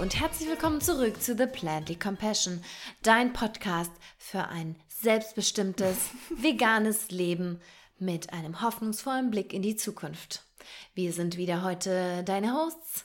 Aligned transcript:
Und 0.00 0.18
herzlich 0.18 0.48
willkommen 0.48 0.80
zurück 0.80 1.20
zu 1.20 1.36
The 1.36 1.44
Plantly 1.44 1.94
Compassion, 1.94 2.64
dein 3.02 3.34
Podcast 3.34 3.92
für 4.16 4.48
ein 4.48 4.76
selbstbestimmtes, 4.88 6.08
veganes 6.30 7.10
Leben 7.10 7.60
mit 7.98 8.32
einem 8.32 8.62
hoffnungsvollen 8.62 9.30
Blick 9.30 9.52
in 9.52 9.60
die 9.60 9.76
Zukunft. 9.76 10.42
Wir 10.94 11.12
sind 11.12 11.36
wieder 11.36 11.62
heute 11.62 12.24
deine 12.24 12.54
Hosts, 12.54 13.04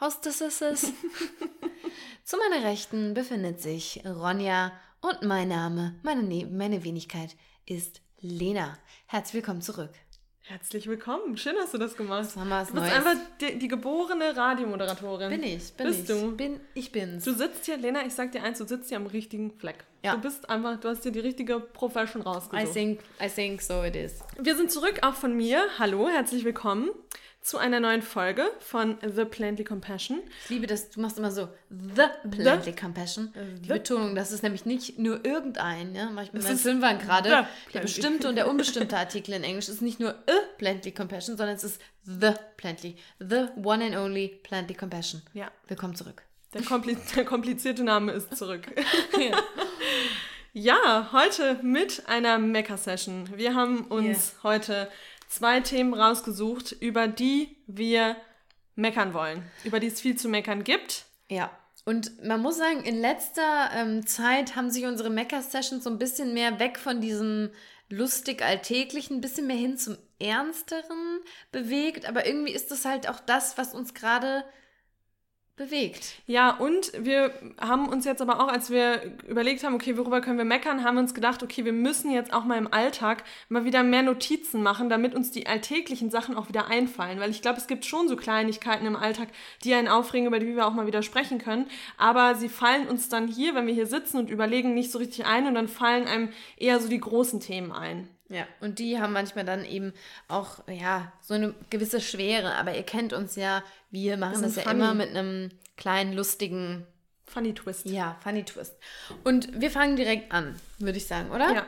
Hostesses. 0.00 0.92
Zu 2.24 2.36
meiner 2.36 2.64
Rechten 2.64 3.14
befindet 3.14 3.60
sich 3.60 4.04
Ronja 4.06 4.70
und 5.00 5.22
mein 5.22 5.48
Name, 5.48 5.98
meine, 6.04 6.22
ne 6.22 6.46
meine 6.46 6.84
Wenigkeit 6.84 7.34
ist 7.64 8.02
Lena. 8.20 8.78
Herzlich 9.06 9.34
willkommen 9.34 9.62
zurück. 9.62 9.90
Herzlich 10.48 10.86
willkommen. 10.86 11.36
Schön, 11.36 11.56
dass 11.56 11.72
du 11.72 11.78
das 11.78 11.96
gemacht 11.96 12.20
hast. 12.20 12.36
Was 12.36 12.68
Du 12.68 12.74
bist 12.74 12.86
Neues. 12.86 12.92
einfach 12.94 13.16
die, 13.40 13.58
die 13.58 13.66
geborene 13.66 14.36
Radiomoderatorin. 14.36 15.28
Bin 15.28 15.42
ich, 15.42 15.72
bin 15.72 15.88
Bist 15.88 16.02
ich. 16.02 16.06
du? 16.06 16.36
Bin, 16.36 16.60
ich 16.72 16.92
bin's. 16.92 17.24
Du 17.24 17.34
sitzt 17.34 17.64
hier, 17.66 17.76
Lena, 17.76 18.06
ich 18.06 18.14
sag 18.14 18.30
dir 18.30 18.44
eins, 18.44 18.58
du 18.58 18.64
sitzt 18.64 18.88
hier 18.90 18.96
am 18.98 19.06
richtigen 19.06 19.50
Fleck. 19.58 19.82
Ja. 20.04 20.14
Du 20.14 20.20
bist 20.20 20.48
einfach, 20.48 20.78
du 20.78 20.88
hast 20.88 21.04
dir 21.04 21.10
die 21.10 21.18
richtige 21.18 21.58
Profession 21.58 22.22
I 22.22 22.26
rausgesucht. 22.26 22.72
think, 22.72 23.00
I 23.20 23.28
think 23.28 23.60
so 23.60 23.82
it 23.82 23.96
is. 23.96 24.20
Wir 24.40 24.54
sind 24.54 24.70
zurück, 24.70 25.00
auch 25.02 25.14
von 25.14 25.36
mir. 25.36 25.64
Hallo, 25.80 26.08
herzlich 26.08 26.44
willkommen 26.44 26.90
zu 27.46 27.58
einer 27.58 27.78
neuen 27.78 28.02
Folge 28.02 28.50
von 28.58 28.98
The 29.02 29.24
Plantly 29.24 29.62
Compassion. 29.62 30.20
Ich 30.44 30.50
liebe 30.50 30.66
das, 30.66 30.90
du 30.90 31.00
machst 31.00 31.16
immer 31.16 31.30
so 31.30 31.48
The 31.70 32.02
Plantly 32.28 32.74
Compassion. 32.74 33.32
Die 33.60 33.68
The- 33.68 33.72
Betonung, 33.74 34.16
das 34.16 34.32
ist 34.32 34.42
nämlich 34.42 34.66
nicht 34.66 34.98
nur 34.98 35.24
irgendein, 35.24 35.94
ja, 35.94 36.10
mach 36.10 36.24
ich 36.24 36.32
mit 36.32 36.42
meinen 36.42 36.56
The 36.56 36.72
gerade. 36.98 37.46
Der 37.72 37.80
bestimmte 37.80 38.28
und 38.28 38.34
der 38.34 38.48
unbestimmte 38.48 38.96
Artikel 38.96 39.32
in 39.32 39.44
Englisch 39.44 39.68
ist 39.68 39.80
nicht 39.80 40.00
nur 40.00 40.10
A 40.10 40.32
Plantly 40.58 40.90
Compassion, 40.90 41.36
sondern 41.36 41.54
es 41.54 41.62
ist 41.62 41.80
The 42.02 42.32
Plantly. 42.56 42.96
The 43.20 43.46
one 43.62 43.84
and 43.84 43.94
only 43.96 44.40
Plantly 44.42 44.74
Compassion. 44.74 45.22
Ja, 45.32 45.52
Willkommen 45.68 45.94
zurück. 45.94 46.24
der, 46.52 46.62
kompli 46.62 46.96
der 47.14 47.24
komplizierte 47.24 47.84
Name 47.84 48.10
ist 48.10 48.36
zurück. 48.36 48.66
Ja, 50.58 51.10
heute 51.12 51.58
mit 51.62 52.04
einer 52.08 52.38
Mecker-Session. 52.38 53.28
Wir 53.36 53.54
haben 53.54 53.84
uns 53.88 54.36
heute 54.42 54.88
zwei 55.28 55.60
Themen 55.60 55.94
rausgesucht, 55.94 56.72
über 56.72 57.08
die 57.08 57.56
wir 57.66 58.16
meckern 58.74 59.14
wollen. 59.14 59.42
Über 59.64 59.80
die 59.80 59.88
es 59.88 60.00
viel 60.00 60.16
zu 60.16 60.28
meckern 60.28 60.64
gibt. 60.64 61.06
Ja. 61.28 61.50
Und 61.84 62.24
man 62.24 62.42
muss 62.42 62.58
sagen, 62.58 62.82
in 62.82 63.00
letzter 63.00 63.70
ähm, 63.74 64.06
Zeit 64.06 64.56
haben 64.56 64.70
sich 64.70 64.86
unsere 64.86 65.10
Mecker-Sessions 65.10 65.84
so 65.84 65.90
ein 65.90 65.98
bisschen 65.98 66.34
mehr 66.34 66.58
weg 66.58 66.78
von 66.78 67.00
diesem 67.00 67.50
lustig 67.88 68.42
alltäglichen, 68.42 69.18
ein 69.18 69.20
bisschen 69.20 69.46
mehr 69.46 69.56
hin 69.56 69.78
zum 69.78 69.96
Ernsteren 70.18 71.20
bewegt. 71.52 72.08
Aber 72.08 72.26
irgendwie 72.26 72.52
ist 72.52 72.70
das 72.70 72.84
halt 72.84 73.08
auch 73.08 73.20
das, 73.20 73.56
was 73.56 73.74
uns 73.74 73.94
gerade 73.94 74.44
bewegt. 75.56 76.16
Ja, 76.26 76.50
und 76.50 76.92
wir 76.98 77.32
haben 77.58 77.88
uns 77.88 78.04
jetzt 78.04 78.20
aber 78.20 78.40
auch, 78.40 78.48
als 78.48 78.70
wir 78.70 79.00
überlegt 79.26 79.64
haben, 79.64 79.74
okay, 79.74 79.96
worüber 79.96 80.20
können 80.20 80.36
wir 80.36 80.44
meckern, 80.44 80.84
haben 80.84 80.96
wir 80.96 81.00
uns 81.00 81.14
gedacht, 81.14 81.42
okay, 81.42 81.64
wir 81.64 81.72
müssen 81.72 82.10
jetzt 82.10 82.32
auch 82.34 82.44
mal 82.44 82.58
im 82.58 82.72
Alltag 82.72 83.24
mal 83.48 83.64
wieder 83.64 83.82
mehr 83.82 84.02
Notizen 84.02 84.62
machen, 84.62 84.90
damit 84.90 85.14
uns 85.14 85.30
die 85.30 85.46
alltäglichen 85.46 86.10
Sachen 86.10 86.36
auch 86.36 86.48
wieder 86.48 86.66
einfallen. 86.66 87.20
Weil 87.20 87.30
ich 87.30 87.40
glaube, 87.40 87.58
es 87.58 87.66
gibt 87.66 87.86
schon 87.86 88.06
so 88.06 88.16
Kleinigkeiten 88.16 88.86
im 88.86 88.96
Alltag, 88.96 89.28
die 89.64 89.72
einen 89.72 89.88
aufregen, 89.88 90.26
über 90.26 90.38
die 90.38 90.54
wir 90.54 90.66
auch 90.66 90.74
mal 90.74 90.86
wieder 90.86 91.02
sprechen 91.02 91.38
können. 91.38 91.66
Aber 91.96 92.34
sie 92.34 92.50
fallen 92.50 92.86
uns 92.86 93.08
dann 93.08 93.26
hier, 93.26 93.54
wenn 93.54 93.66
wir 93.66 93.74
hier 93.74 93.86
sitzen 93.86 94.18
und 94.18 94.30
überlegen, 94.30 94.74
nicht 94.74 94.92
so 94.92 94.98
richtig 94.98 95.24
ein 95.24 95.46
und 95.46 95.54
dann 95.54 95.68
fallen 95.68 96.06
einem 96.06 96.28
eher 96.58 96.80
so 96.80 96.88
die 96.88 97.00
großen 97.00 97.40
Themen 97.40 97.72
ein. 97.72 98.08
Ja, 98.28 98.46
und 98.60 98.78
die 98.78 98.98
haben 98.98 99.12
manchmal 99.12 99.44
dann 99.44 99.64
eben 99.64 99.92
auch, 100.26 100.66
ja, 100.68 101.12
so 101.20 101.34
eine 101.34 101.54
gewisse 101.70 102.00
Schwere. 102.00 102.54
Aber 102.54 102.74
ihr 102.74 102.82
kennt 102.82 103.12
uns 103.12 103.36
ja, 103.36 103.62
wir 103.90 104.16
machen 104.16 104.42
das 104.42 104.54
sind 104.54 104.64
ja 104.64 104.70
funny. 104.70 104.74
immer 104.74 104.94
mit 104.94 105.10
einem 105.10 105.50
kleinen, 105.76 106.12
lustigen, 106.12 106.86
Funny 107.24 107.54
Twist. 107.54 107.86
ja, 107.86 108.16
funny 108.22 108.44
Twist. 108.44 108.76
Und 109.24 109.60
wir 109.60 109.70
fangen 109.70 109.96
direkt 109.96 110.32
an, 110.32 110.56
würde 110.78 110.98
ich 110.98 111.06
sagen, 111.06 111.30
oder? 111.30 111.52
Ja. 111.52 111.66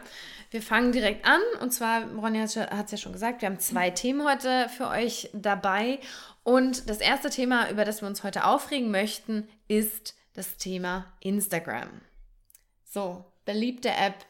Wir 0.50 0.62
fangen 0.62 0.92
direkt 0.92 1.26
an. 1.26 1.41
Und 1.60 1.72
zwar, 1.72 2.04
Ronja 2.14 2.42
hat 2.42 2.86
es 2.86 2.90
ja 2.92 2.96
schon 2.96 3.12
gesagt, 3.12 3.42
wir 3.42 3.48
haben 3.48 3.58
zwei 3.58 3.90
Themen 3.90 4.26
heute 4.26 4.69
für 4.70 4.88
euch 4.88 5.30
dabei. 5.32 5.98
Und 6.42 6.88
das 6.88 6.98
erste 6.98 7.28
Thema, 7.28 7.70
über 7.70 7.84
das 7.84 8.00
wir 8.00 8.08
uns 8.08 8.22
heute 8.22 8.44
aufregen 8.44 8.90
möchten, 8.90 9.48
ist 9.66 10.14
das 10.32 10.56
Thema 10.56 11.12
Instagram. 11.20 11.88
So, 12.84 13.25
beliebte 13.44 13.90
App 13.90 14.25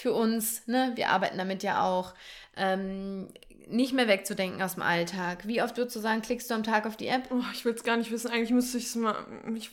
für 0.00 0.12
uns, 0.12 0.66
ne? 0.66 0.92
Wir 0.96 1.10
arbeiten 1.10 1.38
damit 1.38 1.62
ja 1.62 1.84
auch. 1.84 2.14
Ähm, 2.56 3.28
nicht 3.68 3.92
mehr 3.92 4.08
wegzudenken 4.08 4.60
aus 4.62 4.74
dem 4.74 4.82
Alltag. 4.82 5.46
Wie 5.46 5.62
oft 5.62 5.76
würdest 5.76 5.94
du 5.94 6.00
sagen, 6.00 6.22
klickst 6.22 6.50
du 6.50 6.54
am 6.54 6.64
Tag 6.64 6.86
auf 6.86 6.96
die 6.96 7.06
App? 7.06 7.28
Oh, 7.30 7.40
ich 7.54 7.64
will 7.64 7.72
es 7.72 7.84
gar 7.84 7.96
nicht 7.96 8.10
wissen. 8.10 8.28
Eigentlich 8.28 8.50
müsste 8.50 8.78
ich 8.78 8.86
es 8.86 8.96
mal 8.96 9.14
mich 9.44 9.70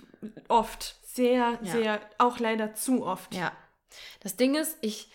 oft, 0.49 0.95
sehr, 1.01 1.57
Ja. 1.63 1.71
sehr, 1.71 1.99
auch 2.19 2.38
leider 2.38 2.75
zu 2.75 3.03
oft. 3.03 3.33
Ja. 3.33 3.51
Das 4.21 4.35
Ding 4.35 4.53
ist, 4.53 4.77
ich, 4.81 5.09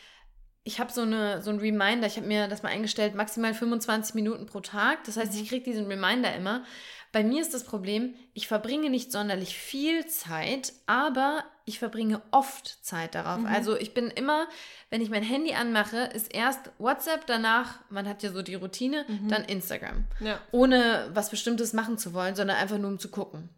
ich 0.65 0.81
habe 0.81 0.93
so, 0.93 1.03
eine, 1.03 1.43
so 1.43 1.51
einen 1.51 1.61
Reminder, 1.61 2.09
ich 2.09 2.17
habe 2.17 2.27
mir 2.27 2.49
das 2.49 2.65
mal 2.65 2.71
eingestellt, 2.71 3.15
maximal 3.15 3.55
25 3.55 4.17
Minuten 4.17 4.47
pro 4.47 4.59
Tag. 4.59 5.05
Das 5.05 5.17
heißt, 5.17 5.33
ich 5.41 5.49
kriege 5.49 5.65
diesen 5.65 5.87
Reminder 5.87 6.35
immer. 6.35 6.65
Bei 7.13 7.23
mir 7.23 7.43
ist 7.43 7.53
das 7.53 7.65
Problem, 7.65 8.15
ich 8.33 8.49
verbringe 8.49 8.89
nicht 8.89 9.13
sonderlich 9.13 9.57
viel 9.57 10.07
Zeit, 10.07 10.73
aber 10.87 11.45
ich 11.67 11.79
verbringe 11.79 12.23
oft 12.31 12.85
Zeit 12.85 13.15
darauf. 13.15 13.45
Also 13.45 13.77
ich 13.77 13.93
bin 13.93 14.09
immer, 14.09 14.49
wenn 14.89 15.03
ich 15.03 15.11
mein 15.11 15.23
Handy 15.23 15.55
anmache, 15.55 15.99
ist 16.15 16.35
erst 16.35 16.71
WhatsApp, 16.79 17.27
danach, 17.27 17.81
man 17.91 18.09
hat 18.09 18.23
ja 18.23 18.33
so 18.33 18.41
die 18.43 18.55
Routine, 18.55 19.05
dann 19.29 19.45
Instagram. 19.45 20.05
Ja. 20.21 20.41
Ohne 20.51 21.11
was 21.13 21.31
Bestimmtes 21.31 21.75
machen 21.75 21.99
zu 21.99 22.15
wollen, 22.15 22.35
sondern 22.35 22.57
einfach 22.57 22.79
nur 22.79 22.91
um 22.91 22.99
zu 22.99 23.11
gucken. 23.11 23.51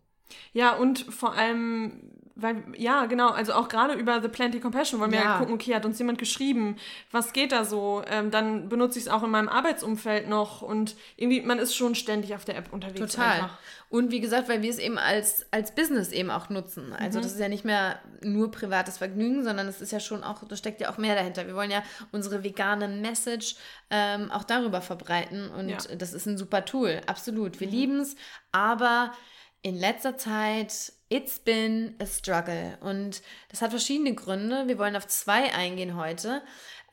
Ja, 0.52 0.74
und 0.74 0.98
vor 0.98 1.34
allem, 1.34 2.10
weil, 2.36 2.62
ja, 2.76 3.06
genau, 3.06 3.28
also 3.30 3.52
auch 3.52 3.68
gerade 3.68 3.94
über 3.94 4.20
The 4.20 4.28
Plenty 4.28 4.60
Compassion 4.60 5.00
wollen 5.00 5.12
wir 5.12 5.18
ja. 5.20 5.24
Ja. 5.24 5.38
gucken, 5.38 5.54
okay, 5.54 5.74
hat 5.74 5.84
uns 5.86 5.98
jemand 5.98 6.18
geschrieben, 6.18 6.76
was 7.12 7.32
geht 7.32 7.52
da 7.52 7.64
so? 7.64 8.02
Ähm, 8.08 8.30
dann 8.30 8.68
benutze 8.68 8.98
ich 8.98 9.06
es 9.06 9.10
auch 9.10 9.22
in 9.22 9.30
meinem 9.30 9.48
Arbeitsumfeld 9.48 10.28
noch 10.28 10.62
und 10.62 10.96
irgendwie, 11.16 11.40
man 11.42 11.58
ist 11.58 11.76
schon 11.76 11.94
ständig 11.94 12.34
auf 12.34 12.44
der 12.44 12.56
App 12.56 12.72
unterwegs. 12.72 13.12
Total. 13.12 13.34
Einfach. 13.42 13.58
Und 13.88 14.10
wie 14.10 14.20
gesagt, 14.20 14.48
weil 14.48 14.62
wir 14.62 14.70
es 14.70 14.78
eben 14.78 14.98
als, 14.98 15.46
als 15.52 15.72
Business 15.76 16.10
eben 16.10 16.30
auch 16.30 16.48
nutzen. 16.48 16.92
Also 16.98 17.20
das 17.20 17.32
ist 17.32 17.38
ja 17.38 17.48
nicht 17.48 17.64
mehr 17.64 18.00
nur 18.22 18.50
privates 18.50 18.98
Vergnügen, 18.98 19.44
sondern 19.44 19.68
es 19.68 19.80
ist 19.80 19.92
ja 19.92 20.00
schon 20.00 20.24
auch, 20.24 20.42
da 20.48 20.56
steckt 20.56 20.80
ja 20.80 20.90
auch 20.90 20.98
mehr 20.98 21.14
dahinter. 21.14 21.46
Wir 21.46 21.54
wollen 21.54 21.70
ja 21.70 21.84
unsere 22.10 22.42
vegane 22.42 22.88
Message 22.88 23.54
ähm, 23.90 24.32
auch 24.32 24.42
darüber 24.42 24.80
verbreiten 24.80 25.48
und 25.50 25.68
Ja. 25.68 25.76
das 25.96 26.12
ist 26.12 26.26
ein 26.26 26.36
super 26.36 26.64
Tool, 26.64 27.00
absolut. 27.06 27.60
Wir 27.60 27.68
lieben 27.68 28.00
es, 28.00 28.16
aber 28.50 29.12
in 29.64 29.76
letzter 29.76 30.18
Zeit, 30.18 30.92
it's 31.08 31.38
been 31.38 31.94
a 31.98 32.04
struggle. 32.04 32.76
Und 32.82 33.22
das 33.48 33.62
hat 33.62 33.70
verschiedene 33.70 34.14
Gründe. 34.14 34.68
Wir 34.68 34.78
wollen 34.78 34.94
auf 34.94 35.06
zwei 35.06 35.54
eingehen 35.54 35.96
heute. 35.96 36.42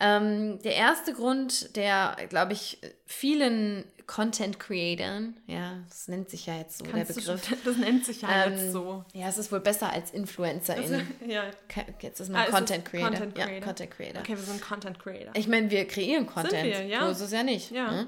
Ähm, 0.04 0.60
der 0.64 0.76
erste 0.76 1.14
Grund, 1.14 1.76
der, 1.76 2.18
glaube 2.30 2.54
ich, 2.54 2.80
vielen 3.06 3.86
Content 4.08 4.60
Creatern, 4.60 5.38
ja, 5.48 5.78
das 5.88 6.08
nennt 6.10 6.30
sich 6.30 6.48
ja 6.48 6.58
jetzt 6.58 6.80
so 6.80 6.84
Kannst 6.86 7.10
der 7.16 7.16
du 7.16 7.22
Begriff. 7.22 7.48
schon- 7.48 7.58
Das 7.64 7.78
nennt 7.78 8.06
sich 8.06 8.22
ja 8.24 8.46
Ähm, 8.46 8.54
jetzt 8.54 8.72
so. 8.74 9.06
Ja, 9.14 9.30
es 9.30 9.38
ist 9.38 9.52
wohl 9.52 9.62
besser 9.62 9.94
als 9.94 10.12
InfluencerInnen. 10.12 11.08
ja. 11.28 11.44
Ke- 11.70 11.86
Jetzt 12.02 12.20
ist 12.20 12.30
Ah, 12.30 12.34
man 12.34 12.44
ist 12.46 12.52
Content 12.52 12.84
Creator. 12.86 13.10
Content 13.12 13.38
Ja, 13.38 13.46
Creator. 13.46 13.66
Content 13.68 13.92
Creator. 13.92 14.22
Okay, 14.22 14.32
wir 14.36 14.38
sind 14.44 14.62
Content 14.62 15.00
Creator. 15.00 15.32
Ich 15.36 15.48
meine, 15.48 15.70
wir 15.72 15.88
kreieren 15.88 16.26
Content. 16.26 16.64
wir, 16.64 16.84
ja. 16.84 17.06
So 17.06 17.12
ist 17.12 17.22
es 17.22 17.32
ja 17.32 17.44
nicht. 17.44 17.72
Ja. 17.72 17.92
Ne? 17.92 18.08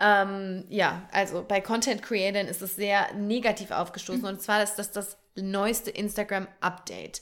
Ähm, 0.00 0.64
ja, 0.68 1.08
also 1.12 1.44
bei 1.46 1.60
Content 1.60 2.02
Creatern 2.02 2.46
ist 2.48 2.62
es 2.62 2.74
sehr 2.74 3.12
negativ 3.14 3.70
aufgestoßen. 3.70 4.24
Und 4.26 4.42
zwar 4.42 4.62
ist 4.62 4.74
das 4.76 4.90
das 4.90 5.16
neueste 5.36 5.90
Instagram-Update. 5.90 7.20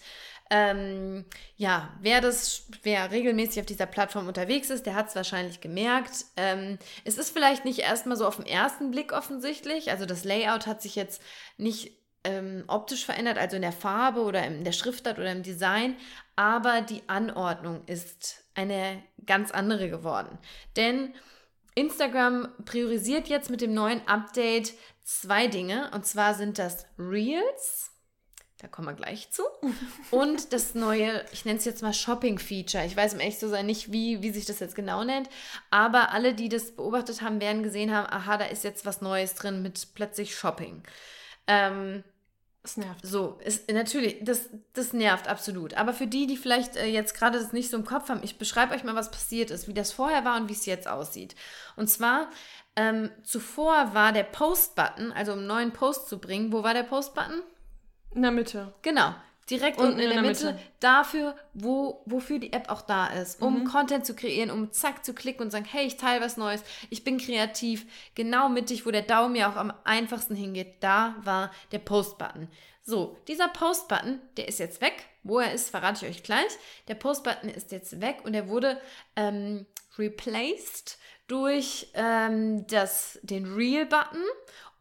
Ähm, 0.56 1.24
ja, 1.56 1.92
wer 2.00 2.20
das, 2.20 2.68
wer 2.84 3.10
regelmäßig 3.10 3.58
auf 3.58 3.66
dieser 3.66 3.86
Plattform 3.86 4.28
unterwegs 4.28 4.70
ist, 4.70 4.86
der 4.86 4.94
hat 4.94 5.08
es 5.08 5.16
wahrscheinlich 5.16 5.60
gemerkt. 5.60 6.26
Ähm, 6.36 6.78
es 7.04 7.18
ist 7.18 7.30
vielleicht 7.30 7.64
nicht 7.64 7.80
erstmal 7.80 8.16
so 8.16 8.24
auf 8.24 8.36
den 8.36 8.46
ersten 8.46 8.92
Blick 8.92 9.12
offensichtlich. 9.12 9.90
Also 9.90 10.06
das 10.06 10.22
Layout 10.22 10.68
hat 10.68 10.80
sich 10.80 10.94
jetzt 10.94 11.20
nicht 11.56 11.98
ähm, 12.22 12.62
optisch 12.68 13.04
verändert, 13.04 13.36
also 13.36 13.56
in 13.56 13.62
der 13.62 13.72
Farbe 13.72 14.20
oder 14.20 14.46
in 14.46 14.62
der 14.62 14.70
Schriftart 14.70 15.18
oder 15.18 15.32
im 15.32 15.42
Design, 15.42 15.96
aber 16.36 16.82
die 16.82 17.02
Anordnung 17.08 17.82
ist 17.86 18.44
eine 18.54 19.02
ganz 19.26 19.50
andere 19.50 19.90
geworden. 19.90 20.38
Denn 20.76 21.14
Instagram 21.74 22.46
priorisiert 22.64 23.26
jetzt 23.26 23.50
mit 23.50 23.60
dem 23.60 23.74
neuen 23.74 24.06
Update 24.06 24.74
zwei 25.02 25.48
Dinge. 25.48 25.90
Und 25.92 26.06
zwar 26.06 26.34
sind 26.34 26.60
das 26.60 26.86
Reels. 26.96 27.90
Da 28.64 28.68
kommen 28.68 28.88
wir 28.88 28.94
gleich 28.94 29.30
zu. 29.30 29.42
Und 30.10 30.54
das 30.54 30.74
neue, 30.74 31.22
ich 31.32 31.44
nenne 31.44 31.58
es 31.58 31.66
jetzt 31.66 31.82
mal 31.82 31.92
Shopping-Feature. 31.92 32.86
Ich 32.86 32.96
weiß 32.96 33.12
um 33.12 33.20
echt 33.20 33.38
zu 33.38 33.50
sein 33.50 33.66
nicht, 33.66 33.92
wie, 33.92 34.22
wie 34.22 34.30
sich 34.30 34.46
das 34.46 34.58
jetzt 34.58 34.74
genau 34.74 35.04
nennt. 35.04 35.28
Aber 35.70 36.12
alle, 36.12 36.32
die 36.32 36.48
das 36.48 36.70
beobachtet 36.74 37.20
haben, 37.20 37.42
werden 37.42 37.62
gesehen 37.62 37.94
haben, 37.94 38.06
aha, 38.10 38.38
da 38.38 38.46
ist 38.46 38.64
jetzt 38.64 38.86
was 38.86 39.02
Neues 39.02 39.34
drin 39.34 39.60
mit 39.60 39.88
plötzlich 39.94 40.34
Shopping. 40.34 40.82
Ähm, 41.46 42.04
Das 42.62 42.78
nervt. 42.78 43.04
so, 43.04 43.38
ist, 43.44 43.70
natürlich, 43.70 44.16
das, 44.22 44.48
das 44.72 44.94
nervt 44.94 45.28
absolut. 45.28 45.74
Aber 45.74 45.92
für 45.92 46.06
die, 46.06 46.26
die 46.26 46.38
vielleicht 46.38 46.76
äh, 46.76 46.86
jetzt 46.86 47.12
gerade 47.14 47.38
das 47.38 47.52
nicht 47.52 47.68
so 47.68 47.76
im 47.76 47.84
Kopf 47.84 48.08
haben, 48.08 48.20
ich 48.22 48.38
beschreibe 48.38 48.74
euch 48.74 48.82
mal, 48.82 48.94
was 48.94 49.10
passiert 49.10 49.50
ist, 49.50 49.68
wie 49.68 49.74
das 49.74 49.92
vorher 49.92 50.24
war 50.24 50.38
und 50.40 50.48
wie 50.48 50.54
es 50.54 50.64
jetzt 50.64 50.88
aussieht. 50.88 51.34
Und 51.76 51.88
zwar, 51.90 52.30
ähm, 52.76 53.10
zuvor 53.24 53.92
war 53.92 54.12
der 54.12 54.22
Post-Button, 54.22 55.12
also 55.12 55.32
um 55.34 55.40
einen 55.40 55.48
neuen 55.48 55.72
Post 55.74 56.08
zu 56.08 56.18
bringen, 56.18 56.50
wo 56.50 56.62
war 56.62 56.72
der 56.72 56.84
Post-Button? 56.84 57.42
In 58.14 58.22
der 58.22 58.30
Mitte. 58.30 58.72
Genau. 58.82 59.14
Direkt 59.50 59.78
unten, 59.78 59.92
unten 59.92 60.00
in, 60.00 60.04
in, 60.04 60.14
der, 60.14 60.22
der 60.22 60.30
Mitte, 60.30 60.46
Mitte, 60.52 60.60
dafür, 60.80 61.36
wo, 61.52 62.02
wofür 62.06 62.38
die 62.38 62.54
App 62.54 62.70
auch 62.70 62.80
da 62.80 63.08
ist, 63.08 63.42
um 63.42 63.60
mhm. 63.60 63.64
Content 63.64 64.06
zu 64.06 64.14
kreieren, 64.14 64.50
um 64.50 64.72
zack 64.72 65.04
zu 65.04 65.12
klicken 65.12 65.42
und 65.42 65.50
sagen, 65.50 65.66
hey, 65.66 65.86
ich 65.86 65.98
teile 65.98 66.24
was 66.24 66.38
Neues, 66.38 66.62
ich 66.88 67.04
bin 67.04 67.18
kreativ, 67.18 67.84
genau 68.14 68.48
mittig, 68.48 68.86
wo 68.86 68.90
der 68.90 69.02
Daumen 69.02 69.36
ja 69.36 69.50
auch 69.50 69.56
am 69.56 69.74
einfachsten 69.84 70.34
hingeht, 70.34 70.76
da 70.80 71.16
war 71.24 71.50
der 71.72 71.80
Post-Button. 71.80 72.48
So, 72.82 73.18
dieser 73.28 73.48
Post-Button, 73.48 74.20
der 74.36 74.48
ist 74.48 74.58
jetzt 74.58 74.80
weg. 74.80 75.06
Wo 75.26 75.38
er 75.38 75.54
ist, 75.54 75.70
verrate 75.70 76.04
ich 76.04 76.16
euch 76.16 76.22
gleich. 76.22 76.52
Der 76.86 76.94
Post-Button 76.94 77.48
ist 77.48 77.72
jetzt 77.72 78.02
weg 78.02 78.18
und 78.24 78.34
er 78.34 78.48
wurde 78.48 78.78
ähm, 79.16 79.64
replaced 79.96 80.98
durch 81.28 81.88
ähm, 81.94 82.66
das, 82.66 83.18
den 83.22 83.54
Real-Button. 83.54 84.22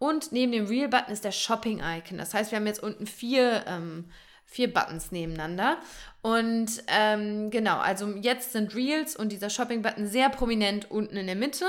Und 0.03 0.33
neben 0.33 0.51
dem 0.51 0.65
Real-Button 0.65 1.13
ist 1.13 1.23
der 1.23 1.31
Shopping-Icon. 1.31 2.17
Das 2.17 2.33
heißt, 2.33 2.51
wir 2.51 2.57
haben 2.57 2.67
jetzt 2.67 2.83
unten 2.83 3.07
vier, 3.07 3.63
ähm, 3.67 4.11
vier 4.43 4.73
Buttons 4.73 5.13
nebeneinander. 5.13 5.77
Und 6.21 6.83
ähm, 6.87 7.49
genau, 7.51 7.77
also 7.77 8.09
jetzt 8.17 8.51
sind 8.51 8.75
Reels 8.75 9.15
und 9.15 9.31
dieser 9.31 9.49
Shopping-Button 9.49 10.05
sehr 10.05 10.27
prominent 10.27 10.91
unten 10.91 11.15
in 11.15 11.27
der 11.27 11.37
Mitte. 11.37 11.63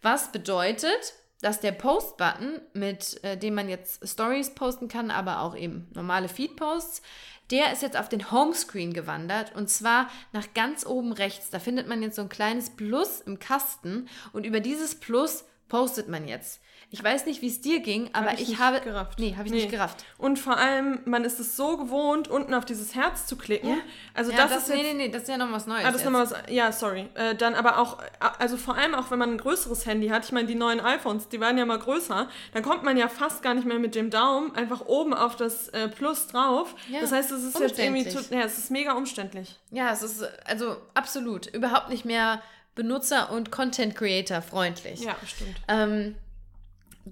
Was 0.00 0.30
bedeutet, 0.30 1.14
dass 1.40 1.58
der 1.58 1.72
Post-Button, 1.72 2.60
mit 2.72 3.24
äh, 3.24 3.36
dem 3.36 3.54
man 3.54 3.68
jetzt 3.68 4.08
Stories 4.08 4.54
posten 4.54 4.86
kann, 4.86 5.10
aber 5.10 5.40
auch 5.40 5.56
eben 5.56 5.88
normale 5.92 6.28
Feed-Posts, 6.28 7.02
der 7.50 7.72
ist 7.72 7.82
jetzt 7.82 7.96
auf 7.96 8.08
den 8.08 8.30
Homescreen 8.30 8.92
gewandert 8.92 9.56
und 9.56 9.68
zwar 9.68 10.08
nach 10.30 10.54
ganz 10.54 10.86
oben 10.86 11.10
rechts. 11.10 11.50
Da 11.50 11.58
findet 11.58 11.88
man 11.88 12.00
jetzt 12.00 12.14
so 12.14 12.22
ein 12.22 12.28
kleines 12.28 12.70
Plus 12.70 13.22
im 13.22 13.40
Kasten 13.40 14.08
und 14.32 14.46
über 14.46 14.60
dieses 14.60 14.94
Plus 14.94 15.44
postet 15.68 16.06
man 16.06 16.28
jetzt. 16.28 16.60
Ich 16.96 17.04
weiß 17.04 17.26
nicht, 17.26 17.42
wie 17.42 17.48
es 17.48 17.60
dir 17.60 17.80
ging, 17.80 18.08
aber 18.14 18.30
hab 18.30 18.40
ich, 18.40 18.52
ich 18.52 18.58
habe. 18.58 18.80
Gerafft. 18.80 19.18
Nee, 19.18 19.34
habe 19.36 19.46
ich 19.46 19.52
nee. 19.52 19.60
nicht 19.60 19.70
gerafft. 19.70 20.04
Und 20.16 20.38
vor 20.38 20.56
allem, 20.56 21.00
man 21.04 21.24
ist 21.24 21.38
es 21.38 21.56
so 21.56 21.76
gewohnt, 21.76 22.28
unten 22.28 22.54
auf 22.54 22.64
dieses 22.64 22.94
Herz 22.94 23.26
zu 23.26 23.36
klicken. 23.36 23.68
Ja. 23.68 23.76
Also 24.14 24.30
ja, 24.30 24.38
das, 24.38 24.50
das, 24.50 24.62
ist. 24.62 24.68
Nee, 24.70 24.76
jetzt, 24.76 24.86
nee, 24.86 24.94
nee, 24.94 25.08
das 25.10 25.22
ist 25.22 25.28
ja 25.28 25.36
noch 25.36 25.52
was 25.52 25.66
Neues. 25.66 25.84
Ah, 25.84 25.90
das 25.90 26.00
ist 26.02 26.10
noch 26.10 26.18
was. 26.18 26.34
Ja, 26.48 26.72
sorry. 26.72 27.08
Äh, 27.14 27.34
dann 27.34 27.54
aber 27.54 27.78
auch, 27.78 27.98
also 28.38 28.56
vor 28.56 28.76
allem 28.76 28.94
auch, 28.94 29.10
wenn 29.10 29.18
man 29.18 29.32
ein 29.32 29.38
größeres 29.38 29.84
Handy 29.84 30.08
hat, 30.08 30.24
ich 30.24 30.32
meine, 30.32 30.46
die 30.46 30.54
neuen 30.54 30.80
iPhones, 30.80 31.28
die 31.28 31.38
waren 31.38 31.58
ja 31.58 31.66
mal 31.66 31.78
größer, 31.78 32.28
dann 32.54 32.62
kommt 32.62 32.82
man 32.82 32.96
ja 32.96 33.08
fast 33.08 33.42
gar 33.42 33.52
nicht 33.52 33.66
mehr 33.66 33.78
mit 33.78 33.94
dem 33.94 34.08
Daumen 34.08 34.54
einfach 34.56 34.86
oben 34.86 35.12
auf 35.12 35.36
das 35.36 35.68
äh, 35.68 35.88
Plus 35.88 36.28
drauf. 36.28 36.74
Ja. 36.90 37.00
Das 37.00 37.12
heißt, 37.12 37.30
es 37.30 37.44
ist 37.44 37.60
jetzt 37.60 37.78
irgendwie. 37.78 38.08
Zu, 38.08 38.20
ja, 38.34 38.40
es 38.40 38.56
ist 38.56 38.70
mega 38.70 38.92
umständlich. 38.92 39.58
Ja, 39.70 39.90
es 39.92 40.02
ist 40.02 40.24
also 40.46 40.76
absolut 40.94 41.46
überhaupt 41.48 41.90
nicht 41.90 42.06
mehr 42.06 42.40
Benutzer- 42.74 43.30
und 43.30 43.50
Content-Creator 43.50 44.42
freundlich. 44.42 45.00
Ja, 45.00 45.16
stimmt. 45.26 45.56
Ähm, 45.66 46.14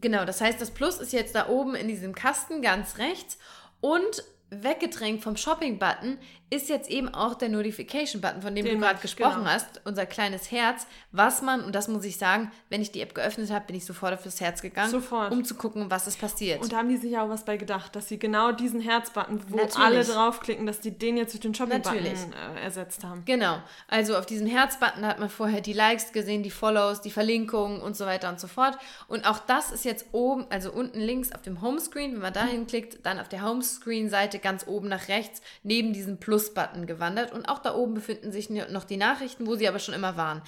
Genau, 0.00 0.24
das 0.24 0.40
heißt, 0.40 0.60
das 0.60 0.72
Plus 0.72 0.98
ist 0.98 1.12
jetzt 1.12 1.34
da 1.34 1.48
oben 1.48 1.76
in 1.76 1.86
diesem 1.86 2.14
Kasten 2.14 2.62
ganz 2.62 2.98
rechts 2.98 3.38
und 3.80 4.24
weggedrängt 4.50 5.22
vom 5.22 5.36
Shopping-Button 5.36 6.18
ist 6.54 6.68
jetzt 6.68 6.90
eben 6.90 7.12
auch 7.12 7.34
der 7.34 7.48
Notification-Button, 7.48 8.42
von 8.42 8.54
dem 8.54 8.64
Den 8.64 8.76
du 8.76 8.80
gerade 8.80 9.00
gesprochen 9.00 9.40
genau. 9.40 9.50
hast, 9.50 9.80
unser 9.84 10.06
kleines 10.06 10.50
Herz, 10.50 10.86
was 11.12 11.42
man, 11.42 11.62
und 11.62 11.74
das 11.74 11.88
muss 11.88 12.04
ich 12.04 12.16
sagen, 12.16 12.50
wenn 12.70 12.80
ich 12.80 12.92
die 12.92 13.00
App 13.00 13.14
geöffnet 13.14 13.50
habe, 13.50 13.66
bin 13.66 13.76
ich 13.76 13.84
sofort 13.84 14.14
auf 14.14 14.22
das 14.22 14.40
Herz 14.40 14.62
gegangen, 14.62 14.90
sofort. 14.90 15.32
um 15.32 15.44
zu 15.44 15.54
gucken, 15.54 15.90
was 15.90 16.06
ist 16.06 16.20
passiert. 16.20 16.62
Und 16.62 16.72
da 16.72 16.78
haben 16.78 16.88
die 16.88 16.96
sich 16.96 17.16
auch 17.18 17.28
was 17.28 17.44
bei 17.44 17.56
gedacht, 17.56 17.94
dass 17.96 18.08
sie 18.08 18.18
genau 18.18 18.52
diesen 18.52 18.80
Herz-Button, 18.80 19.40
wo 19.48 19.56
Natürlich. 19.56 19.78
alle 19.78 20.04
draufklicken, 20.04 20.66
dass 20.66 20.80
die 20.80 20.92
den 20.92 21.16
jetzt 21.16 21.32
durch 21.32 21.40
den 21.40 21.54
Shopping-Button 21.54 22.04
äh, 22.04 22.62
ersetzt 22.62 23.04
haben. 23.04 23.24
Genau, 23.24 23.58
also 23.88 24.16
auf 24.16 24.26
diesem 24.26 24.46
Herz-Button 24.46 25.04
hat 25.06 25.18
man 25.18 25.28
vorher 25.28 25.60
die 25.60 25.72
Likes 25.72 26.12
gesehen, 26.12 26.42
die 26.42 26.50
Follows, 26.50 27.00
die 27.00 27.10
Verlinkungen 27.10 27.80
und 27.80 27.96
so 27.96 28.06
weiter 28.06 28.28
und 28.28 28.40
so 28.40 28.46
fort. 28.46 28.78
Und 29.08 29.26
auch 29.26 29.38
das 29.38 29.70
ist 29.70 29.84
jetzt 29.84 30.06
oben, 30.12 30.46
also 30.50 30.72
unten 30.72 31.00
links 31.00 31.32
auf 31.32 31.42
dem 31.42 31.60
Homescreen, 31.62 32.12
wenn 32.14 32.22
man 32.22 32.32
da 32.32 32.44
hinklickt, 32.44 33.04
dann 33.04 33.18
auf 33.18 33.28
der 33.28 33.42
Homescreen-Seite 33.42 34.38
ganz 34.38 34.66
oben 34.66 34.88
nach 34.88 35.08
rechts, 35.08 35.40
neben 35.62 35.92
diesem 35.92 36.18
Plus-Button 36.44 36.86
gewandert. 36.86 37.32
Und 37.32 37.48
auch 37.48 37.58
da 37.58 37.74
oben 37.74 37.94
befinden 37.94 38.32
sich 38.32 38.50
noch 38.50 38.84
die 38.84 38.96
Nachrichten, 38.96 39.46
wo 39.46 39.54
sie 39.54 39.68
aber 39.68 39.78
schon 39.78 39.94
immer 39.94 40.16
waren. 40.16 40.42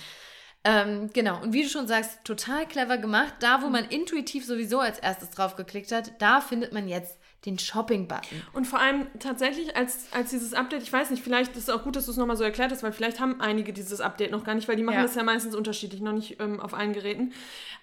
Ähm, 0.64 1.10
genau, 1.12 1.40
und 1.42 1.52
wie 1.52 1.62
du 1.62 1.68
schon 1.68 1.86
sagst, 1.86 2.24
total 2.24 2.66
clever 2.66 2.98
gemacht. 2.98 3.34
Da, 3.40 3.62
wo 3.62 3.68
man 3.68 3.84
intuitiv 3.84 4.44
sowieso 4.44 4.80
als 4.80 4.98
erstes 4.98 5.30
drauf 5.30 5.56
geklickt 5.56 5.92
hat, 5.92 6.20
da 6.20 6.40
findet 6.40 6.72
man 6.72 6.88
jetzt 6.88 7.18
den 7.46 7.58
Shopping-Button. 7.58 8.42
Und 8.52 8.66
vor 8.66 8.80
allem 8.80 9.06
tatsächlich 9.20 9.76
als, 9.76 10.08
als 10.12 10.30
dieses 10.30 10.52
Update, 10.52 10.82
ich 10.82 10.92
weiß 10.92 11.10
nicht, 11.10 11.22
vielleicht 11.22 11.56
ist 11.56 11.68
es 11.68 11.70
auch 11.70 11.84
gut, 11.84 11.96
dass 11.96 12.06
du 12.06 12.10
es 12.10 12.16
nochmal 12.16 12.36
so 12.36 12.44
erklärt 12.44 12.72
hast, 12.72 12.82
weil 12.82 12.92
vielleicht 12.92 13.20
haben 13.20 13.40
einige 13.40 13.72
dieses 13.72 14.00
Update 14.00 14.32
noch 14.32 14.44
gar 14.44 14.54
nicht, 14.54 14.68
weil 14.68 14.76
die 14.76 14.82
machen 14.82 14.96
ja. 14.96 15.02
das 15.02 15.14
ja 15.14 15.22
meistens 15.22 15.54
unterschiedlich, 15.54 16.00
noch 16.00 16.12
nicht 16.12 16.40
ähm, 16.40 16.60
auf 16.60 16.74
allen 16.74 16.92
Geräten. 16.92 17.32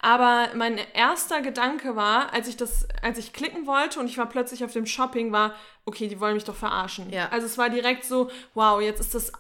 Aber 0.02 0.50
mein 0.56 0.78
erster 0.94 1.42
Gedanke 1.42 1.96
war, 1.96 2.34
als 2.34 2.48
ich 2.48 2.58
das, 2.58 2.88
als 3.02 3.18
ich 3.18 3.32
klicken 3.32 3.66
wollte 3.66 4.00
und 4.00 4.08
ich 4.08 4.18
war 4.18 4.28
plötzlich 4.28 4.66
auf 4.66 4.74
dem 4.74 4.86
Shopping, 4.86 5.32
war, 5.32 5.56
okay, 5.86 6.08
die 6.08 6.20
wollen 6.20 6.34
mich 6.36 6.44
doch 6.44 6.56
verarschen. 6.56 7.10
Ja. 7.12 7.30
Also 7.30 7.46
es 7.46 7.58
war 7.58 7.70
direkt 7.70 8.04
so, 8.04 8.30
wow, 8.54 8.82
jetzt 8.82 9.00
ist 9.00 9.16
das 9.16 9.32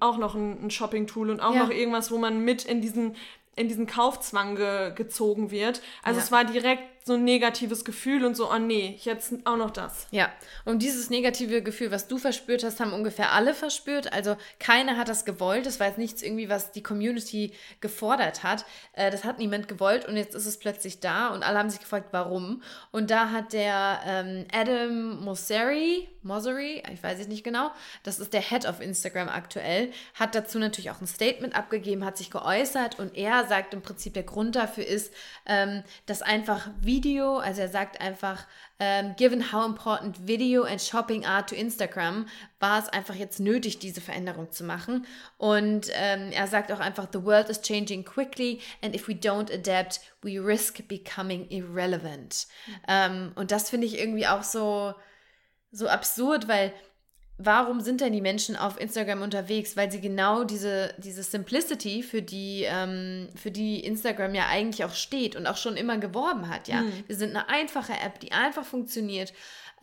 auch 0.00 0.18
noch 0.18 0.34
ein, 0.34 0.70
Shopping-Tool 0.70 1.30
und 1.30 1.40
auch 1.40 1.54
ja. 1.54 1.62
noch 1.62 1.70
irgendwas, 1.70 2.10
wo 2.10 2.18
man 2.18 2.44
mit 2.44 2.64
in 2.64 2.80
diesen 2.80 3.14
in 3.56 3.68
diesen 3.68 3.86
Kaufzwang 3.86 4.56
ge 4.56 4.92
gezogen 4.94 5.52
wird. 5.52 5.80
Also 6.02 6.18
ja. 6.18 6.24
es 6.24 6.32
war 6.32 6.44
direkt 6.44 6.82
so 7.06 7.14
ein 7.14 7.24
negatives 7.24 7.84
Gefühl 7.84 8.24
und 8.24 8.34
so, 8.34 8.50
oh 8.50 8.58
nee, 8.58 8.98
jetzt 9.02 9.34
auch 9.44 9.58
noch 9.58 9.70
das. 9.70 10.06
Ja, 10.10 10.32
und 10.64 10.82
dieses 10.82 11.10
negative 11.10 11.62
Gefühl, 11.62 11.90
was 11.90 12.08
du 12.08 12.16
verspürt 12.16 12.64
hast, 12.64 12.80
haben 12.80 12.94
ungefähr 12.94 13.32
alle 13.32 13.52
verspürt. 13.52 14.10
Also 14.14 14.36
keiner 14.58 14.96
hat 14.96 15.10
das 15.10 15.26
gewollt. 15.26 15.66
Das 15.66 15.78
war 15.80 15.88
jetzt 15.88 15.98
nichts 15.98 16.22
irgendwie, 16.22 16.48
was 16.48 16.72
die 16.72 16.82
Community 16.82 17.52
gefordert 17.80 18.42
hat. 18.42 18.64
Äh, 18.94 19.10
das 19.10 19.24
hat 19.24 19.38
niemand 19.38 19.68
gewollt 19.68 20.08
und 20.08 20.16
jetzt 20.16 20.34
ist 20.34 20.46
es 20.46 20.56
plötzlich 20.56 21.00
da 21.00 21.28
und 21.28 21.42
alle 21.42 21.58
haben 21.58 21.68
sich 21.68 21.80
gefragt, 21.80 22.08
warum. 22.12 22.62
Und 22.90 23.10
da 23.10 23.30
hat 23.30 23.52
der 23.52 24.00
ähm, 24.06 24.46
Adam 24.50 25.22
Mosseri, 25.22 26.08
Mosseri, 26.22 26.82
ich 26.90 27.02
weiß 27.02 27.20
es 27.20 27.28
nicht 27.28 27.44
genau, 27.44 27.70
das 28.02 28.18
ist 28.18 28.32
der 28.32 28.40
Head 28.40 28.64
of 28.66 28.80
Instagram 28.80 29.28
aktuell, 29.28 29.92
hat 30.14 30.34
dazu 30.34 30.58
natürlich 30.58 30.90
auch 30.90 31.02
ein 31.02 31.06
Statement 31.06 31.54
abgegeben, 31.54 32.02
hat 32.02 32.16
sich 32.16 32.30
geäußert 32.30 32.98
und 32.98 33.14
er 33.14 33.46
sagt 33.46 33.74
im 33.74 33.82
Prinzip, 33.82 34.14
der 34.14 34.22
Grund 34.22 34.56
dafür 34.56 34.86
ist, 34.86 35.12
ähm, 35.44 35.82
dass 36.06 36.22
einfach 36.22 36.70
wie 36.80 36.93
Video, 36.94 37.38
also 37.38 37.60
er 37.60 37.68
sagt 37.68 38.00
einfach, 38.00 38.46
um, 38.78 38.86
ähm, 38.86 39.16
given 39.16 39.52
how 39.52 39.66
important 39.66 40.28
video 40.28 40.62
and 40.62 40.80
shopping 40.80 41.24
are 41.24 41.44
to 41.44 41.54
Instagram, 41.56 42.26
war 42.60 42.78
es 42.78 42.88
einfach 42.88 43.16
jetzt 43.16 43.40
nötig, 43.40 43.80
diese 43.80 44.00
Veränderung 44.00 44.52
zu 44.52 44.62
machen. 44.62 45.06
Und 45.36 45.88
ähm, 45.92 46.30
er 46.30 46.46
sagt 46.46 46.70
auch 46.70 46.78
einfach, 46.78 47.08
the 47.12 47.24
world 47.24 47.48
is 47.48 47.60
changing 47.62 48.04
quickly 48.04 48.60
and 48.80 48.94
if 48.94 49.08
we 49.08 49.14
don't 49.14 49.52
adapt, 49.52 50.00
we 50.22 50.38
risk 50.38 50.86
becoming 50.86 51.48
irrelevant. 51.50 52.46
Mhm. 52.66 52.74
Ähm, 52.86 53.32
und 53.34 53.50
das 53.50 53.70
finde 53.70 53.88
ich 53.88 53.98
irgendwie 53.98 54.28
auch 54.28 54.44
so, 54.44 54.94
so 55.72 55.88
absurd, 55.88 56.46
weil 56.46 56.72
warum 57.38 57.80
sind 57.80 58.00
denn 58.00 58.12
die 58.12 58.20
Menschen 58.20 58.56
auf 58.56 58.80
Instagram 58.80 59.22
unterwegs? 59.22 59.76
Weil 59.76 59.90
sie 59.90 60.00
genau 60.00 60.44
diese, 60.44 60.94
diese 60.98 61.22
Simplicity, 61.22 62.02
für 62.02 62.22
die, 62.22 62.64
ähm, 62.68 63.28
für 63.34 63.50
die 63.50 63.84
Instagram 63.84 64.34
ja 64.34 64.46
eigentlich 64.48 64.84
auch 64.84 64.94
steht 64.94 65.34
und 65.34 65.46
auch 65.46 65.56
schon 65.56 65.76
immer 65.76 65.98
geworben 65.98 66.48
hat, 66.48 66.68
ja. 66.68 66.82
Mhm. 66.82 66.92
Wir 67.06 67.16
sind 67.16 67.30
eine 67.30 67.48
einfache 67.48 67.92
App, 67.92 68.20
die 68.20 68.32
einfach 68.32 68.64
funktioniert. 68.64 69.32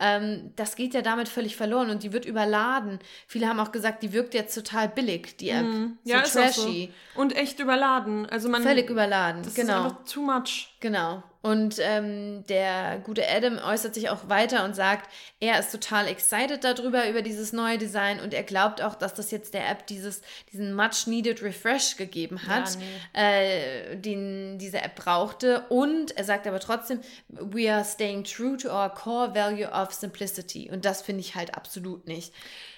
Ähm, 0.00 0.52
das 0.56 0.74
geht 0.76 0.94
ja 0.94 1.02
damit 1.02 1.28
völlig 1.28 1.54
verloren 1.54 1.90
und 1.90 2.02
die 2.02 2.12
wird 2.12 2.24
überladen. 2.24 2.98
Viele 3.26 3.46
haben 3.46 3.60
auch 3.60 3.70
gesagt, 3.70 4.02
die 4.02 4.12
wirkt 4.12 4.34
jetzt 4.34 4.54
total 4.54 4.88
billig, 4.88 5.36
die 5.36 5.50
App. 5.50 5.64
Mhm. 5.64 5.98
So 6.04 6.10
ja, 6.10 6.22
trashy. 6.22 6.92
So. 7.14 7.20
Und 7.20 7.36
echt 7.36 7.60
überladen. 7.60 8.26
Also 8.26 8.48
man, 8.48 8.62
Völlig 8.62 8.90
überladen, 8.90 9.42
das 9.42 9.54
genau. 9.54 9.86
Ist 9.86 9.92
einfach 9.92 10.04
too 10.04 10.22
much. 10.22 10.71
Genau. 10.82 11.22
Und 11.42 11.76
ähm, 11.78 12.44
der 12.48 12.98
gute 13.04 13.22
Adam 13.28 13.58
äußert 13.58 13.94
sich 13.94 14.10
auch 14.10 14.28
weiter 14.28 14.64
und 14.64 14.74
sagt, 14.74 15.08
er 15.38 15.60
ist 15.60 15.70
total 15.70 16.08
excited 16.08 16.64
darüber, 16.64 17.08
über 17.08 17.22
dieses 17.22 17.52
neue 17.52 17.78
Design 17.78 18.18
und 18.18 18.34
er 18.34 18.42
glaubt 18.42 18.82
auch, 18.82 18.96
dass 18.96 19.14
das 19.14 19.30
jetzt 19.30 19.54
der 19.54 19.68
App 19.70 19.86
dieses, 19.86 20.22
diesen 20.52 20.74
much 20.74 21.06
needed 21.06 21.40
refresh 21.40 21.96
gegeben 21.96 22.48
hat, 22.48 22.74
ja, 22.74 22.80
nee. 23.14 23.92
äh, 23.92 23.96
den 23.96 24.58
diese 24.58 24.82
App 24.82 24.96
brauchte. 24.96 25.64
Und 25.68 26.16
er 26.16 26.24
sagt 26.24 26.48
aber 26.48 26.58
trotzdem, 26.58 27.00
we 27.28 27.72
are 27.72 27.84
staying 27.84 28.24
true 28.24 28.56
to 28.56 28.68
our 28.68 28.92
core 28.92 29.32
value 29.32 29.68
of 29.68 29.92
simplicity. 29.92 30.68
Und 30.68 30.84
das 30.84 31.00
finde 31.00 31.20
ich 31.20 31.36
halt 31.36 31.54
absolut 31.54 32.08
nicht. 32.08 32.32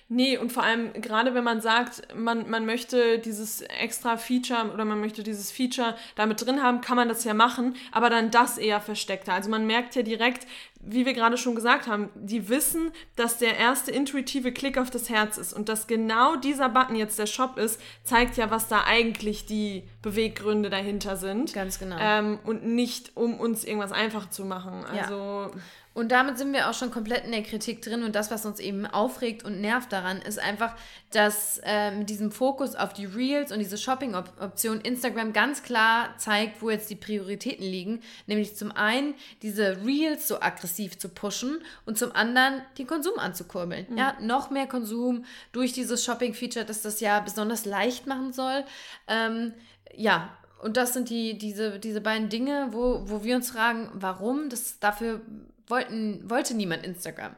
Nee, 0.09 0.37
und 0.37 0.53
vor 0.53 0.63
allem 0.63 0.93
gerade 0.93 1.35
wenn 1.35 1.45
man 1.45 1.63
sagt, 1.63 2.15
man, 2.15 2.49
man 2.51 2.67
möchte 2.67 3.19
dieses 3.19 3.63
extra 3.63 4.19
Feature 4.19 4.71
oder 4.73 4.85
man 4.85 5.01
möchte 5.01 5.23
dieses 5.23 5.51
Feature 5.51 5.97
damit 6.15 6.45
drin 6.45 6.63
haben, 6.63 6.83
kann 6.83 6.97
man 6.97 7.09
das 7.09 7.25
ja 7.25 7.33
machen, 7.33 7.75
aber 7.91 8.11
dann 8.11 8.31
das 8.31 8.59
eher 8.59 8.83
versteckter. 8.83 9.33
Also 9.33 9.49
man 9.49 9.67
merkt 9.67 9.95
ja 9.95 10.03
direkt, 10.03 10.47
wie 10.87 11.07
wir 11.07 11.15
gerade 11.15 11.37
schon 11.37 11.55
gesagt 11.55 11.87
haben, 11.87 12.11
die 12.15 12.49
wissen, 12.49 12.93
dass 13.17 13.39
der 13.39 13.57
erste 13.57 13.91
intuitive 13.91 14.53
Klick 14.53 14.79
auf 14.79 14.91
das 14.91 15.09
Herz 15.09 15.39
ist 15.39 15.53
und 15.53 15.69
dass 15.69 15.87
genau 15.87 16.37
dieser 16.37 16.69
Button 16.69 16.97
jetzt 16.97 17.19
der 17.19 17.27
Shop 17.27 17.59
ist, 17.59 17.81
zeigt 18.05 18.37
ja, 18.37 18.51
was 18.51 18.69
da 18.69 18.85
eigentlich 18.85 19.47
die 19.47 19.85
Beweggründe 20.03 20.71
dahinter 20.71 21.17
sind. 21.17 21.53
Ganz 21.53 21.79
genau. 21.79 21.97
Ähm, 22.01 22.39
und 22.45 22.65
nicht, 22.65 23.17
um 23.17 23.39
uns 23.41 23.65
irgendwas 23.65 23.93
einfach 23.93 24.31
zu 24.31 24.45
machen. 24.45 24.85
Also. 24.85 25.15
Ja. 25.15 25.51
Und 25.95 26.11
damit 26.11 26.39
sind 26.39 26.53
wir 26.53 26.69
auch 26.69 26.75
schon 26.75 26.91
komplett 26.91 27.25
in 27.25 27.31
der 27.31 27.45
Kritik 27.45 27.81
drin. 27.81 28.03
Und 28.03 28.17
das, 28.17 28.33
was 28.33 28.45
uns 28.45 28.59
eben 28.59 28.85
aufregt 28.85 29.45
und 29.45 29.61
nervt 29.61 29.93
daran, 29.93 30.21
ist 30.21 30.41
einfach, 30.41 30.75
dass 31.13 31.61
äh, 31.65 31.93
mit 31.93 32.11
diesem 32.11 32.33
Fokus 32.33 32.75
auf 32.75 32.93
die 32.93 33.05
Reels 33.05 33.53
und 33.53 33.61
diese 33.61 33.79
Shopping-Option 33.79 34.81
Instagram 34.81 35.33
ganz 35.33 35.63
klar 35.63 36.09
zeigt, 36.19 36.61
wo 36.61 36.71
jetzt 36.71 36.91
die 36.91 36.97
Prioritäten 36.97 37.65
liegen. 37.65 38.01
Nämlich 38.27 38.57
zum 38.57 38.73
einen 38.73 39.15
diese 39.43 39.85
Reels 39.87 40.27
so 40.27 40.41
aggressiv 40.41 40.74
massiv 40.75 40.99
zu 40.99 41.09
pushen 41.09 41.63
und 41.87 41.99
zum 41.99 42.13
anderen 42.13 42.63
den 42.79 42.87
Konsum 42.87 43.19
anzukurbeln. 43.19 43.87
Mhm. 43.89 43.97
Ja, 43.99 44.17
noch 44.21 44.51
mehr 44.51 44.67
Konsum 44.67 45.25
durch 45.53 45.73
dieses 45.73 46.05
Shopping-Feature, 46.05 46.65
das 46.65 46.83
das 46.83 47.01
ja 47.01 47.21
besonders 47.21 47.65
leicht 47.65 48.07
machen 48.07 48.33
soll. 48.33 48.65
Ähm, 49.07 49.55
ja, 49.95 50.37
und 50.61 50.77
das 50.77 50.93
sind 50.93 51.11
die, 51.11 51.39
diese, 51.39 51.79
diese 51.79 52.01
beiden 52.01 52.29
Dinge, 52.29 52.69
wo, 52.73 53.03
wo 53.05 53.23
wir 53.23 53.37
uns 53.37 53.51
fragen, 53.51 53.89
warum? 53.95 54.49
Das, 54.49 54.81
dafür 54.81 55.21
wollten, 55.69 56.29
wollte 56.29 56.55
niemand 56.55 56.85
Instagram. 56.85 57.37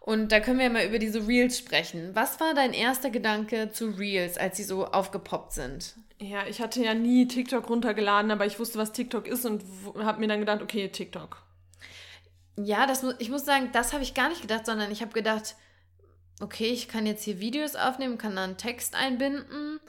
Und 0.00 0.32
da 0.32 0.40
können 0.40 0.58
wir 0.58 0.70
mal 0.70 0.86
über 0.86 0.98
diese 0.98 1.26
Reels 1.26 1.58
sprechen. 1.58 2.12
Was 2.14 2.40
war 2.40 2.54
dein 2.54 2.72
erster 2.72 3.10
Gedanke 3.10 3.70
zu 3.72 3.90
Reels, 3.90 4.38
als 4.38 4.56
sie 4.56 4.64
so 4.64 4.86
aufgepoppt 4.86 5.52
sind? 5.52 5.96
Ja, 6.18 6.46
ich 6.48 6.60
hatte 6.62 6.82
ja 6.82 6.94
nie 6.94 7.28
TikTok 7.28 7.68
runtergeladen, 7.68 8.30
aber 8.30 8.46
ich 8.46 8.58
wusste, 8.58 8.78
was 8.78 8.92
TikTok 8.92 9.28
ist 9.28 9.44
und 9.44 9.62
habe 9.98 10.20
mir 10.20 10.28
dann 10.28 10.40
gedacht, 10.40 10.62
okay, 10.62 10.88
TikTok. 10.88 11.42
Ja, 12.64 12.86
das, 12.86 13.04
ich 13.18 13.30
muss 13.30 13.44
sagen, 13.44 13.70
das 13.72 13.92
habe 13.92 14.02
ich 14.02 14.14
gar 14.14 14.28
nicht 14.28 14.42
gedacht, 14.42 14.66
sondern 14.66 14.90
ich 14.90 15.00
habe 15.00 15.12
gedacht, 15.12 15.54
okay, 16.40 16.66
ich 16.66 16.88
kann 16.88 17.06
jetzt 17.06 17.24
hier 17.24 17.40
Videos 17.40 17.76
aufnehmen, 17.76 18.18
kann 18.18 18.36
dann 18.36 18.56
Text 18.56 18.94
einbinden 18.94 19.80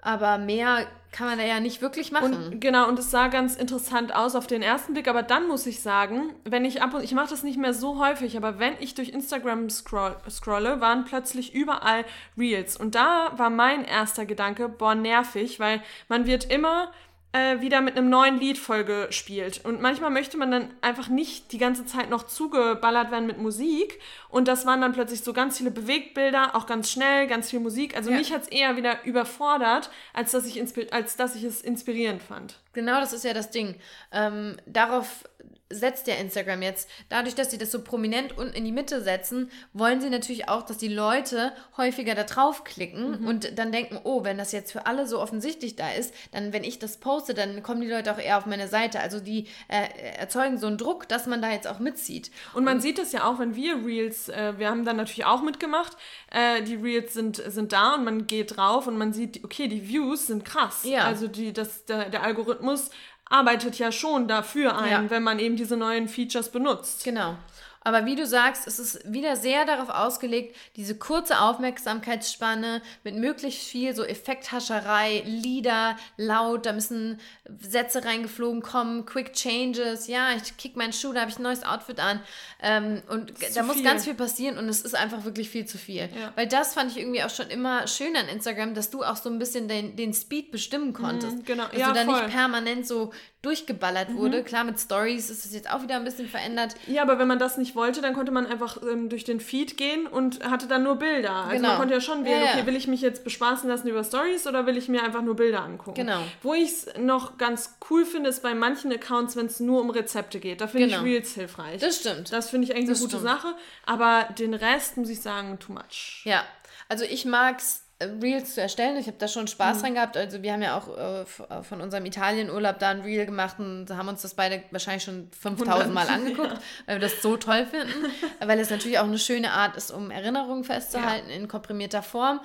aber 0.00 0.38
mehr 0.38 0.86
kann 1.10 1.26
man 1.26 1.38
da 1.38 1.44
ja 1.44 1.58
nicht 1.58 1.80
wirklich 1.80 2.12
machen. 2.12 2.34
Und, 2.34 2.60
genau, 2.60 2.86
und 2.86 2.98
es 2.98 3.10
sah 3.10 3.28
ganz 3.28 3.56
interessant 3.56 4.14
aus 4.14 4.36
auf 4.36 4.46
den 4.46 4.62
ersten 4.62 4.92
Blick, 4.92 5.08
aber 5.08 5.22
dann 5.22 5.48
muss 5.48 5.66
ich 5.66 5.80
sagen, 5.80 6.34
wenn 6.44 6.64
ich 6.64 6.82
ab 6.82 6.94
und 6.94 7.02
ich 7.02 7.14
mache 7.14 7.30
das 7.30 7.42
nicht 7.42 7.58
mehr 7.58 7.72
so 7.72 7.98
häufig, 7.98 8.36
aber 8.36 8.58
wenn 8.58 8.74
ich 8.78 8.94
durch 8.94 9.08
Instagram 9.08 9.70
scroll, 9.70 10.16
scrolle, 10.28 10.80
waren 10.80 11.04
plötzlich 11.04 11.54
überall 11.54 12.04
Reels. 12.36 12.76
Und 12.76 12.94
da 12.94 13.32
war 13.36 13.50
mein 13.50 13.84
erster 13.84 14.26
Gedanke, 14.26 14.68
boah, 14.68 14.94
nervig, 14.94 15.58
weil 15.60 15.82
man 16.08 16.26
wird 16.26 16.44
immer 16.44 16.92
äh, 17.38 17.60
wieder 17.60 17.80
mit 17.80 17.96
einem 17.96 18.10
neuen 18.10 18.38
Lied 18.38 18.58
vollgespielt. 18.58 19.64
Und 19.64 19.80
manchmal 19.80 20.10
möchte 20.10 20.36
man 20.36 20.50
dann 20.50 20.70
einfach 20.80 21.08
nicht 21.08 21.52
die 21.52 21.58
ganze 21.58 21.86
Zeit 21.86 22.10
noch 22.10 22.24
zugeballert 22.24 23.10
werden 23.10 23.26
mit 23.26 23.38
Musik. 23.38 24.00
Und 24.28 24.48
das 24.48 24.66
waren 24.66 24.80
dann 24.80 24.92
plötzlich 24.92 25.22
so 25.22 25.32
ganz 25.32 25.58
viele 25.58 25.70
Bewegtbilder, 25.70 26.54
auch 26.54 26.66
ganz 26.66 26.90
schnell, 26.90 27.26
ganz 27.26 27.50
viel 27.50 27.60
Musik. 27.60 27.96
Also 27.96 28.10
ja. 28.10 28.18
mich 28.18 28.32
hat 28.32 28.42
es 28.42 28.48
eher 28.48 28.76
wieder 28.76 29.04
überfordert, 29.04 29.90
als 30.12 30.32
dass, 30.32 30.46
ich 30.46 30.60
als 30.92 31.16
dass 31.16 31.34
ich 31.36 31.44
es 31.44 31.62
inspirierend 31.62 32.22
fand. 32.22 32.58
Genau, 32.72 33.00
das 33.00 33.12
ist 33.12 33.24
ja 33.24 33.34
das 33.34 33.50
Ding. 33.50 33.76
Ähm, 34.12 34.56
darauf 34.66 35.24
setzt 35.70 36.06
ja 36.06 36.14
Instagram 36.14 36.62
jetzt. 36.62 36.88
Dadurch, 37.08 37.34
dass 37.34 37.50
sie 37.50 37.58
das 37.58 37.70
so 37.70 37.82
prominent 37.82 38.36
unten 38.36 38.54
in 38.54 38.64
die 38.64 38.72
Mitte 38.72 39.02
setzen, 39.02 39.50
wollen 39.72 40.00
sie 40.00 40.10
natürlich 40.10 40.48
auch, 40.48 40.62
dass 40.62 40.78
die 40.78 40.88
Leute 40.88 41.52
häufiger 41.76 42.14
da 42.14 42.24
draufklicken 42.24 43.20
mhm. 43.20 43.26
und 43.26 43.58
dann 43.58 43.70
denken, 43.70 44.00
oh, 44.04 44.24
wenn 44.24 44.38
das 44.38 44.52
jetzt 44.52 44.72
für 44.72 44.86
alle 44.86 45.06
so 45.06 45.20
offensichtlich 45.20 45.76
da 45.76 45.90
ist, 45.90 46.14
dann, 46.32 46.52
wenn 46.52 46.64
ich 46.64 46.78
das 46.78 46.98
poste, 46.98 47.34
dann 47.34 47.62
kommen 47.62 47.80
die 47.80 47.88
Leute 47.88 48.12
auch 48.12 48.18
eher 48.18 48.38
auf 48.38 48.46
meine 48.46 48.68
Seite. 48.68 49.00
Also 49.00 49.20
die 49.20 49.46
äh, 49.68 50.16
erzeugen 50.18 50.58
so 50.58 50.66
einen 50.66 50.78
Druck, 50.78 51.08
dass 51.08 51.26
man 51.26 51.42
da 51.42 51.50
jetzt 51.50 51.68
auch 51.68 51.78
mitzieht. 51.78 52.30
Und 52.54 52.64
man 52.64 52.76
und, 52.76 52.80
sieht 52.80 52.98
es 52.98 53.12
ja 53.12 53.24
auch, 53.24 53.38
wenn 53.38 53.54
wir 53.54 53.84
Reels, 53.84 54.28
äh, 54.30 54.54
wir 54.58 54.70
haben 54.70 54.84
dann 54.84 54.96
natürlich 54.96 55.26
auch 55.26 55.42
mitgemacht, 55.42 55.96
äh, 56.30 56.62
die 56.62 56.76
Reels 56.76 57.12
sind, 57.12 57.36
sind 57.36 57.72
da 57.72 57.94
und 57.94 58.04
man 58.04 58.26
geht 58.26 58.56
drauf 58.56 58.86
und 58.86 58.96
man 58.96 59.12
sieht, 59.12 59.44
okay, 59.44 59.68
die 59.68 59.86
Views 59.86 60.28
sind 60.28 60.44
krass. 60.44 60.84
Ja. 60.84 61.04
Also 61.04 61.28
die, 61.28 61.52
das, 61.52 61.84
der, 61.84 62.08
der 62.08 62.22
Algorithmus 62.22 62.90
arbeitet 63.28 63.78
ja 63.78 63.92
schon 63.92 64.28
dafür 64.28 64.78
ein, 64.78 64.90
ja. 65.04 65.10
wenn 65.10 65.22
man 65.22 65.38
eben 65.38 65.56
diese 65.56 65.76
neuen 65.76 66.08
Features 66.08 66.50
benutzt. 66.50 67.04
Genau. 67.04 67.36
Aber 67.82 68.04
wie 68.06 68.16
du 68.16 68.26
sagst, 68.26 68.66
es 68.66 68.78
ist 68.78 69.12
wieder 69.12 69.36
sehr 69.36 69.64
darauf 69.64 69.88
ausgelegt, 69.88 70.56
diese 70.76 70.96
kurze 70.96 71.40
Aufmerksamkeitsspanne 71.40 72.82
mit 73.04 73.16
möglichst 73.16 73.66
viel 73.66 73.94
so 73.94 74.04
Effekthascherei, 74.04 75.22
Lieder, 75.24 75.96
laut, 76.16 76.66
da 76.66 76.72
müssen 76.72 77.20
Sätze 77.60 78.04
reingeflogen 78.04 78.62
kommen, 78.62 79.06
Quick 79.06 79.32
Changes, 79.32 80.06
ja, 80.06 80.32
ich 80.36 80.56
kick 80.56 80.76
meinen 80.76 80.92
Schuh, 80.92 81.12
da 81.12 81.20
habe 81.20 81.30
ich 81.30 81.38
ein 81.38 81.42
neues 81.42 81.64
Outfit 81.64 82.00
an. 82.00 82.20
Ähm, 82.60 83.02
und 83.08 83.32
da 83.54 83.62
muss 83.62 83.76
viel. 83.76 83.84
ganz 83.84 84.04
viel 84.04 84.14
passieren 84.14 84.58
und 84.58 84.68
es 84.68 84.82
ist 84.82 84.94
einfach 84.94 85.24
wirklich 85.24 85.48
viel 85.48 85.66
zu 85.66 85.78
viel. 85.78 86.08
Ja. 86.18 86.32
Weil 86.34 86.46
das 86.46 86.74
fand 86.74 86.90
ich 86.90 86.98
irgendwie 86.98 87.22
auch 87.22 87.30
schon 87.30 87.48
immer 87.48 87.86
schön 87.86 88.16
an 88.16 88.28
Instagram, 88.28 88.74
dass 88.74 88.90
du 88.90 89.04
auch 89.04 89.16
so 89.16 89.30
ein 89.30 89.38
bisschen 89.38 89.68
den, 89.68 89.96
den 89.96 90.12
Speed 90.12 90.50
bestimmen 90.50 90.92
konntest. 90.92 91.38
Mhm, 91.38 91.44
genau, 91.44 91.64
dass 91.68 91.78
ja, 91.78 91.88
du 91.88 91.94
da 91.94 92.04
voll. 92.04 92.22
nicht 92.22 92.34
permanent 92.34 92.86
so 92.86 93.12
durchgeballert 93.42 94.14
wurde. 94.14 94.40
Mhm. 94.40 94.44
Klar, 94.44 94.64
mit 94.64 94.80
Stories 94.80 95.30
ist 95.30 95.44
es 95.44 95.54
jetzt 95.54 95.70
auch 95.70 95.82
wieder 95.82 95.94
ein 95.94 96.04
bisschen 96.04 96.28
verändert. 96.28 96.74
Ja, 96.88 97.02
aber 97.02 97.20
wenn 97.20 97.28
man 97.28 97.38
das 97.38 97.56
nicht 97.56 97.76
wollte, 97.76 98.00
dann 98.00 98.12
konnte 98.12 98.32
man 98.32 98.46
einfach 98.46 98.78
ähm, 98.82 99.08
durch 99.08 99.22
den 99.22 99.38
Feed 99.38 99.76
gehen 99.76 100.08
und 100.08 100.44
hatte 100.44 100.66
dann 100.66 100.82
nur 100.82 100.96
Bilder. 100.96 101.32
Also 101.32 101.56
genau. 101.56 101.68
man 101.68 101.78
konnte 101.78 101.94
ja 101.94 102.00
schon 102.00 102.24
wählen, 102.24 102.40
ja, 102.40 102.46
ja. 102.46 102.52
okay, 102.54 102.66
will 102.66 102.74
ich 102.74 102.88
mich 102.88 103.00
jetzt 103.00 103.22
bespaßen 103.22 103.68
lassen 103.68 103.86
über 103.86 104.02
Stories 104.02 104.48
oder 104.48 104.66
will 104.66 104.76
ich 104.76 104.88
mir 104.88 105.04
einfach 105.04 105.22
nur 105.22 105.36
Bilder 105.36 105.62
angucken? 105.62 105.94
Genau. 105.94 106.20
Wo 106.42 106.52
ich 106.52 106.70
es 106.70 106.86
noch 106.98 107.38
ganz 107.38 107.76
cool 107.90 108.04
finde, 108.04 108.30
ist 108.30 108.42
bei 108.42 108.54
manchen 108.54 108.92
Accounts, 108.92 109.36
wenn 109.36 109.46
es 109.46 109.60
nur 109.60 109.80
um 109.82 109.90
Rezepte 109.90 110.40
geht. 110.40 110.60
Da 110.60 110.66
finde 110.66 110.88
genau. 110.88 111.00
ich 111.00 111.06
Reels 111.06 111.34
hilfreich. 111.34 111.80
Das 111.80 111.98
stimmt. 111.98 112.32
Das 112.32 112.50
finde 112.50 112.66
ich 112.66 112.74
eigentlich 112.74 112.88
das 112.88 112.98
eine 112.98 113.06
gute 113.06 113.18
stimmt. 113.18 113.30
Sache. 113.30 113.54
Aber 113.86 114.28
den 114.36 114.54
Rest 114.54 114.96
muss 114.96 115.10
ich 115.10 115.20
sagen, 115.20 115.60
too 115.60 115.72
much. 115.72 116.22
Ja, 116.24 116.42
also 116.88 117.04
ich 117.04 117.24
mag 117.24 117.58
es 117.58 117.84
Reels 118.00 118.54
zu 118.54 118.60
erstellen. 118.60 118.96
Ich 118.96 119.08
habe 119.08 119.16
da 119.18 119.26
schon 119.26 119.48
Spaß 119.48 119.78
mhm. 119.78 119.82
dran 119.82 119.94
gehabt. 119.94 120.16
Also 120.16 120.42
wir 120.42 120.52
haben 120.52 120.62
ja 120.62 120.78
auch 120.78 120.96
äh, 120.96 121.22
äh, 121.22 121.62
von 121.62 121.80
unserem 121.80 122.06
Italienurlaub 122.06 122.78
da 122.78 122.90
ein 122.90 123.00
Reel 123.00 123.26
gemacht 123.26 123.58
und 123.58 123.90
haben 123.90 124.08
uns 124.08 124.22
das 124.22 124.34
beide 124.34 124.62
wahrscheinlich 124.70 125.02
schon 125.02 125.28
5000 125.32 125.92
Mal 125.92 126.08
angeguckt, 126.08 126.52
ja. 126.52 126.60
weil 126.86 126.96
wir 126.96 127.00
das 127.00 127.20
so 127.22 127.36
toll 127.36 127.66
finden. 127.66 128.06
weil 128.40 128.60
es 128.60 128.70
natürlich 128.70 129.00
auch 129.00 129.04
eine 129.04 129.18
schöne 129.18 129.50
Art 129.50 129.76
ist, 129.76 129.90
um 129.90 130.12
Erinnerungen 130.12 130.62
festzuhalten 130.62 131.28
ja. 131.28 131.36
in 131.36 131.48
komprimierter 131.48 132.02
Form. 132.02 132.40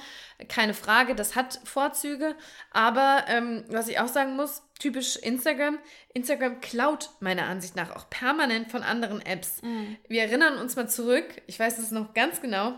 Keine 0.50 0.74
Frage, 0.74 1.14
das 1.14 1.36
hat 1.36 1.60
Vorzüge. 1.66 2.36
Aber 2.72 3.26
ähm, 3.28 3.64
was 3.68 3.88
ich 3.88 4.00
auch 4.00 4.08
sagen 4.08 4.36
muss, 4.36 4.64
typisch 4.80 5.18
Instagram, 5.18 5.78
Instagram 6.16 6.62
klaut 6.62 7.12
meiner 7.20 7.46
Ansicht 7.46 7.76
nach 7.76 7.96
auch 7.96 8.10
permanent 8.10 8.72
von 8.72 8.82
anderen 8.82 9.22
Apps. 9.22 9.62
Mhm. 9.62 9.98
Wir 10.08 10.24
erinnern 10.24 10.58
uns 10.58 10.76
mal 10.76 10.90
zurück, 10.90 11.26
ich 11.46 11.60
weiß 11.60 11.78
es 11.78 11.92
noch 11.92 12.16
ganz 12.16 12.42
genau, 12.42 12.74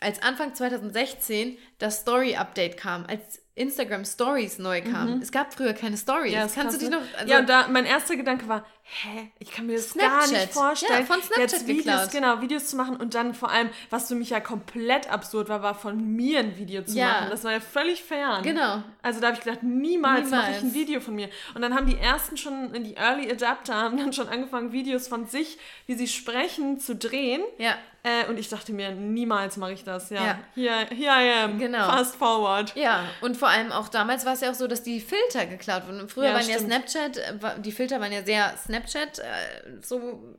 als 0.00 0.22
Anfang 0.22 0.54
2016 0.54 1.58
das 1.78 2.00
Story-Update 2.00 2.76
kam, 2.76 3.06
als 3.06 3.42
Instagram 3.54 4.04
Stories 4.06 4.58
neu 4.58 4.80
kam. 4.80 5.16
Mhm. 5.16 5.22
Es 5.22 5.30
gab 5.30 5.52
früher 5.52 5.74
keine 5.74 5.98
Stories. 5.98 6.32
Ja, 6.32 6.48
Kannst 6.52 6.76
du 6.76 6.80
dich 6.80 6.90
noch. 6.90 7.02
Also 7.18 7.30
ja, 7.30 7.40
und 7.40 7.48
da 7.48 7.68
mein 7.68 7.84
erster 7.84 8.16
Gedanke 8.16 8.48
war, 8.48 8.64
hä, 8.90 9.30
ich 9.38 9.50
kann 9.50 9.66
mir 9.66 9.76
das 9.76 9.90
Snapchat. 9.90 10.10
gar 10.10 10.28
nicht 10.28 10.52
vorstellen. 10.52 11.00
Ja, 11.00 11.06
von 11.06 11.22
Snapchat 11.22 11.52
jetzt 11.52 11.66
Videos, 11.66 11.84
geklaut. 11.84 12.10
genau, 12.10 12.40
Videos 12.40 12.66
zu 12.66 12.76
machen 12.76 12.96
und 12.96 13.14
dann 13.14 13.34
vor 13.34 13.50
allem, 13.50 13.70
was 13.88 14.08
für 14.08 14.14
mich 14.14 14.30
ja 14.30 14.40
komplett 14.40 15.10
absurd 15.10 15.48
war, 15.48 15.62
war 15.62 15.74
von 15.74 16.16
mir 16.16 16.40
ein 16.40 16.56
Video 16.56 16.82
zu 16.82 16.96
ja. 16.96 17.08
machen. 17.08 17.30
Das 17.30 17.44
war 17.44 17.52
ja 17.52 17.60
völlig 17.60 18.02
fern. 18.02 18.42
Genau. 18.42 18.82
Also 19.02 19.20
da 19.20 19.28
habe 19.28 19.38
ich 19.38 19.44
gedacht, 19.44 19.62
niemals, 19.62 20.24
niemals. 20.24 20.30
mache 20.30 20.50
ich 20.56 20.62
ein 20.62 20.74
Video 20.74 21.00
von 21.00 21.14
mir. 21.14 21.28
Und 21.54 21.62
dann 21.62 21.74
haben 21.74 21.86
die 21.86 21.96
ersten 21.96 22.36
schon, 22.36 22.72
die 22.82 22.96
Early 22.96 23.30
Adapter 23.30 23.74
haben 23.74 23.96
dann 23.96 24.12
schon 24.12 24.28
angefangen, 24.28 24.72
Videos 24.72 25.08
von 25.08 25.26
sich, 25.26 25.58
wie 25.86 25.94
sie 25.94 26.08
sprechen, 26.08 26.78
zu 26.80 26.96
drehen. 26.96 27.42
Ja. 27.58 27.76
Äh, 28.02 28.26
und 28.30 28.38
ich 28.38 28.48
dachte 28.48 28.72
mir, 28.72 28.92
niemals 28.92 29.58
mache 29.58 29.72
ich 29.72 29.84
das. 29.84 30.08
Ja, 30.08 30.24
ja. 30.24 30.38
Here, 30.54 30.86
here 30.88 31.12
I 31.12 31.44
am. 31.44 31.58
Genau. 31.58 31.84
Fast 31.84 32.16
forward. 32.16 32.74
Ja, 32.74 33.04
und 33.20 33.36
vor 33.36 33.48
allem 33.48 33.72
auch 33.72 33.88
damals 33.88 34.24
war 34.24 34.32
es 34.32 34.40
ja 34.40 34.50
auch 34.50 34.54
so, 34.54 34.66
dass 34.66 34.82
die 34.82 35.00
Filter 35.00 35.44
geklaut 35.44 35.86
wurden. 35.86 36.08
Früher 36.08 36.28
ja, 36.28 36.34
waren 36.34 36.42
stimmt. 36.42 36.72
ja 36.72 36.80
Snapchat, 36.80 37.16
äh, 37.18 37.60
die 37.60 37.72
Filter 37.72 38.00
waren 38.00 38.12
ja 38.12 38.22
sehr 38.22 38.56
Snapchat, 38.56 38.79
äh, 39.18 39.82
so 39.82 40.38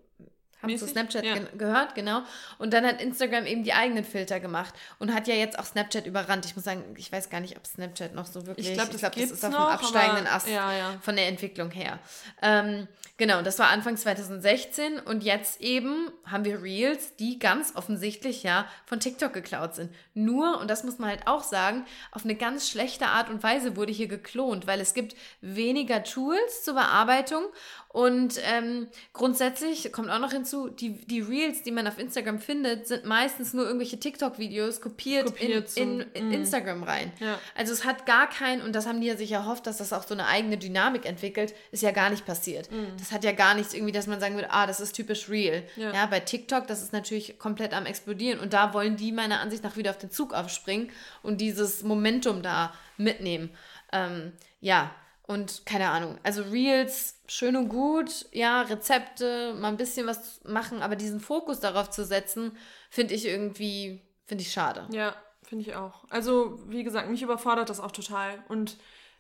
haben 0.62 0.78
zu 0.78 0.88
Snapchat 0.88 1.26
ja. 1.26 1.34
ge 1.36 1.46
gehört, 1.58 1.96
genau. 1.96 2.22
Und 2.58 2.74
dann 2.74 2.86
hat 2.86 3.02
Instagram 3.02 3.46
eben 3.46 3.64
die 3.64 3.74
eigenen 3.74 4.04
Filter 4.04 4.40
gemacht 4.40 4.74
und 5.00 5.14
hat 5.14 5.28
ja 5.28 5.34
jetzt 5.34 5.58
auch 5.58 5.66
Snapchat 5.66 6.06
überrannt. 6.06 6.46
Ich 6.46 6.56
muss 6.56 6.66
sagen, 6.66 6.84
ich 6.98 7.12
weiß 7.12 7.30
gar 7.30 7.40
nicht, 7.40 7.58
ob 7.58 7.66
Snapchat 7.66 8.14
noch 8.14 8.26
so 8.26 8.46
wirklich. 8.46 8.70
Ich 8.70 8.74
glaube, 8.74 8.96
glaub, 8.96 9.14
das 9.14 9.32
ist 9.32 9.44
auf 9.44 9.52
dem 9.52 9.60
absteigenden 9.60 10.28
Ast 10.28 10.48
ja, 10.48 10.74
ja. 10.74 10.94
von 11.02 11.16
der 11.16 11.28
Entwicklung 11.28 11.72
her. 11.72 12.00
Ähm, 12.42 12.88
genau, 13.18 13.42
das 13.42 13.58
war 13.60 13.70
Anfang 13.70 13.98
2016 13.98 15.00
und 15.00 15.24
jetzt 15.24 15.62
eben 15.62 16.12
haben 16.26 16.46
wir 16.46 16.62
Reels, 16.62 17.16
die 17.16 17.40
ganz 17.40 17.76
offensichtlich 17.76 18.44
ja 18.44 18.68
von 18.86 19.00
TikTok 19.00 19.34
geklaut 19.34 19.76
sind. 19.76 19.94
Nur, 20.14 20.60
und 20.60 20.70
das 20.70 20.84
muss 20.84 21.00
man 21.00 21.10
halt 21.10 21.28
auch 21.28 21.44
sagen, 21.44 21.86
auf 22.12 22.24
eine 22.24 22.36
ganz 22.36 22.70
schlechte 22.70 23.08
Art 23.08 23.30
und 23.30 23.42
Weise 23.42 23.76
wurde 23.76 23.92
hier 23.92 24.08
geklont, 24.08 24.68
weil 24.68 24.80
es 24.80 24.94
gibt 24.94 25.16
weniger 25.42 26.04
Tools 26.04 26.64
zur 26.64 26.76
Bearbeitung 26.76 27.44
und 27.92 28.40
ähm, 28.44 28.88
grundsätzlich 29.12 29.92
kommt 29.92 30.10
auch 30.10 30.20
noch 30.20 30.32
hinzu, 30.32 30.70
die, 30.70 30.94
die 31.06 31.20
Reels, 31.20 31.62
die 31.64 31.72
man 31.72 31.88
auf 31.88 32.00
Instagram 32.00 32.40
findet, 32.40 32.88
sind 32.88 33.04
meistens 33.04 33.54
nur 33.54 33.66
irgendwelche 33.66 34.00
TikTok-Videos 34.00 34.80
kopiert, 34.80 35.26
kopiert 35.26 35.76
in, 35.76 36.00
in, 36.00 36.08
in 36.14 36.30
mm. 36.30 36.34
Instagram 36.34 36.84
rein. 36.84 37.12
Ja. 37.20 37.38
Also 37.54 37.74
es 37.74 37.84
hat 37.84 38.06
gar 38.06 38.30
keinen, 38.30 38.62
und 38.62 38.74
das 38.74 38.88
haben 38.88 39.02
die 39.02 39.08
ja 39.08 39.18
sich 39.18 39.34
erhofft, 39.34 39.68
dass 39.68 39.78
das 39.78 39.92
auch 39.92 40.08
so 40.08 40.14
eine 40.14 40.28
eigene 40.28 40.58
Dynamik 40.58 41.06
entwickelt, 41.06 41.54
ist 41.72 41.84
ja 41.84 41.92
gar 41.92 42.10
nicht 42.10 42.26
passiert. 42.26 42.72
Mm. 42.72 42.98
Das 42.98 43.12
hat 43.12 43.26
ja 43.26 43.34
gar 43.34 43.56
nichts 43.56 43.74
irgendwie, 43.74 43.92
dass 43.92 44.08
man 44.08 44.22
sagen 44.22 44.36
würde, 44.36 44.52
ah, 44.52 44.68
das 44.68 44.80
ist 44.80 44.94
typisch 44.94 45.28
real. 45.28 45.64
Ja. 45.76 45.94
ja, 45.94 46.06
bei 46.06 46.22
TikTok, 46.22 46.68
das 46.68 46.82
ist 46.82 46.94
natürlich 46.94 47.40
komplett 47.40 47.74
am 47.74 47.86
explodieren. 47.86 48.40
Und 48.40 48.54
da 48.54 48.74
wollen 48.74 48.96
die 48.96 49.12
meiner 49.12 49.42
Ansicht 49.42 49.66
nach 49.66 49.76
wieder 49.76 49.90
auf 49.90 49.98
den 49.98 50.12
Zug 50.12 50.34
aufspringen 50.34 50.90
und 51.24 51.42
dieses 51.42 51.84
Momentum 51.84 52.42
da 52.42 52.74
mitnehmen. 52.96 53.50
Ähm, 53.92 54.32
ja, 54.62 54.92
und 55.32 55.66
keine 55.66 55.90
Ahnung, 55.90 56.18
also 56.24 56.44
Reels, 56.44 57.22
schön 57.28 57.56
und 57.56 57.70
gut, 57.70 58.26
ja, 58.32 58.64
Rezepte, 58.64 59.54
mal 59.54 59.70
ein 59.70 59.78
bisschen 59.78 60.06
was 60.06 60.44
machen, 60.44 60.82
aber 60.82 60.98
diesen 60.98 61.22
Fokus 61.22 61.62
darauf 61.62 61.90
zu 61.90 62.04
setzen, 62.06 62.58
finde 62.90 63.14
ich 63.14 63.26
irgendwie, 63.26 64.02
finde 64.26 64.44
ich 64.44 64.52
schade. 64.52 64.88
Ja, 64.92 65.16
finde 65.42 65.64
ich 65.64 65.76
auch. 65.76 66.04
Also, 66.10 66.60
wie 66.68 66.84
gesagt, 66.84 67.10
mich 67.10 67.22
überfordert 67.22 67.70
das 67.70 67.80
auch 67.80 67.92
total. 67.92 68.44
Und 68.50 68.78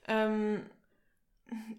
ähm, 0.07 0.69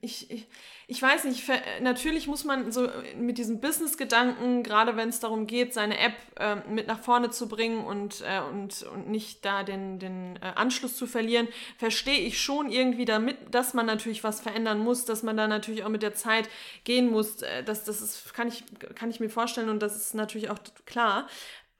ich, 0.00 0.46
ich, 0.88 1.00
weiß 1.00 1.24
nicht, 1.24 1.48
natürlich 1.80 2.26
muss 2.26 2.44
man 2.44 2.72
so 2.72 2.88
mit 3.16 3.38
diesem 3.38 3.60
Business-Gedanken, 3.60 4.62
gerade 4.62 4.96
wenn 4.96 5.08
es 5.08 5.20
darum 5.20 5.46
geht, 5.46 5.72
seine 5.72 5.98
App 5.98 6.14
äh, 6.38 6.56
mit 6.68 6.88
nach 6.88 7.00
vorne 7.00 7.30
zu 7.30 7.48
bringen 7.48 7.84
und, 7.84 8.22
äh, 8.22 8.40
und, 8.40 8.82
und 8.82 9.08
nicht 9.08 9.44
da 9.44 9.62
den, 9.62 9.98
den 9.98 10.36
äh, 10.36 10.52
Anschluss 10.56 10.96
zu 10.96 11.06
verlieren, 11.06 11.48
verstehe 11.78 12.18
ich 12.18 12.40
schon 12.40 12.70
irgendwie 12.70 13.04
damit, 13.04 13.36
dass 13.52 13.74
man 13.74 13.86
natürlich 13.86 14.24
was 14.24 14.40
verändern 14.40 14.80
muss, 14.80 15.04
dass 15.04 15.22
man 15.22 15.36
da 15.36 15.46
natürlich 15.46 15.84
auch 15.84 15.88
mit 15.88 16.02
der 16.02 16.14
Zeit 16.14 16.48
gehen 16.84 17.10
muss. 17.10 17.42
Äh, 17.42 17.62
das, 17.62 17.84
das 17.84 18.00
ist, 18.02 18.34
kann, 18.34 18.48
ich, 18.48 18.64
kann 18.94 19.10
ich 19.10 19.20
mir 19.20 19.30
vorstellen 19.30 19.68
und 19.68 19.80
das 19.80 19.96
ist 19.96 20.14
natürlich 20.14 20.50
auch 20.50 20.58
klar. 20.84 21.28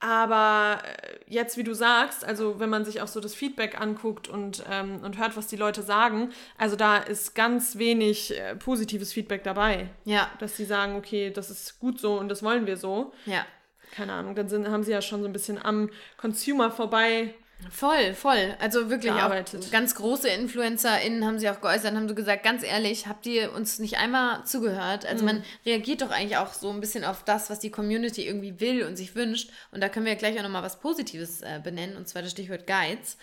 Aber 0.02 0.82
äh, 0.82 1.18
jetzt, 1.28 1.56
wie 1.56 1.62
du 1.62 1.75
sagst, 1.75 2.25
also 2.25 2.59
wenn 2.59 2.68
man 2.68 2.85
sich 2.85 3.00
auch 3.00 3.06
so 3.06 3.21
das 3.21 3.37
Feedback 3.37 3.80
anguckt 3.80 4.26
und, 4.26 4.64
ähm, 4.68 4.99
und 5.04 5.16
hört, 5.16 5.37
was 5.37 5.47
die 5.47 5.54
Leute 5.54 5.82
sagen, 5.82 6.30
also 6.59 6.75
da 6.75 6.97
ist 6.97 7.37
ganz 7.37 7.78
wenig 7.78 8.37
äh, 8.37 8.56
positives 8.56 9.12
Feedback 9.12 9.44
dabei. 9.44 9.88
Ja. 10.04 10.28
Dass 10.40 10.56
sie 10.56 10.64
sagen, 10.64 10.97
okay, 10.97 11.30
das 11.30 11.50
ist 11.50 11.78
gut 11.78 12.00
so 12.00 12.18
und 12.18 12.28
das 12.28 12.42
wollen 12.42 12.66
wir 12.66 12.76
so. 12.76 13.12
Ja. 13.26 13.47
Keine 13.92 14.12
Ahnung, 14.14 14.35
dann 14.35 14.49
sind, 14.49 14.68
haben 14.68 14.82
sie 14.82 14.90
ja 14.90 15.02
schon 15.02 15.21
so 15.21 15.28
ein 15.28 15.32
bisschen 15.32 15.64
am 15.64 15.88
Consumer 16.16 16.73
vorbei 16.73 17.35
Voll, 17.71 18.14
voll. 18.14 18.54
Also 18.61 18.90
wirklich 18.90 19.12
gearbeitet. 19.12 19.64
auch 19.64 19.71
ganz 19.71 19.95
große 19.95 20.28
InfluencerInnen 20.28 21.25
haben 21.25 21.38
sie 21.38 21.49
auch 21.49 21.61
geäußert, 21.61 21.95
haben 21.95 22.09
so 22.09 22.14
gesagt, 22.14 22.42
ganz 22.42 22.62
ehrlich, 22.62 23.07
habt 23.07 23.26
ihr 23.26 23.52
uns 23.52 23.78
nicht 23.78 23.99
einmal 23.99 24.45
zugehört? 24.45 25.07
Also 25.07 25.25
mhm. 25.25 25.26
man 25.26 25.45
reagiert 25.64 26.02
doch 26.02 26.11
eigentlich 26.11 26.37
auch 26.37 26.52
so 26.52 26.71
ein 26.71 26.81
bisschen 26.81 27.04
auf 27.04 27.25
das, 27.25 27.50
was 27.50 27.61
die 27.61 27.71
Community 27.71 28.26
irgendwie 28.26 28.61
will 28.61 28.85
und 28.85 28.97
sich 28.97 29.14
wünscht. 29.14 29.50
Und 29.71 29.81
da 29.81 29.88
können 29.88 30.07
wir 30.07 30.16
gleich 30.16 30.38
auch 30.38 30.42
nochmal 30.42 30.62
was 30.62 30.81
Positives 30.81 31.42
äh, 31.42 31.61
benennen, 31.62 31.97
und 31.97 32.09
zwar 32.09 32.23
das 32.23 32.33
Stichwort 32.33 32.66
Guides. 32.66 33.16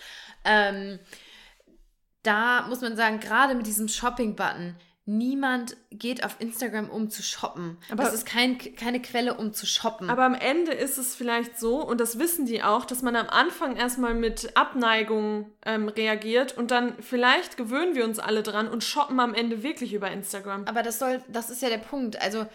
Ähm, 0.44 0.98
da 2.22 2.66
muss 2.68 2.80
man 2.80 2.96
sagen, 2.96 3.20
gerade 3.20 3.54
mit 3.54 3.66
diesem 3.66 3.88
Shopping-Button, 3.88 4.76
niemand 5.06 5.76
geht 5.90 6.24
auf 6.24 6.36
Instagram, 6.38 6.88
um 6.88 7.10
zu 7.10 7.22
shoppen. 7.22 7.78
Aber 7.90 8.04
das 8.04 8.14
ist 8.14 8.26
kein, 8.26 8.58
keine 8.76 9.00
Quelle, 9.00 9.34
um 9.34 9.52
zu 9.52 9.66
shoppen. 9.66 10.08
Aber 10.08 10.24
am 10.24 10.34
Ende 10.34 10.72
ist 10.72 10.98
es 10.98 11.16
vielleicht 11.16 11.58
so, 11.58 11.84
und 11.84 12.00
das 12.00 12.18
wissen 12.18 12.46
die 12.46 12.62
auch, 12.62 12.84
dass 12.84 13.02
man 13.02 13.16
am 13.16 13.28
Anfang 13.28 13.76
erstmal 13.76 14.14
mit 14.14 14.56
Abneigung 14.56 15.50
ähm, 15.64 15.88
reagiert 15.88 16.56
und 16.56 16.70
dann 16.70 16.94
vielleicht 17.00 17.56
gewöhnen 17.56 17.94
wir 17.94 18.04
uns 18.04 18.18
alle 18.18 18.42
dran 18.42 18.68
und 18.68 18.84
shoppen 18.84 19.18
am 19.20 19.34
Ende 19.34 19.62
wirklich 19.62 19.94
über 19.94 20.10
Instagram. 20.10 20.66
Aber 20.66 20.82
das 20.82 20.98
soll, 20.98 21.22
das 21.28 21.50
ist 21.50 21.62
ja 21.62 21.70
der 21.70 21.78
Punkt. 21.78 22.20
Also 22.20 22.46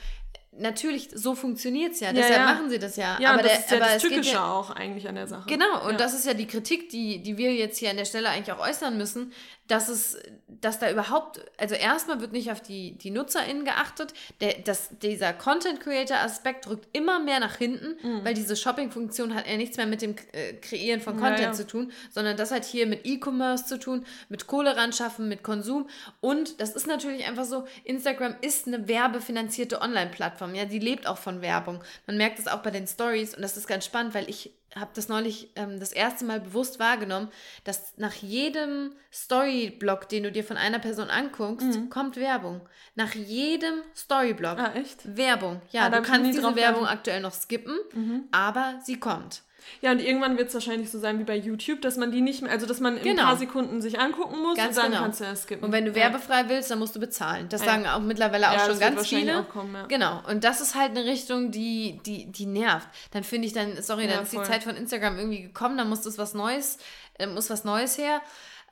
natürlich, 0.58 1.10
so 1.14 1.36
funktioniert 1.36 1.94
es 1.94 2.00
ja. 2.00 2.14
Deshalb 2.14 2.38
ja. 2.38 2.46
machen 2.46 2.70
sie 2.70 2.80
das 2.80 2.96
ja. 2.96 3.18
Ja, 3.20 3.34
aber 3.34 3.44
das 3.44 3.52
der, 3.52 3.60
ist 3.60 3.72
ja 3.72 3.78
aber 3.78 3.86
das 3.94 4.02
Tückische 4.02 4.34
ja, 4.34 4.52
auch 4.52 4.70
eigentlich 4.70 5.08
an 5.08 5.16
der 5.16 5.28
Sache. 5.28 5.48
Genau, 5.48 5.86
und 5.86 5.94
ja. 5.94 5.98
das 5.98 6.14
ist 6.14 6.26
ja 6.26 6.34
die 6.34 6.48
Kritik, 6.48 6.90
die, 6.90 7.22
die 7.22 7.38
wir 7.38 7.54
jetzt 7.54 7.78
hier 7.78 7.90
an 7.90 7.98
der 7.98 8.06
Stelle 8.06 8.30
eigentlich 8.30 8.52
auch 8.52 8.66
äußern 8.66 8.98
müssen, 8.98 9.34
dass 9.68 9.90
es, 9.90 10.18
dass 10.48 10.78
da 10.80 10.92
überhaupt, 10.92 11.44
also 11.58 11.74
erstmal 11.74 12.22
wird 12.22 12.34
nicht 12.34 12.52
auf 12.52 12.62
die, 12.62 12.92
die 12.98 13.10
NutzerInnen 13.10 13.66
geachtet. 13.66 14.14
Der, 14.40 14.54
das, 14.64 14.90
dieser 15.02 15.34
Content-Creator-Aspekt 15.34 16.68
rückt 16.70 16.88
immer 16.96 17.20
mehr 17.20 17.40
nach 17.40 17.56
hinten, 17.56 17.98
mhm. 18.08 18.24
weil 18.24 18.36
diese 18.36 18.56
Shopping-Funktion 18.56 19.34
hat 19.34 19.48
ja 19.48 19.58
nichts 19.58 19.78
mehr 19.78 19.88
mit 19.88 20.02
dem 20.02 20.16
äh, 20.34 20.54
Kreieren 20.54 21.02
von 21.02 21.18
Content 21.18 21.40
ja, 21.40 21.46
ja. 21.48 21.54
zu 21.54 21.66
tun, 21.66 21.92
sondern 22.12 22.38
das 22.38 22.52
hat 22.52 22.64
hier 22.64 22.86
mit 22.86 23.06
E-Commerce 23.06 23.66
zu 23.66 23.80
tun, 23.80 24.06
mit 24.30 24.46
Kohle 24.46 24.78
ran 24.78 24.94
schaffen, 24.94 25.28
mit 25.28 25.42
Konsum. 25.42 25.90
Und 26.22 26.62
das 26.62 26.76
ist 26.76 26.86
natürlich 26.86 27.26
einfach 27.26 27.46
so, 27.46 27.66
Instagram 27.84 28.36
ist 28.42 28.68
eine 28.68 28.88
werbefinanzierte 28.88 29.82
Online-Plattform. 29.82 30.54
Ja, 30.54 30.66
die 30.66 30.80
lebt 30.80 31.08
auch 31.08 31.18
von 31.18 31.42
Werbung. 31.42 31.84
Man 32.06 32.18
merkt 32.18 32.38
es 32.38 32.48
auch 32.48 32.60
bei 32.60 32.72
den 32.72 32.86
Stories 32.86 33.34
und 33.34 33.42
das 33.42 33.58
ist 33.58 33.68
ganz 33.68 33.86
spannend, 33.86 34.14
weil 34.14 34.30
ich 34.30 34.52
habe 34.76 34.92
das 34.94 35.08
neulich 35.08 35.50
ähm, 35.56 35.80
das 35.80 35.92
erste 35.92 36.26
Mal 36.26 36.42
bewusst 36.42 36.80
wahrgenommen, 36.80 37.30
dass 37.64 37.98
nach 37.98 38.14
jedem 38.14 38.92
Storyblock, 39.12 40.10
den 40.10 40.24
du 40.24 40.32
dir 40.32 40.44
von 40.44 40.58
einer 40.58 40.80
Person 40.80 41.10
anguckst, 41.10 41.68
mhm. 41.68 41.90
kommt 41.90 42.18
Werbung. 42.18 42.62
Nach 42.96 43.14
jedem 43.14 43.76
Storyblock. 43.96 44.60
Ah, 44.60 44.74
echt? 44.76 45.16
Werbung. 45.18 45.62
Ja, 45.72 45.86
ah, 45.86 45.90
du 45.90 46.02
kannst 46.02 46.34
diese 46.34 46.56
Werbung 46.56 46.86
aktuell 46.86 47.22
noch 47.22 47.34
skippen, 47.34 47.78
mhm. 47.94 48.24
aber 48.32 48.80
sie 48.84 49.00
kommt. 49.00 49.44
Ja, 49.82 49.92
und 49.92 50.00
irgendwann 50.00 50.38
wird 50.38 50.50
es 50.50 50.54
wahrscheinlich 50.54 50.90
so 50.90 51.00
sein 51.00 51.20
wie 51.20 51.24
bei 51.24 51.36
YouTube, 51.36 51.82
dass 51.82 51.98
man 51.98 52.12
die 52.12 52.22
nicht 52.22 52.42
mehr, 52.42 52.52
also 52.52 52.66
dass 52.66 52.80
man 52.80 52.98
in 52.98 53.04
genau. 53.04 53.22
ein 53.22 53.28
paar 53.28 53.38
Sekunden 53.38 53.82
sich 53.82 54.00
angucken 54.00 54.42
muss 54.42 54.58
ganz 54.58 54.76
und 54.76 54.84
dann 54.84 54.92
genau. 54.92 55.04
kannst 55.04 55.22
du 55.22 55.26
es 55.26 55.44
skippen. 55.44 55.66
Und 55.66 55.72
wenn 55.72 55.86
du 55.86 55.96
werbefrei 55.96 56.48
willst, 56.48 56.72
dann 56.72 56.80
musst 56.80 56.96
du 56.96 57.00
bezahlen. 57.00 57.48
Das 57.50 57.62
ja. 57.62 57.72
sagen 57.72 57.88
auch 57.88 58.00
mittlerweile 58.00 58.50
auch 58.50 58.54
ja, 58.54 58.66
schon 58.66 58.80
ganz 58.80 59.08
viele. 59.08 59.44
Kommen, 59.44 59.74
ja. 59.74 59.86
Genau. 59.88 60.22
Und 60.28 60.44
das 60.44 60.62
ist 60.62 60.76
halt 60.76 60.92
eine 60.92 61.06
Richtung, 61.06 61.52
die, 61.52 62.00
die, 62.06 62.26
die 62.26 62.46
nervt. 62.46 62.88
Dann 63.12 63.24
finde 63.24 63.48
ich 63.48 63.54
dann, 63.54 63.82
sorry, 63.82 64.08
dann 64.08 64.24
ist 64.24 64.34
die 64.34 64.44
Zeit 64.44 64.64
von 64.64 64.76
Instagram 64.76 65.18
irgendwie 65.18 65.42
gekommen, 65.42 65.78
dann 65.78 65.90
muss 65.90 66.02
das 66.02 66.18
was 66.18 66.34
Neues, 66.34 66.78
äh, 67.20 67.28
muss 67.28 67.50
was 67.50 67.64
Neues 67.64 67.98
her. 67.98 68.22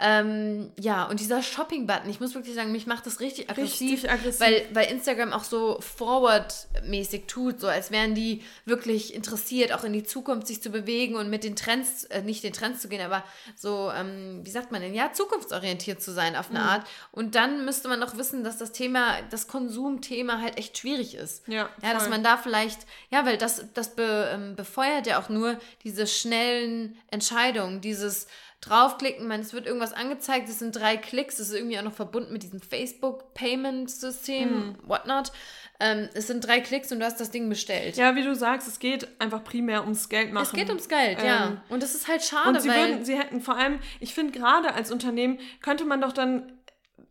Ähm, 0.05 0.69
ja, 0.77 1.05
und 1.05 1.21
dieser 1.21 1.41
Shopping-Button, 1.41 2.09
ich 2.09 2.19
muss 2.19 2.35
wirklich 2.35 2.55
sagen, 2.55 2.73
mich 2.73 2.87
macht 2.87 3.05
das 3.05 3.21
richtig 3.21 3.49
aggressiv, 3.49 4.03
richtig 4.03 4.11
aggressiv. 4.11 4.41
Weil, 4.41 4.65
weil 4.73 4.91
Instagram 4.91 5.31
auch 5.31 5.45
so 5.45 5.79
forward-mäßig 5.79 7.23
tut, 7.25 7.61
so 7.61 7.69
als 7.69 7.89
wären 7.89 8.13
die 8.13 8.43
wirklich 8.65 9.13
interessiert, 9.13 9.71
auch 9.71 9.85
in 9.85 9.93
die 9.93 10.03
Zukunft 10.03 10.47
sich 10.47 10.61
zu 10.61 10.71
bewegen 10.71 11.15
und 11.15 11.29
mit 11.29 11.45
den 11.45 11.55
Trends, 11.55 12.03
äh, 12.03 12.21
nicht 12.21 12.43
den 12.43 12.51
Trends 12.51 12.81
zu 12.81 12.89
gehen, 12.89 12.99
aber 12.99 13.23
so, 13.55 13.93
ähm, 13.95 14.41
wie 14.43 14.49
sagt 14.49 14.73
man 14.73 14.81
denn, 14.81 14.93
ja, 14.93 15.13
zukunftsorientiert 15.13 16.01
zu 16.01 16.11
sein 16.11 16.35
auf 16.35 16.49
eine 16.49 16.59
mhm. 16.59 16.65
Art. 16.65 16.87
Und 17.13 17.35
dann 17.35 17.63
müsste 17.63 17.87
man 17.87 18.03
auch 18.03 18.17
wissen, 18.17 18.43
dass 18.43 18.57
das 18.57 18.73
Thema, 18.73 19.21
das 19.29 19.47
Konsumthema 19.47 20.41
halt 20.41 20.57
echt 20.57 20.77
schwierig 20.77 21.15
ist. 21.15 21.47
Ja, 21.47 21.69
ja 21.81 21.93
dass 21.93 22.09
man 22.09 22.23
da 22.23 22.35
vielleicht, 22.35 22.79
ja, 23.09 23.25
weil 23.25 23.37
das, 23.37 23.67
das 23.73 23.95
be, 23.95 24.29
ähm, 24.33 24.57
befeuert 24.57 25.07
ja 25.07 25.21
auch 25.21 25.29
nur 25.29 25.57
diese 25.85 26.07
schnellen 26.07 26.97
Entscheidungen, 27.09 27.79
dieses 27.79 28.27
draufklicken, 28.63 29.27
man, 29.27 29.41
es 29.41 29.53
wird 29.53 29.65
irgendwas 29.65 29.93
angezeigt, 29.93 30.47
es 30.47 30.59
sind 30.59 30.75
drei 30.75 30.97
Klicks, 30.97 31.39
es 31.39 31.49
ist 31.49 31.55
irgendwie 31.55 31.77
auch 31.77 31.83
noch 31.83 31.93
verbunden 31.93 32.31
mit 32.31 32.43
diesem 32.43 32.61
Facebook-Payment-System, 32.61 34.49
hm. 34.49 34.75
whatnot. 34.83 35.31
Ähm, 35.79 36.07
es 36.13 36.27
sind 36.27 36.45
drei 36.45 36.61
Klicks 36.61 36.91
und 36.91 36.99
du 36.99 37.05
hast 37.05 37.19
das 37.19 37.31
Ding 37.31 37.49
bestellt. 37.49 37.97
Ja, 37.97 38.15
wie 38.15 38.23
du 38.23 38.35
sagst, 38.35 38.67
es 38.67 38.79
geht 38.79 39.07
einfach 39.19 39.43
primär 39.43 39.81
ums 39.83 40.07
Geld 40.07 40.31
machen. 40.31 40.45
Es 40.45 40.53
geht 40.53 40.69
ums 40.69 40.87
Geld, 40.87 41.19
ähm, 41.19 41.25
ja. 41.25 41.63
Und 41.69 41.83
das 41.83 41.93
ist 41.93 42.07
halt 42.07 42.23
schade, 42.23 42.49
und 42.49 42.61
sie 42.61 42.69
weil... 42.69 42.89
Würden, 42.89 43.05
sie 43.05 43.17
hätten 43.17 43.41
vor 43.41 43.57
allem, 43.57 43.79
ich 43.99 44.13
finde 44.13 44.31
gerade 44.37 44.73
als 44.73 44.91
Unternehmen, 44.91 45.39
könnte 45.61 45.83
man 45.83 45.99
doch 45.99 46.13
dann 46.13 46.53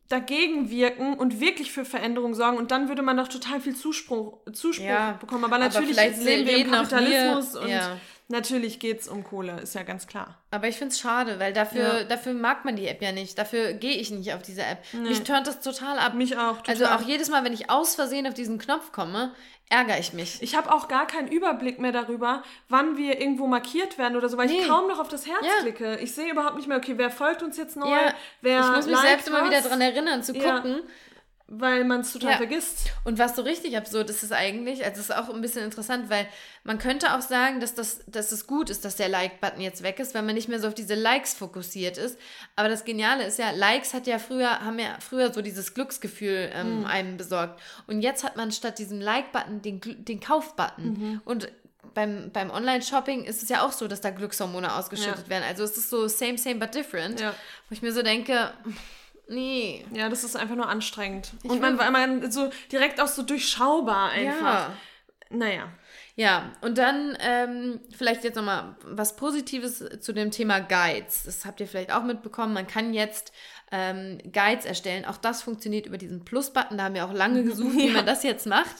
dagegen 0.08 0.70
wirken 0.70 1.14
und 1.14 1.40
wirklich 1.40 1.72
für 1.72 1.84
Veränderungen 1.84 2.34
sorgen 2.34 2.58
und 2.58 2.70
dann 2.70 2.88
würde 2.88 3.02
man 3.02 3.16
doch 3.16 3.28
total 3.28 3.60
viel 3.60 3.74
Zuspruch, 3.74 4.38
Zuspruch 4.52 4.84
ja, 4.84 5.12
bekommen. 5.12 5.44
Aber 5.44 5.58
natürlich 5.58 5.98
aber 5.98 6.10
leben 6.10 6.46
wir 6.46 6.56
im 6.58 6.70
Kapitalismus 6.70 7.56
und 7.56 7.68
ja. 7.68 7.96
Natürlich 8.28 8.78
geht 8.78 9.00
es 9.00 9.08
um 9.08 9.24
Kohle, 9.24 9.60
ist 9.60 9.74
ja 9.74 9.82
ganz 9.82 10.06
klar. 10.06 10.38
Aber 10.50 10.66
ich 10.66 10.76
finde 10.76 10.92
es 10.92 11.00
schade, 11.00 11.38
weil 11.38 11.52
dafür, 11.52 11.98
ja. 11.98 12.04
dafür 12.04 12.32
mag 12.32 12.64
man 12.64 12.76
die 12.76 12.86
App 12.86 13.02
ja 13.02 13.12
nicht. 13.12 13.38
Dafür 13.38 13.74
gehe 13.74 13.96
ich 13.96 14.10
nicht 14.10 14.32
auf 14.32 14.42
diese 14.42 14.62
App. 14.62 14.78
Nee. 14.92 15.10
Mich 15.10 15.22
turnt 15.22 15.46
das 15.46 15.60
total 15.60 15.98
ab. 15.98 16.14
Mich 16.14 16.38
auch. 16.38 16.58
Total. 16.58 16.74
Also 16.74 16.86
auch 16.86 17.06
jedes 17.06 17.28
Mal, 17.28 17.44
wenn 17.44 17.52
ich 17.52 17.68
aus 17.68 17.94
Versehen 17.94 18.26
auf 18.26 18.34
diesen 18.34 18.58
Knopf 18.58 18.92
komme, 18.92 19.34
ärgere 19.68 19.98
ich 19.98 20.12
mich. 20.12 20.40
Ich 20.40 20.56
habe 20.56 20.72
auch 20.72 20.88
gar 20.88 21.06
keinen 21.06 21.28
Überblick 21.28 21.78
mehr 21.78 21.92
darüber, 21.92 22.42
wann 22.68 22.96
wir 22.96 23.20
irgendwo 23.20 23.46
markiert 23.46 23.98
werden 23.98 24.16
oder 24.16 24.28
so, 24.28 24.36
weil 24.36 24.46
nee. 24.46 24.60
ich 24.60 24.68
kaum 24.68 24.88
noch 24.88 24.98
auf 24.98 25.08
das 25.08 25.26
Herz 25.26 25.44
ja. 25.44 25.62
klicke. 25.62 25.96
Ich 25.96 26.14
sehe 26.14 26.30
überhaupt 26.30 26.56
nicht 26.56 26.68
mehr, 26.68 26.78
okay, 26.78 26.94
wer 26.96 27.10
folgt 27.10 27.42
uns 27.42 27.56
jetzt 27.56 27.76
neu, 27.76 27.90
ja. 27.90 28.14
wer 28.40 28.60
Ich 28.60 28.76
muss 28.76 28.86
mich 28.86 28.98
selbst 28.98 29.30
was. 29.30 29.38
immer 29.38 29.48
wieder 29.48 29.60
daran 29.60 29.80
erinnern, 29.80 30.22
zu 30.22 30.32
gucken 30.32 30.82
weil 31.48 31.84
man 31.84 32.00
es 32.00 32.12
total 32.12 32.32
ja. 32.32 32.36
vergisst. 32.36 32.90
Und 33.04 33.18
was 33.18 33.36
so 33.36 33.42
richtig 33.42 33.76
absurd 33.76 34.08
ist, 34.10 34.22
ist 34.22 34.32
eigentlich, 34.32 34.84
also 34.84 35.00
es 35.00 35.10
ist 35.10 35.16
auch 35.16 35.28
ein 35.28 35.40
bisschen 35.40 35.64
interessant, 35.64 36.08
weil 36.08 36.26
man 36.64 36.78
könnte 36.78 37.14
auch 37.14 37.20
sagen, 37.20 37.60
dass, 37.60 37.74
das, 37.74 38.00
dass 38.06 38.32
es 38.32 38.46
gut 38.46 38.70
ist, 38.70 38.84
dass 38.84 38.96
der 38.96 39.08
Like-Button 39.08 39.60
jetzt 39.60 39.82
weg 39.82 39.98
ist, 39.98 40.14
weil 40.14 40.22
man 40.22 40.34
nicht 40.34 40.48
mehr 40.48 40.60
so 40.60 40.68
auf 40.68 40.74
diese 40.74 40.94
Likes 40.94 41.34
fokussiert 41.34 41.98
ist. 41.98 42.18
Aber 42.56 42.68
das 42.68 42.84
Geniale 42.84 43.24
ist 43.24 43.38
ja, 43.38 43.50
Likes 43.50 43.92
hat 43.92 44.06
ja 44.06 44.18
früher, 44.18 44.60
haben 44.60 44.78
ja 44.78 44.96
früher 45.00 45.32
so 45.32 45.42
dieses 45.42 45.74
Glücksgefühl 45.74 46.50
ähm, 46.54 46.80
mhm. 46.80 46.86
einem 46.86 47.16
besorgt. 47.16 47.60
Und 47.86 48.00
jetzt 48.00 48.24
hat 48.24 48.36
man 48.36 48.52
statt 48.52 48.78
diesem 48.78 49.00
Like-Button 49.00 49.62
den, 49.62 49.80
den 49.82 50.20
Kauf-Button. 50.20 50.84
Mhm. 50.84 51.22
Und 51.24 51.48
beim, 51.94 52.30
beim 52.32 52.50
Online-Shopping 52.50 53.24
ist 53.24 53.42
es 53.42 53.48
ja 53.48 53.64
auch 53.66 53.72
so, 53.72 53.88
dass 53.88 54.00
da 54.00 54.10
Glückshormone 54.10 54.74
ausgeschüttet 54.74 55.24
ja. 55.24 55.28
werden. 55.28 55.44
Also 55.46 55.64
es 55.64 55.76
ist 55.76 55.90
so 55.90 56.08
same, 56.08 56.38
same, 56.38 56.56
but 56.56 56.74
different. 56.74 57.20
Ja. 57.20 57.34
Wo 57.68 57.74
ich 57.74 57.82
mir 57.82 57.92
so 57.92 58.02
denke, 58.02 58.52
Nee. 59.32 59.84
Ja, 59.92 60.08
das 60.08 60.24
ist 60.24 60.36
einfach 60.36 60.56
nur 60.56 60.68
anstrengend. 60.68 61.32
Ich 61.42 61.50
und 61.50 61.60
man 61.60 61.78
war 61.78 61.90
man 61.90 62.30
so 62.30 62.50
direkt 62.70 63.00
auch 63.00 63.08
so 63.08 63.22
durchschaubar 63.22 64.10
einfach. 64.10 64.68
Ja. 64.68 64.76
Naja. 65.30 65.72
Ja, 66.14 66.52
und 66.60 66.76
dann 66.76 67.16
ähm, 67.20 67.80
vielleicht 67.96 68.22
jetzt 68.22 68.36
nochmal 68.36 68.76
was 68.84 69.16
Positives 69.16 69.82
zu 70.00 70.12
dem 70.12 70.30
Thema 70.30 70.60
Guides. 70.60 71.22
Das 71.24 71.46
habt 71.46 71.60
ihr 71.60 71.66
vielleicht 71.66 71.90
auch 71.90 72.02
mitbekommen. 72.02 72.52
Man 72.52 72.66
kann 72.66 72.92
jetzt 72.92 73.32
ähm, 73.72 74.18
Guides 74.32 74.66
erstellen. 74.66 75.06
Auch 75.06 75.16
das 75.16 75.42
funktioniert 75.42 75.86
über 75.86 75.96
diesen 75.98 76.24
Plus-Button. 76.24 76.76
Da 76.76 76.84
haben 76.84 76.94
wir 76.94 77.06
auch 77.06 77.12
lange 77.12 77.42
gesucht, 77.44 77.74
wie 77.74 77.90
man 77.90 78.06
das 78.06 78.22
jetzt 78.22 78.46
macht. 78.46 78.76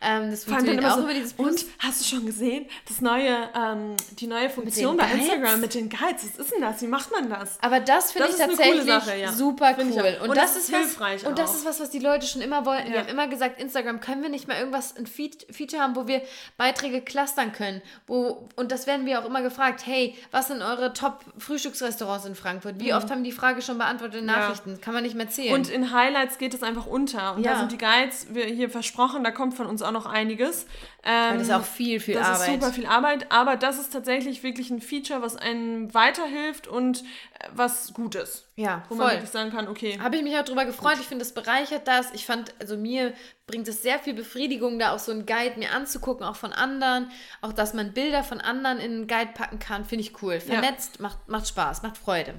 Ähm, 0.00 0.30
das 0.30 0.44
funktioniert 0.44 0.84
auch 0.84 0.96
so, 0.96 1.02
über 1.02 1.14
dieses 1.14 1.34
Plus. 1.34 1.64
Und 1.64 1.70
hast 1.80 2.00
du 2.00 2.16
schon 2.16 2.24
gesehen, 2.24 2.66
das 2.88 3.00
neue, 3.00 3.50
ähm, 3.54 3.96
die 4.12 4.28
neue 4.28 4.48
Funktion 4.48 4.96
bei 4.96 5.04
Guides? 5.04 5.24
Instagram 5.24 5.60
mit 5.60 5.74
den 5.74 5.88
Guides? 5.88 6.24
Was 6.36 6.46
ist 6.46 6.52
denn 6.54 6.60
das? 6.60 6.80
Wie 6.80 6.86
macht 6.86 7.10
man 7.10 7.28
das? 7.28 7.58
Aber 7.60 7.80
das 7.80 8.12
finde 8.12 8.28
ich 8.28 8.36
tatsächlich 8.36 8.84
Sache, 8.84 9.16
ja. 9.16 9.32
super 9.32 9.76
cool. 9.78 10.16
Und, 10.22 10.28
und, 10.30 10.36
das, 10.36 10.54
das 10.54 10.62
ist 10.62 10.74
hilfreich. 10.74 11.22
Was, 11.22 11.28
und 11.28 11.38
das 11.38 11.54
ist 11.56 11.66
was, 11.66 11.80
was 11.80 11.90
die 11.90 11.98
Leute 11.98 12.26
schon 12.26 12.40
immer 12.40 12.64
wollten. 12.64 12.86
Ja. 12.86 12.92
Wir 12.92 13.00
haben 13.00 13.08
immer 13.08 13.26
gesagt, 13.26 13.60
Instagram, 13.60 14.00
können 14.00 14.22
wir 14.22 14.28
nicht 14.28 14.46
mal 14.46 14.56
irgendwas, 14.58 14.96
ein 14.96 15.06
Feature 15.06 15.82
haben, 15.82 15.96
wo 15.96 16.06
wir 16.06 16.22
Beiträge 16.56 17.00
clustern 17.00 17.52
können? 17.52 17.82
Wo, 18.06 18.48
und 18.54 18.70
das 18.70 18.86
werden 18.86 19.06
wir 19.06 19.20
auch 19.20 19.24
immer 19.24 19.42
gefragt, 19.42 19.84
hey, 19.84 20.14
was 20.30 20.46
sind 20.48 20.62
eure 20.62 20.92
Top-Frühstücksrestaurants 20.92 22.26
in 22.26 22.36
Frankfurt? 22.36 22.78
Wie 22.78 22.92
mhm. 22.92 22.98
oft 22.98 23.10
haben 23.10 23.24
die 23.24 23.32
Frage 23.32 23.60
schon 23.60 23.78
beantwortet? 23.78 24.22
Na, 24.24 24.35
Nachrichten. 24.38 24.70
Ja. 24.72 24.76
Kann 24.78 24.94
man 24.94 25.02
nicht 25.02 25.14
mehr 25.14 25.28
zählen. 25.28 25.54
Und 25.54 25.68
in 25.68 25.92
Highlights 25.92 26.38
geht 26.38 26.54
es 26.54 26.62
einfach 26.62 26.86
unter. 26.86 27.34
Und 27.34 27.44
ja. 27.44 27.52
da 27.52 27.58
sind 27.58 27.72
die 27.72 27.78
Guides, 27.78 28.28
wir 28.30 28.44
hier 28.46 28.70
versprochen, 28.70 29.24
da 29.24 29.30
kommt 29.30 29.54
von 29.54 29.66
uns 29.66 29.82
auch 29.82 29.92
noch 29.92 30.06
einiges. 30.06 30.66
Ähm, 31.02 31.34
das 31.34 31.42
ist 31.42 31.52
auch 31.52 31.64
viel, 31.64 32.00
viel 32.00 32.14
das 32.14 32.26
Arbeit. 32.26 32.40
Das 32.40 32.48
ist 32.48 32.54
super 32.54 32.72
viel 32.72 32.86
Arbeit, 32.86 33.30
aber 33.30 33.56
das 33.56 33.78
ist 33.78 33.92
tatsächlich 33.92 34.42
wirklich 34.42 34.70
ein 34.70 34.80
Feature, 34.80 35.22
was 35.22 35.36
einem 35.36 35.92
weiterhilft 35.94 36.66
und 36.66 37.02
äh, 37.02 37.48
was 37.54 37.94
gut 37.94 38.14
ist. 38.14 38.48
Ja, 38.56 38.84
wo 38.88 38.96
voll. 38.96 39.04
man 39.04 39.14
wirklich 39.14 39.30
sagen 39.30 39.50
kann, 39.50 39.68
okay. 39.68 39.98
Habe 40.00 40.16
ich 40.16 40.22
mich 40.22 40.36
auch 40.36 40.44
drüber 40.44 40.64
gefreut. 40.64 40.94
Gut. 40.94 41.02
Ich 41.02 41.06
finde, 41.06 41.24
es 41.24 41.32
bereichert 41.32 41.86
das. 41.86 42.12
Ich 42.14 42.24
fand, 42.24 42.54
also 42.58 42.76
mir 42.76 43.12
bringt 43.46 43.68
es 43.68 43.82
sehr 43.82 43.98
viel 43.98 44.14
Befriedigung, 44.14 44.78
da 44.78 44.92
auch 44.94 44.98
so 44.98 45.12
einen 45.12 45.26
Guide 45.26 45.58
mir 45.58 45.72
anzugucken, 45.72 46.26
auch 46.26 46.36
von 46.36 46.52
anderen. 46.52 47.10
Auch, 47.42 47.52
dass 47.52 47.74
man 47.74 47.92
Bilder 47.92 48.24
von 48.24 48.40
anderen 48.40 48.78
in 48.78 48.92
einen 48.92 49.06
Guide 49.06 49.32
packen 49.34 49.58
kann, 49.58 49.84
finde 49.84 50.02
ich 50.02 50.22
cool. 50.22 50.40
Vernetzt, 50.40 50.96
ja. 50.96 51.02
macht, 51.02 51.28
macht 51.28 51.48
Spaß, 51.48 51.82
macht 51.82 51.98
Freude. 51.98 52.34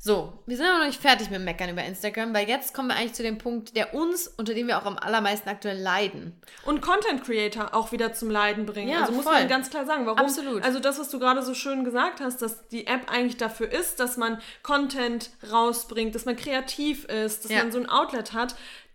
So, 0.00 0.32
wir 0.46 0.56
sind 0.56 0.64
aber 0.64 0.78
noch 0.78 0.86
nicht 0.86 1.02
fertig 1.02 1.28
mit 1.28 1.42
Meckern 1.42 1.70
über 1.70 1.82
Instagram, 1.82 2.32
weil 2.32 2.48
jetzt 2.48 2.72
kommen 2.72 2.88
wir 2.88 2.94
eigentlich 2.94 3.14
zu 3.14 3.24
dem 3.24 3.36
Punkt, 3.36 3.74
der 3.74 3.94
uns, 3.94 4.28
unter 4.28 4.54
dem 4.54 4.68
wir 4.68 4.78
auch 4.78 4.86
am 4.86 4.96
allermeisten 4.96 5.48
aktuell 5.48 5.76
leiden. 5.76 6.40
Und 6.64 6.82
Content 6.82 7.24
Creator 7.24 7.74
auch 7.74 7.90
wieder 7.90 8.12
zum 8.12 8.30
Leiden 8.30 8.64
bringen. 8.64 8.90
Ja, 8.90 9.00
also 9.00 9.12
muss 9.12 9.24
voll. 9.24 9.32
man 9.34 9.48
ganz 9.48 9.70
klar 9.70 9.86
sagen, 9.86 10.06
warum. 10.06 10.20
Absolut. 10.20 10.62
Also 10.62 10.78
das, 10.78 11.00
was 11.00 11.10
du 11.10 11.18
gerade 11.18 11.42
so 11.42 11.52
schön 11.52 11.82
gesagt 11.82 12.20
hast, 12.20 12.40
dass 12.42 12.68
die 12.68 12.86
App 12.86 13.10
eigentlich 13.10 13.38
dafür 13.38 13.72
ist, 13.72 13.98
dass 13.98 14.16
man 14.16 14.40
Content 14.62 15.30
rausbringt, 15.50 16.14
dass 16.14 16.26
man 16.26 16.36
kreativ 16.36 17.04
ist, 17.06 17.44
dass 17.44 17.50
ja. 17.50 17.58
man 17.58 17.72
so 17.72 17.80
ein 17.80 17.88
Outlet 17.88 18.34
hat. 18.34 18.54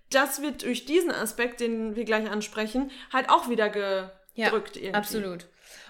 Das 0.09 0.41
wird 0.41 0.63
durch 0.63 0.85
diesen 0.85 1.11
Aspekt, 1.11 1.59
den 1.59 1.97
wir 1.97 2.05
gleich 2.05 2.31
ansprechen, 2.31 2.91
halt 3.11 3.29
auch 3.29 3.49
wieder 3.49 3.69
gedrückt 3.69 4.25
ja, 4.35 4.53
irgendwie. 4.53 4.93
Absolut. 4.93 5.47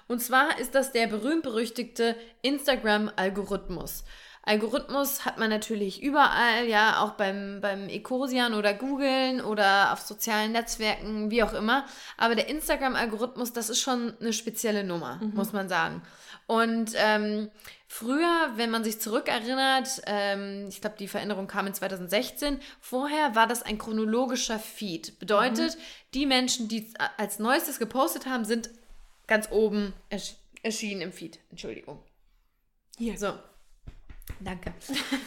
Und 0.07 0.21
zwar 0.21 0.57
ist 0.59 0.73
das 0.73 0.91
der 0.91 1.05
berühmt-berüchtigte 1.07 2.15
Instagram-Algorithmus. 2.41 4.05
Algorithmus 4.45 5.23
hat 5.23 5.37
man 5.37 5.49
natürlich 5.49 6.03
überall, 6.03 6.67
ja, 6.67 7.01
auch 7.01 7.11
beim, 7.11 7.59
beim 7.61 7.87
Ecosian 7.87 8.53
oder 8.53 8.73
Googlen 8.73 9.39
oder 9.39 9.93
auf 9.93 10.01
sozialen 10.01 10.51
Netzwerken, 10.51 11.31
wie 11.31 11.43
auch 11.43 11.53
immer. 11.53 11.85
Aber 12.17 12.35
der 12.35 12.49
Instagram-Algorithmus, 12.49 13.53
das 13.53 13.69
ist 13.69 13.79
schon 13.79 14.13
eine 14.19 14.33
spezielle 14.33 14.83
Nummer, 14.83 15.19
mhm. 15.21 15.33
muss 15.33 15.53
man 15.53 15.69
sagen. 15.69 16.01
Und 16.45 16.91
ähm, 16.95 17.51
früher, 17.87 18.51
wenn 18.55 18.69
man 18.69 18.83
sich 18.83 18.99
zurückerinnert, 18.99 20.01
ähm, 20.07 20.65
ich 20.67 20.81
glaube, 20.81 20.97
die 20.99 21.07
Veränderung 21.07 21.47
kam 21.47 21.67
in 21.67 21.73
2016, 21.73 22.59
vorher 22.81 23.35
war 23.35 23.47
das 23.47 23.63
ein 23.63 23.77
chronologischer 23.77 24.59
Feed. 24.59 25.19
Bedeutet, 25.19 25.77
mhm. 25.77 25.81
die 26.15 26.25
Menschen, 26.25 26.67
die 26.67 26.93
als 27.17 27.39
neuestes 27.39 27.79
gepostet 27.79 28.25
haben, 28.25 28.43
sind 28.43 28.71
ganz 29.25 29.49
oben 29.51 29.93
ersch 30.09 30.35
erschienen 30.63 31.01
im 31.01 31.11
Feed. 31.11 31.39
Entschuldigung. 31.49 32.01
Hier. 32.97 33.17
So. 33.17 33.33
Danke. 34.39 34.73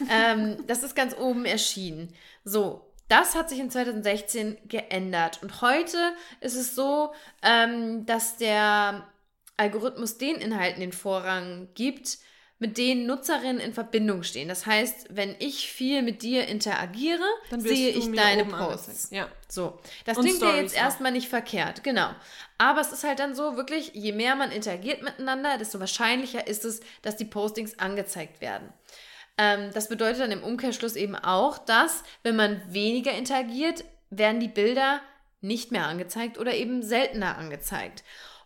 ähm, 0.09 0.63
das 0.67 0.83
ist 0.83 0.95
ganz 0.95 1.15
oben 1.15 1.45
erschienen. 1.45 2.13
So, 2.43 2.87
das 3.07 3.35
hat 3.35 3.49
sich 3.49 3.59
in 3.59 3.71
2016 3.71 4.57
geändert. 4.65 5.41
Und 5.41 5.61
heute 5.61 5.97
ist 6.41 6.55
es 6.55 6.75
so, 6.75 7.13
ähm, 7.41 8.05
dass 8.05 8.37
der 8.37 9.07
Algorithmus 9.55 10.17
den 10.17 10.35
Inhalten 10.35 10.81
den 10.81 10.91
Vorrang 10.91 11.69
gibt, 11.73 12.19
mit 12.59 12.77
denen 12.77 13.05
Nutzerinnen 13.05 13.59
in 13.59 13.73
Verbindung 13.73 14.23
stehen. 14.23 14.47
Das 14.47 14.65
heißt, 14.65 15.07
wenn 15.11 15.35
ich 15.39 15.71
viel 15.71 16.01
mit 16.01 16.23
dir 16.23 16.47
interagiere, 16.47 17.23
sehe 17.55 17.89
ich 17.89 18.11
deine 18.11 18.45
Posts. 18.45 19.11
Ja. 19.11 19.27
So. 19.47 19.79
Das 20.05 20.17
Und 20.17 20.25
klingt 20.25 20.41
ja 20.41 20.55
jetzt 20.55 20.75
erstmal 20.75 21.11
nicht 21.11 21.29
verkehrt, 21.29 21.83
genau. 21.83 22.09
Aber 22.57 22.81
es 22.81 22.91
ist 22.91 23.03
halt 23.03 23.19
dann 23.19 23.35
so, 23.35 23.55
wirklich, 23.57 23.91
je 23.93 24.11
mehr 24.11 24.35
man 24.35 24.51
interagiert 24.51 25.03
miteinander, 25.03 25.57
desto 25.57 25.79
wahrscheinlicher 25.79 26.47
ist 26.47 26.65
es, 26.65 26.79
dass 27.03 27.15
die 27.15 27.25
Postings 27.25 27.77
angezeigt 27.77 28.41
werden. 28.41 28.73
Ähm, 29.37 29.69
das 29.73 29.87
bedeutet 29.87 30.21
dann 30.21 30.31
im 30.31 30.43
Umkehrschluss 30.43 30.95
eben 30.95 31.15
auch, 31.15 31.59
dass, 31.59 32.03
wenn 32.23 32.35
man 32.35 32.61
weniger 32.73 33.11
interagiert, 33.11 33.83
werden 34.09 34.39
die 34.39 34.47
Bilder 34.47 35.01
nicht 35.41 35.71
mehr 35.71 35.85
angezeigt 35.85 36.39
oder 36.39 36.55
eben 36.55 36.81
seltener 36.81 37.37
angezeigt. 37.37 38.03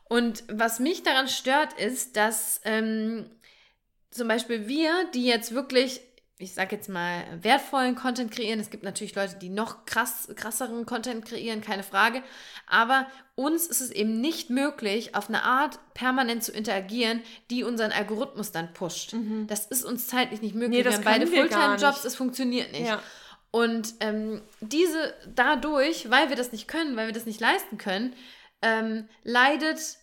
Und 0.10 0.44
was 0.50 0.80
mich 0.80 1.04
daran 1.04 1.30
stört, 1.30 1.72
ist, 1.80 2.18
dass 2.18 2.60
ähm, 2.66 3.30
zum 4.12 4.28
Beispiel 4.28 4.68
wir, 4.68 4.92
die 5.14 5.26
jetzt 5.26 5.54
wirklich, 5.54 6.02
ich 6.38 6.54
sag 6.54 6.72
jetzt 6.72 6.90
mal, 6.90 7.24
wertvollen 7.42 7.96
Content 7.96 8.32
kreieren, 8.32 8.60
es 8.60 8.70
gibt 8.70 8.84
natürlich 8.84 9.16
Leute, 9.16 9.38
die 9.38 9.50
noch 9.50 9.86
krass, 9.86 10.28
krasseren 10.36 10.86
Content 10.86 11.26
kreieren, 11.26 11.62
keine 11.62 11.84
Frage, 11.84 12.22
aber 12.68 13.08
uns 13.36 13.68
ist 13.68 13.82
es 13.82 13.90
eben 13.90 14.20
nicht 14.20 14.50
möglich, 14.50 15.16
auf 15.16 15.30
eine 15.30 15.44
Art 15.44 15.80
permanent 15.94 16.44
zu 16.44 16.52
interagieren, 16.52 17.22
die 17.50 17.64
unseren 17.64 17.92
Algorithmus 17.92 18.52
dann 18.52 18.74
pusht. 18.74 19.14
Mhm. 19.14 19.48
Das 19.48 19.66
ist 19.66 19.84
uns 19.86 20.08
zeitlich 20.08 20.42
nicht 20.42 20.56
möglich. 20.56 20.80
Nee, 20.80 20.86
wir 20.86 20.94
haben 20.94 21.04
beide 21.04 21.28
Fulltime-Jobs, 21.28 22.04
es 22.04 22.16
funktioniert 22.16 22.72
nicht. 22.74 22.88
Ja. 22.88 23.02
Und 23.52 23.96
ähm, 24.00 24.42
diese 24.62 25.14
dadurch, 25.36 26.10
weil 26.10 26.30
wir 26.30 26.36
das 26.36 26.52
nicht 26.52 26.68
können, 26.68 26.96
weil 26.96 27.08
wir 27.08 27.14
das 27.14 27.26
nicht 27.26 27.40
leisten 27.40 27.78
können, 27.78 28.14
ähm, 28.62 29.08
leidet 29.24 29.98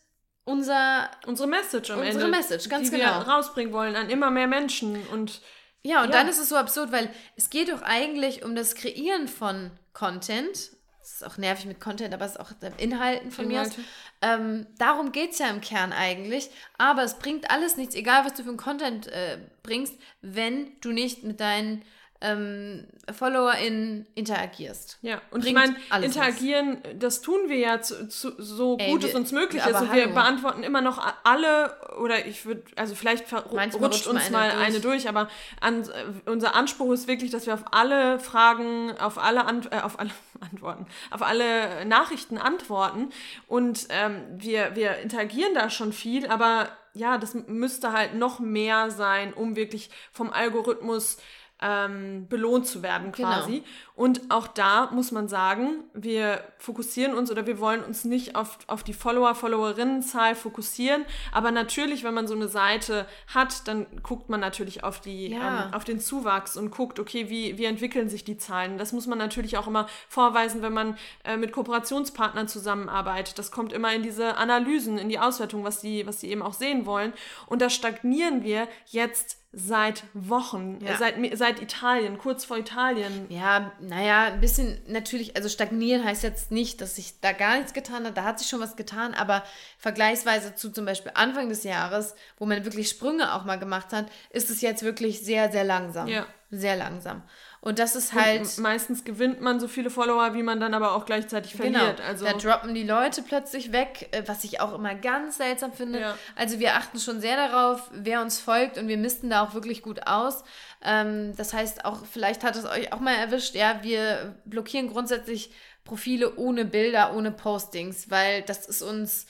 unser 0.48 1.10
unsere 1.26 1.48
Message 1.48 1.90
am 1.90 2.00
unsere 2.00 2.24
Ende, 2.24 2.36
Message, 2.36 2.68
ganz 2.68 2.90
die 2.90 2.96
genau. 2.96 3.20
wir 3.20 3.28
rausbringen 3.28 3.72
wollen 3.72 3.94
an 3.96 4.10
immer 4.10 4.30
mehr 4.30 4.46
Menschen 4.46 5.06
und 5.08 5.40
ja, 5.82 6.02
und 6.02 6.08
ja. 6.08 6.12
dann 6.12 6.28
ist 6.28 6.38
es 6.38 6.48
so 6.48 6.56
absurd, 6.56 6.90
weil 6.90 7.08
es 7.36 7.50
geht 7.50 7.70
doch 7.70 7.82
eigentlich 7.82 8.44
um 8.44 8.56
das 8.56 8.74
Kreieren 8.74 9.28
von 9.28 9.70
Content. 9.92 10.72
Das 11.00 11.12
ist 11.14 11.24
auch 11.24 11.38
nervig 11.38 11.66
mit 11.66 11.80
Content, 11.80 12.12
aber 12.12 12.24
es 12.24 12.32
ist 12.32 12.40
auch 12.40 12.50
Inhalten 12.78 13.30
von 13.30 13.48
Inhalte. 13.48 13.80
mir 13.80 13.84
aus. 13.84 13.86
Ähm, 14.20 14.66
darum 14.76 15.12
geht 15.12 15.32
es 15.32 15.38
ja 15.38 15.48
im 15.48 15.60
Kern 15.60 15.92
eigentlich. 15.92 16.50
Aber 16.76 17.04
es 17.04 17.18
bringt 17.18 17.50
alles 17.50 17.76
nichts, 17.76 17.94
egal 17.94 18.24
was 18.24 18.34
du 18.34 18.42
für 18.42 18.48
einen 18.48 18.58
Content 18.58 19.06
äh, 19.06 19.38
bringst, 19.62 19.94
wenn 20.20 20.72
du 20.80 20.90
nicht 20.90 21.22
mit 21.22 21.40
deinen 21.40 21.84
ähm, 22.20 22.86
FollowerInnen 23.12 24.06
interagierst. 24.14 24.98
Ja, 25.02 25.20
und 25.30 25.42
Bringt 25.42 25.46
ich 25.46 25.54
meine, 25.54 26.04
interagieren, 26.04 26.78
was. 26.82 26.98
das 26.98 27.20
tun 27.20 27.48
wir 27.48 27.58
ja 27.58 27.80
zu, 27.80 28.08
zu, 28.08 28.32
so 28.38 28.76
Ey, 28.78 28.90
gut 28.90 29.04
es 29.04 29.14
uns 29.14 29.30
möglich 29.30 29.64
ist. 29.64 29.80
Und 29.80 29.92
wir 29.92 30.08
beantworten 30.08 30.64
immer 30.64 30.80
noch 30.80 31.00
alle, 31.22 31.76
oder 32.00 32.26
ich 32.26 32.44
würde, 32.44 32.62
also 32.74 32.96
vielleicht 32.96 33.32
rutscht, 33.32 33.74
rutscht 33.80 34.06
uns 34.08 34.30
mal 34.30 34.50
eine, 34.50 34.60
eine 34.60 34.80
durch, 34.80 35.08
aber 35.08 35.28
an, 35.60 35.88
unser 36.26 36.56
Anspruch 36.56 36.92
ist 36.92 37.06
wirklich, 37.06 37.30
dass 37.30 37.46
wir 37.46 37.54
auf 37.54 37.64
alle 37.70 38.18
Fragen, 38.18 38.92
auf 38.98 39.18
alle, 39.18 39.44
Ant 39.44 39.72
äh, 39.72 39.80
auf 39.80 40.00
alle 40.00 40.10
Antworten, 40.40 40.86
auf 41.10 41.22
alle 41.22 41.84
Nachrichten 41.84 42.38
antworten. 42.38 43.10
Und 43.46 43.86
ähm, 43.90 44.22
wir, 44.36 44.74
wir 44.74 44.98
interagieren 44.98 45.54
da 45.54 45.70
schon 45.70 45.92
viel, 45.92 46.26
aber 46.26 46.68
ja, 46.94 47.16
das 47.16 47.34
müsste 47.34 47.92
halt 47.92 48.14
noch 48.14 48.40
mehr 48.40 48.90
sein, 48.90 49.32
um 49.32 49.54
wirklich 49.54 49.90
vom 50.10 50.30
Algorithmus 50.30 51.18
ähm, 51.60 52.26
belohnt 52.28 52.66
zu 52.66 52.82
werden 52.82 53.12
genau. 53.12 53.28
quasi. 53.28 53.52
Genau. 53.52 53.64
Und 53.94 54.30
auch 54.30 54.46
da 54.46 54.90
muss 54.92 55.10
man 55.10 55.26
sagen, 55.26 55.82
wir 55.92 56.44
fokussieren 56.58 57.14
uns 57.14 57.32
oder 57.32 57.46
wir 57.46 57.58
wollen 57.58 57.82
uns 57.82 58.04
nicht 58.04 58.36
auf, 58.36 58.58
auf 58.68 58.84
die 58.84 58.92
Follower, 58.92 59.34
Followerinnenzahl 59.34 60.36
fokussieren. 60.36 61.04
Aber 61.32 61.50
natürlich, 61.50 62.04
wenn 62.04 62.14
man 62.14 62.28
so 62.28 62.34
eine 62.34 62.46
Seite 62.46 63.06
hat, 63.26 63.66
dann 63.66 63.86
guckt 64.04 64.28
man 64.28 64.38
natürlich 64.38 64.84
auf, 64.84 65.00
die, 65.00 65.30
ja. 65.30 65.66
ähm, 65.66 65.74
auf 65.74 65.82
den 65.82 65.98
Zuwachs 65.98 66.56
und 66.56 66.70
guckt, 66.70 67.00
okay, 67.00 67.28
wie, 67.28 67.58
wie 67.58 67.64
entwickeln 67.64 68.08
sich 68.08 68.22
die 68.22 68.36
Zahlen. 68.36 68.78
Das 68.78 68.92
muss 68.92 69.08
man 69.08 69.18
natürlich 69.18 69.58
auch 69.58 69.66
immer 69.66 69.88
vorweisen, 70.08 70.62
wenn 70.62 70.72
man 70.72 70.96
äh, 71.24 71.36
mit 71.36 71.50
Kooperationspartnern 71.50 72.46
zusammenarbeitet. 72.46 73.36
Das 73.36 73.50
kommt 73.50 73.72
immer 73.72 73.92
in 73.92 74.04
diese 74.04 74.36
Analysen, 74.36 74.96
in 74.96 75.08
die 75.08 75.18
Auswertung, 75.18 75.64
was 75.64 75.80
die, 75.80 76.06
was 76.06 76.18
die 76.18 76.30
eben 76.30 76.42
auch 76.42 76.54
sehen 76.54 76.86
wollen. 76.86 77.12
Und 77.46 77.62
da 77.62 77.68
stagnieren 77.68 78.44
wir 78.44 78.68
jetzt 78.86 79.37
seit 79.50 80.04
Wochen, 80.12 80.78
ja. 80.84 80.96
seit, 80.98 81.14
seit 81.38 81.62
Italien, 81.62 82.18
kurz 82.18 82.44
vor 82.44 82.58
Italien. 82.58 83.26
Ja, 83.30 83.72
naja, 83.80 84.24
ein 84.24 84.40
bisschen 84.40 84.78
natürlich, 84.86 85.36
also 85.36 85.48
stagnieren 85.48 86.04
heißt 86.04 86.22
jetzt 86.22 86.50
nicht, 86.50 86.82
dass 86.82 86.96
sich 86.96 87.20
da 87.20 87.32
gar 87.32 87.56
nichts 87.56 87.72
getan 87.72 88.04
hat, 88.04 88.16
da 88.16 88.24
hat 88.24 88.38
sich 88.38 88.48
schon 88.48 88.60
was 88.60 88.76
getan, 88.76 89.14
aber 89.14 89.42
vergleichsweise 89.78 90.54
zu 90.54 90.70
zum 90.70 90.84
Beispiel 90.84 91.12
Anfang 91.14 91.48
des 91.48 91.64
Jahres, 91.64 92.14
wo 92.36 92.44
man 92.44 92.64
wirklich 92.64 92.90
Sprünge 92.90 93.34
auch 93.34 93.44
mal 93.44 93.58
gemacht 93.58 93.92
hat, 93.94 94.06
ist 94.30 94.50
es 94.50 94.60
jetzt 94.60 94.82
wirklich 94.82 95.20
sehr, 95.24 95.50
sehr 95.50 95.64
langsam. 95.64 96.08
Ja. 96.08 96.26
Sehr 96.50 96.76
langsam. 96.76 97.22
Und 97.68 97.78
das 97.78 97.94
ist 97.94 98.14
halt. 98.14 98.40
Und 98.40 98.58
meistens 98.60 99.04
gewinnt 99.04 99.42
man 99.42 99.60
so 99.60 99.68
viele 99.68 99.90
Follower, 99.90 100.32
wie 100.32 100.42
man 100.42 100.58
dann 100.58 100.72
aber 100.72 100.92
auch 100.92 101.04
gleichzeitig 101.04 101.52
genau. 101.52 101.78
verliert. 101.78 101.98
Genau. 101.98 102.08
Also 102.08 102.24
da 102.24 102.32
droppen 102.32 102.74
die 102.74 102.82
Leute 102.82 103.20
plötzlich 103.20 103.72
weg, 103.72 104.08
äh, 104.12 104.22
was 104.24 104.42
ich 104.44 104.62
auch 104.62 104.72
immer 104.72 104.94
ganz 104.94 105.36
seltsam 105.36 105.74
finde. 105.74 106.00
Ja. 106.00 106.18
Also 106.34 106.60
wir 106.60 106.76
achten 106.76 106.98
schon 106.98 107.20
sehr 107.20 107.36
darauf, 107.36 107.90
wer 107.92 108.22
uns 108.22 108.40
folgt 108.40 108.78
und 108.78 108.88
wir 108.88 108.96
missten 108.96 109.28
da 109.28 109.44
auch 109.44 109.52
wirklich 109.52 109.82
gut 109.82 110.06
aus. 110.06 110.44
Ähm, 110.82 111.36
das 111.36 111.52
heißt, 111.52 111.84
auch 111.84 112.06
vielleicht 112.06 112.42
hat 112.42 112.56
es 112.56 112.64
euch 112.64 112.90
auch 112.94 113.00
mal 113.00 113.14
erwischt, 113.14 113.54
ja, 113.54 113.80
wir 113.82 114.34
blockieren 114.46 114.88
grundsätzlich 114.88 115.50
Profile 115.84 116.36
ohne 116.36 116.64
Bilder, 116.64 117.14
ohne 117.14 117.32
Postings, 117.32 118.10
weil 118.10 118.40
das 118.42 118.66
ist 118.66 118.80
uns 118.80 119.26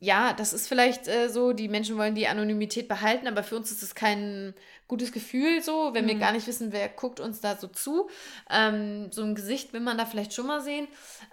ja, 0.00 0.34
das 0.34 0.52
ist 0.52 0.68
vielleicht 0.68 1.08
äh, 1.08 1.28
so, 1.30 1.54
die 1.54 1.68
Menschen 1.68 1.96
wollen 1.96 2.14
die 2.14 2.28
Anonymität 2.28 2.88
behalten, 2.88 3.26
aber 3.26 3.42
für 3.42 3.56
uns 3.56 3.70
ist 3.70 3.82
es 3.82 3.94
kein 3.94 4.52
gutes 4.94 5.10
Gefühl 5.10 5.60
so, 5.60 5.92
wenn 5.92 6.04
mhm. 6.04 6.08
wir 6.08 6.14
gar 6.18 6.32
nicht 6.32 6.46
wissen, 6.46 6.70
wer 6.70 6.88
guckt 6.88 7.18
uns 7.18 7.40
da 7.40 7.56
so 7.56 7.66
zu. 7.66 8.08
Ähm, 8.48 9.10
so 9.10 9.22
ein 9.24 9.34
Gesicht 9.34 9.72
will 9.72 9.80
man 9.80 9.98
da 9.98 10.06
vielleicht 10.06 10.32
schon 10.32 10.46
mal 10.46 10.60
sehen. 10.60 10.86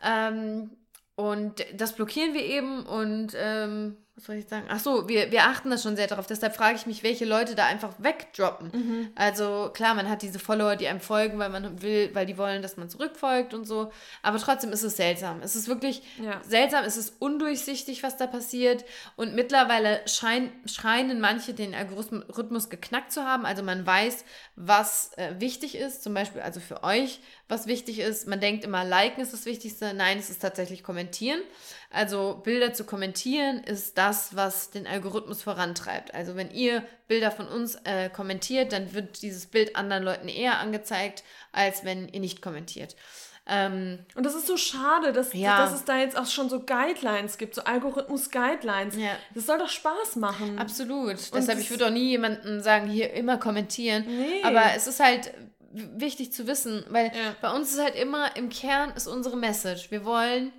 Ähm, 0.03 0.71
und 1.15 1.63
das 1.75 1.93
blockieren 1.93 2.33
wir 2.33 2.43
eben 2.43 2.83
und 2.87 3.33
ähm, 3.35 3.97
was 4.15 4.25
soll 4.25 4.35
ich 4.35 4.47
sagen? 4.47 4.65
Ach 4.69 4.79
so, 4.79 5.07
wir, 5.07 5.31
wir 5.31 5.45
achten 5.45 5.69
da 5.69 5.77
schon 5.77 5.95
sehr 5.95 6.05
darauf. 6.07 6.27
Deshalb 6.27 6.53
frage 6.55 6.75
ich 6.75 6.85
mich, 6.85 7.01
welche 7.01 7.23
Leute 7.25 7.55
da 7.55 7.65
einfach 7.65 7.93
wegdroppen. 7.97 8.69
Mhm. 8.73 9.09
Also 9.15 9.71
klar, 9.73 9.95
man 9.95 10.09
hat 10.09 10.21
diese 10.21 10.37
Follower, 10.37 10.75
die 10.75 10.87
einem 10.87 10.99
folgen, 10.99 11.39
weil 11.39 11.49
man 11.49 11.81
will, 11.81 12.09
weil 12.13 12.25
die 12.25 12.37
wollen, 12.37 12.61
dass 12.61 12.75
man 12.75 12.89
zurückfolgt 12.89 13.53
und 13.53 13.65
so. 13.65 13.91
Aber 14.21 14.37
trotzdem 14.37 14.73
ist 14.73 14.83
es 14.83 14.97
seltsam. 14.97 15.41
Es 15.41 15.55
ist 15.55 15.67
wirklich 15.69 16.03
Ja. 16.21 16.41
seltsam. 16.43 16.83
Es 16.83 16.97
ist 16.97 17.15
undurchsichtig, 17.19 18.03
was 18.03 18.17
da 18.17 18.27
passiert. 18.27 18.83
Und 19.15 19.33
mittlerweile 19.33 20.01
schein, 20.07 20.51
scheinen 20.65 21.21
manche 21.21 21.53
den 21.53 21.73
Algorithmus 21.73 22.69
geknackt 22.69 23.11
zu 23.13 23.23
haben. 23.23 23.45
Also 23.45 23.63
man 23.63 23.85
weiß, 23.85 24.25
was 24.57 25.13
äh, 25.17 25.35
wichtig 25.39 25.75
ist. 25.75 26.03
Zum 26.03 26.13
Beispiel 26.13 26.41
also 26.41 26.59
für 26.59 26.83
euch, 26.83 27.21
was 27.51 27.67
wichtig 27.67 27.99
ist. 27.99 28.27
Man 28.27 28.39
denkt 28.39 28.63
immer, 28.63 28.83
liken 28.85 29.21
ist 29.21 29.33
das 29.33 29.45
Wichtigste. 29.45 29.93
Nein, 29.93 30.17
es 30.17 30.29
ist 30.29 30.41
tatsächlich 30.41 30.81
kommentieren. 30.83 31.39
Also 31.91 32.41
Bilder 32.43 32.73
zu 32.73 32.85
kommentieren 32.85 33.63
ist 33.65 33.97
das, 33.97 34.35
was 34.35 34.71
den 34.71 34.87
Algorithmus 34.87 35.43
vorantreibt. 35.43 36.13
Also 36.13 36.35
wenn 36.35 36.49
ihr 36.51 36.83
Bilder 37.07 37.29
von 37.29 37.47
uns 37.47 37.75
äh, 37.83 38.09
kommentiert, 38.09 38.71
dann 38.71 38.93
wird 38.93 39.21
dieses 39.21 39.45
Bild 39.45 39.75
anderen 39.75 40.03
Leuten 40.03 40.27
eher 40.29 40.59
angezeigt, 40.59 41.23
als 41.51 41.83
wenn 41.83 42.07
ihr 42.07 42.21
nicht 42.21 42.41
kommentiert. 42.41 42.95
Ähm, 43.47 43.99
Und 44.15 44.25
das 44.25 44.35
ist 44.35 44.47
so 44.47 44.55
schade, 44.55 45.11
dass, 45.11 45.33
Ja. 45.33 45.57
dass 45.57 45.73
es 45.73 45.83
da 45.83 45.97
jetzt 45.97 46.15
auch 46.17 46.27
schon 46.27 46.47
so 46.47 46.59
Guidelines 46.61 47.37
gibt, 47.37 47.55
so 47.55 47.63
Algorithmus-Guidelines. 47.63 48.95
Ja. 48.95 49.17
Das 49.33 49.45
soll 49.47 49.57
doch 49.57 49.67
Spaß 49.69 50.15
machen. 50.17 50.59
Absolut. 50.59 51.13
Deshalb, 51.33 51.45
das- 51.47 51.59
ich 51.59 51.69
würde 51.71 51.87
auch 51.87 51.91
nie 51.91 52.09
jemandem 52.09 52.61
sagen, 52.61 52.87
hier 52.87 53.11
immer 53.13 53.37
kommentieren. 53.37 54.05
Nee. 54.07 54.43
Aber 54.43 54.63
es 54.75 54.87
ist 54.87 54.99
halt 54.99 55.33
wichtig 55.73 56.33
zu 56.33 56.47
wissen, 56.47 56.85
weil 56.89 57.07
Ja. 57.07 57.35
bei 57.41 57.51
uns 57.53 57.71
ist 57.73 57.79
halt 57.81 57.95
immer 57.95 58.35
im 58.35 58.49
Kern 58.49 58.91
ist 58.91 59.07
unsere 59.07 59.37
Message. 59.37 59.91
Wir 59.91 60.05
wollen 60.05 60.51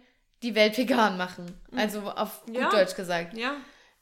die 0.42 0.54
Welt 0.54 0.76
vegan 0.78 1.16
machen. 1.16 1.46
Also 1.76 2.00
auf 2.10 2.44
gut 2.46 2.56
Ja. 2.56 2.70
Deutsch 2.70 2.94
gesagt. 2.96 3.36
Ja. 3.36 3.56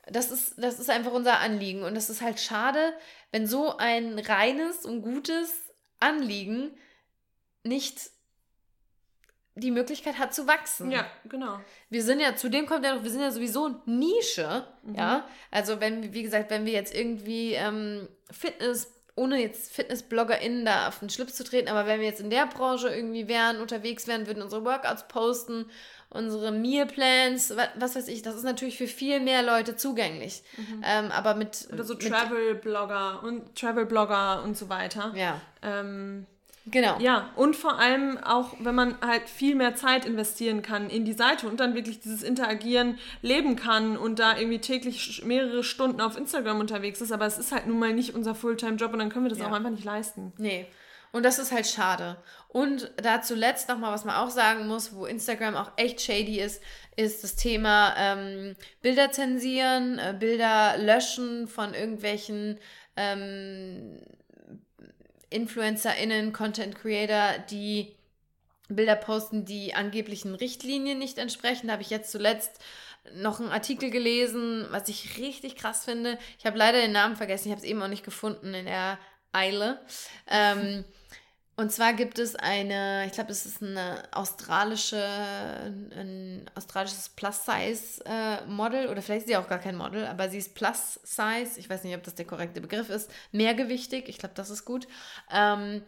Das 0.06 0.30
ist, 0.30 0.54
das 0.56 0.80
ist 0.80 0.90
einfach 0.90 1.12
unser 1.12 1.38
Anliegen. 1.40 1.82
Und 1.84 1.94
es 1.96 2.08
ist 2.10 2.22
halt 2.22 2.40
schade, 2.40 2.94
wenn 3.32 3.46
so 3.46 3.76
ein 3.76 4.18
reines 4.18 4.84
und 4.84 5.02
gutes 5.02 5.52
Anliegen 6.00 6.70
nicht 7.62 8.10
die 9.54 9.70
Möglichkeit 9.70 10.18
hat 10.18 10.32
zu 10.32 10.46
wachsen. 10.46 10.90
Ja, 10.90 11.06
genau. 11.28 11.60
Wir 11.90 12.02
sind 12.02 12.20
ja, 12.20 12.34
zudem 12.36 12.66
kommt 12.66 12.84
ja 12.84 12.94
noch, 12.94 13.02
wir 13.02 13.10
sind 13.10 13.20
ja 13.20 13.30
sowieso 13.30 13.82
Nische, 13.84 14.66
ja. 14.94 15.28
Also 15.50 15.80
wenn, 15.80 16.14
wie 16.14 16.22
gesagt, 16.22 16.50
wenn 16.50 16.64
wir 16.64 16.72
jetzt 16.72 16.94
irgendwie 16.94 17.52
ähm, 17.54 18.08
Fitness, 18.30 18.90
ohne 19.20 19.38
jetzt 19.38 19.72
FitnessbloggerInnen 19.72 20.64
da 20.64 20.88
auf 20.88 21.00
den 21.00 21.10
Schlips 21.10 21.34
zu 21.34 21.44
treten, 21.44 21.68
aber 21.68 21.86
wenn 21.86 22.00
wir 22.00 22.06
jetzt 22.06 22.22
in 22.22 22.30
der 22.30 22.46
Branche 22.46 22.88
irgendwie 22.88 23.28
wären, 23.28 23.60
unterwegs 23.60 24.06
wären, 24.06 24.26
würden 24.26 24.42
unsere 24.42 24.64
Workouts 24.64 25.08
posten, 25.08 25.66
unsere 26.08 26.50
Mealplans, 26.52 27.54
was, 27.54 27.68
was 27.76 27.96
weiß 27.96 28.08
ich, 28.08 28.22
das 28.22 28.34
ist 28.34 28.44
natürlich 28.44 28.78
für 28.78 28.86
viel 28.86 29.20
mehr 29.20 29.42
Leute 29.42 29.76
zugänglich. 29.76 30.42
Ähm, 30.82 31.10
aber 31.12 31.34
mit... 31.34 31.68
Oder 31.70 31.84
so 31.84 31.94
Travel-Blogger 31.94 33.22
und 33.22 33.54
Travel-Blogger 33.54 34.42
und 34.42 34.56
so 34.56 34.70
weiter. 34.70 35.12
Ja, 35.14 35.38
Ähm, 35.62 36.26
genau. 36.66 36.98
ja, 37.00 37.30
und 37.36 37.56
vor 37.56 37.78
allem 37.78 38.18
auch, 38.18 38.54
wenn 38.60 38.74
man 38.74 38.96
halt 39.00 39.28
viel 39.28 39.54
mehr 39.54 39.74
Zeit 39.74 40.04
investieren 40.04 40.62
kann 40.62 40.90
in 40.90 41.04
die 41.04 41.12
Seite 41.12 41.48
und 41.48 41.60
dann 41.60 41.74
wirklich 41.74 42.00
dieses 42.00 42.22
Interagieren 42.22 42.98
leben 43.22 43.56
kann 43.56 43.96
und 43.96 44.18
da 44.18 44.36
irgendwie 44.36 44.58
täglich 44.60 45.22
mehrere 45.24 45.64
Stunden 45.64 46.00
auf 46.00 46.16
Instagram 46.16 46.60
unterwegs 46.60 47.00
ist, 47.00 47.12
aber 47.12 47.26
es 47.26 47.38
ist 47.38 47.52
halt 47.52 47.66
nun 47.66 47.78
mal 47.78 47.92
nicht 47.92 48.14
unser 48.14 48.34
Fulltime-Job 48.34 48.92
und 48.92 48.98
dann 48.98 49.10
können 49.10 49.24
wir 49.24 49.30
das 49.30 49.38
Ja. 49.38 49.48
auch 49.48 49.52
einfach 49.52 49.70
nicht 49.70 49.84
leisten. 49.84 50.32
Nee. 50.38 50.66
Und 51.12 51.24
das 51.24 51.40
ist 51.40 51.50
halt 51.50 51.66
schade. 51.66 52.18
Und 52.46 52.92
da 53.02 53.20
zuletzt 53.20 53.68
nochmal, 53.68 53.92
was 53.92 54.04
man 54.04 54.14
auch 54.14 54.30
sagen 54.30 54.68
muss, 54.68 54.94
wo 54.94 55.06
Instagram 55.06 55.56
auch 55.56 55.72
echt 55.76 56.00
shady 56.00 56.38
ist, 56.40 56.62
ist 56.94 57.24
das 57.24 57.34
Thema 57.34 57.94
ähm, 57.96 58.54
Bilder 58.80 59.10
zensieren, 59.10 59.98
äh, 59.98 60.14
Bilder 60.16 60.76
löschen 60.78 61.48
von 61.48 61.74
irgendwelchen 61.74 62.58
ähm, 62.96 63.98
InfluencerInnen, 65.30 66.32
Content 66.32 66.74
Creator, 66.74 67.38
die 67.50 67.94
Bilder 68.68 68.96
posten, 68.96 69.44
die 69.44 69.74
angeblichen 69.74 70.34
Richtlinien 70.34 70.98
nicht 70.98 71.18
entsprechen. 71.18 71.66
Da 71.66 71.74
habe 71.74 71.82
ich 71.82 71.90
jetzt 71.90 72.12
zuletzt 72.12 72.60
noch 73.14 73.40
einen 73.40 73.50
Artikel 73.50 73.90
gelesen, 73.90 74.66
was 74.70 74.88
ich 74.88 75.18
richtig 75.18 75.56
krass 75.56 75.84
finde. 75.84 76.18
Ich 76.38 76.46
habe 76.46 76.58
leider 76.58 76.80
den 76.80 76.92
Namen 76.92 77.16
vergessen, 77.16 77.48
ich 77.48 77.52
habe 77.52 77.62
es 77.62 77.68
eben 77.68 77.82
auch 77.82 77.88
nicht 77.88 78.04
gefunden 78.04 78.54
in 78.54 78.66
der 78.66 78.98
Eile. 79.32 79.80
Ähm, 80.28 80.84
und 81.60 81.70
zwar 81.70 81.92
gibt 81.92 82.18
es 82.18 82.36
eine, 82.36 83.04
ich 83.06 83.12
glaube, 83.12 83.30
es 83.30 83.44
ist 83.44 83.62
eine 83.62 84.02
australische, 84.12 84.96
ein 84.96 86.50
australisches 86.54 87.10
Plus-Size-Model, 87.10 88.88
oder 88.88 89.02
vielleicht 89.02 89.26
ist 89.26 89.28
sie 89.28 89.36
auch 89.36 89.46
gar 89.46 89.58
kein 89.58 89.76
Model, 89.76 90.06
aber 90.06 90.30
sie 90.30 90.38
ist 90.38 90.54
Plus-Size, 90.54 91.58
ich 91.58 91.68
weiß 91.68 91.84
nicht, 91.84 91.94
ob 91.94 92.02
das 92.02 92.14
der 92.14 92.24
korrekte 92.24 92.62
Begriff 92.62 92.88
ist, 92.88 93.10
mehrgewichtig, 93.32 94.08
ich 94.08 94.16
glaube, 94.16 94.34
das 94.34 94.48
ist 94.48 94.64
gut. 94.64 94.88
Ähm, 95.30 95.82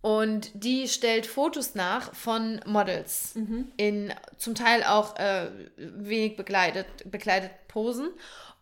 und 0.00 0.50
die 0.52 0.88
stellt 0.88 1.26
Fotos 1.26 1.76
nach 1.76 2.12
von 2.12 2.60
Models 2.66 3.34
in 3.76 4.12
zum 4.36 4.54
Teil 4.54 4.82
auch 4.82 5.16
äh, 5.16 5.48
wenig 5.76 6.36
bekleidet, 6.36 6.86
bekleidet 7.10 7.52
Posen. 7.68 8.10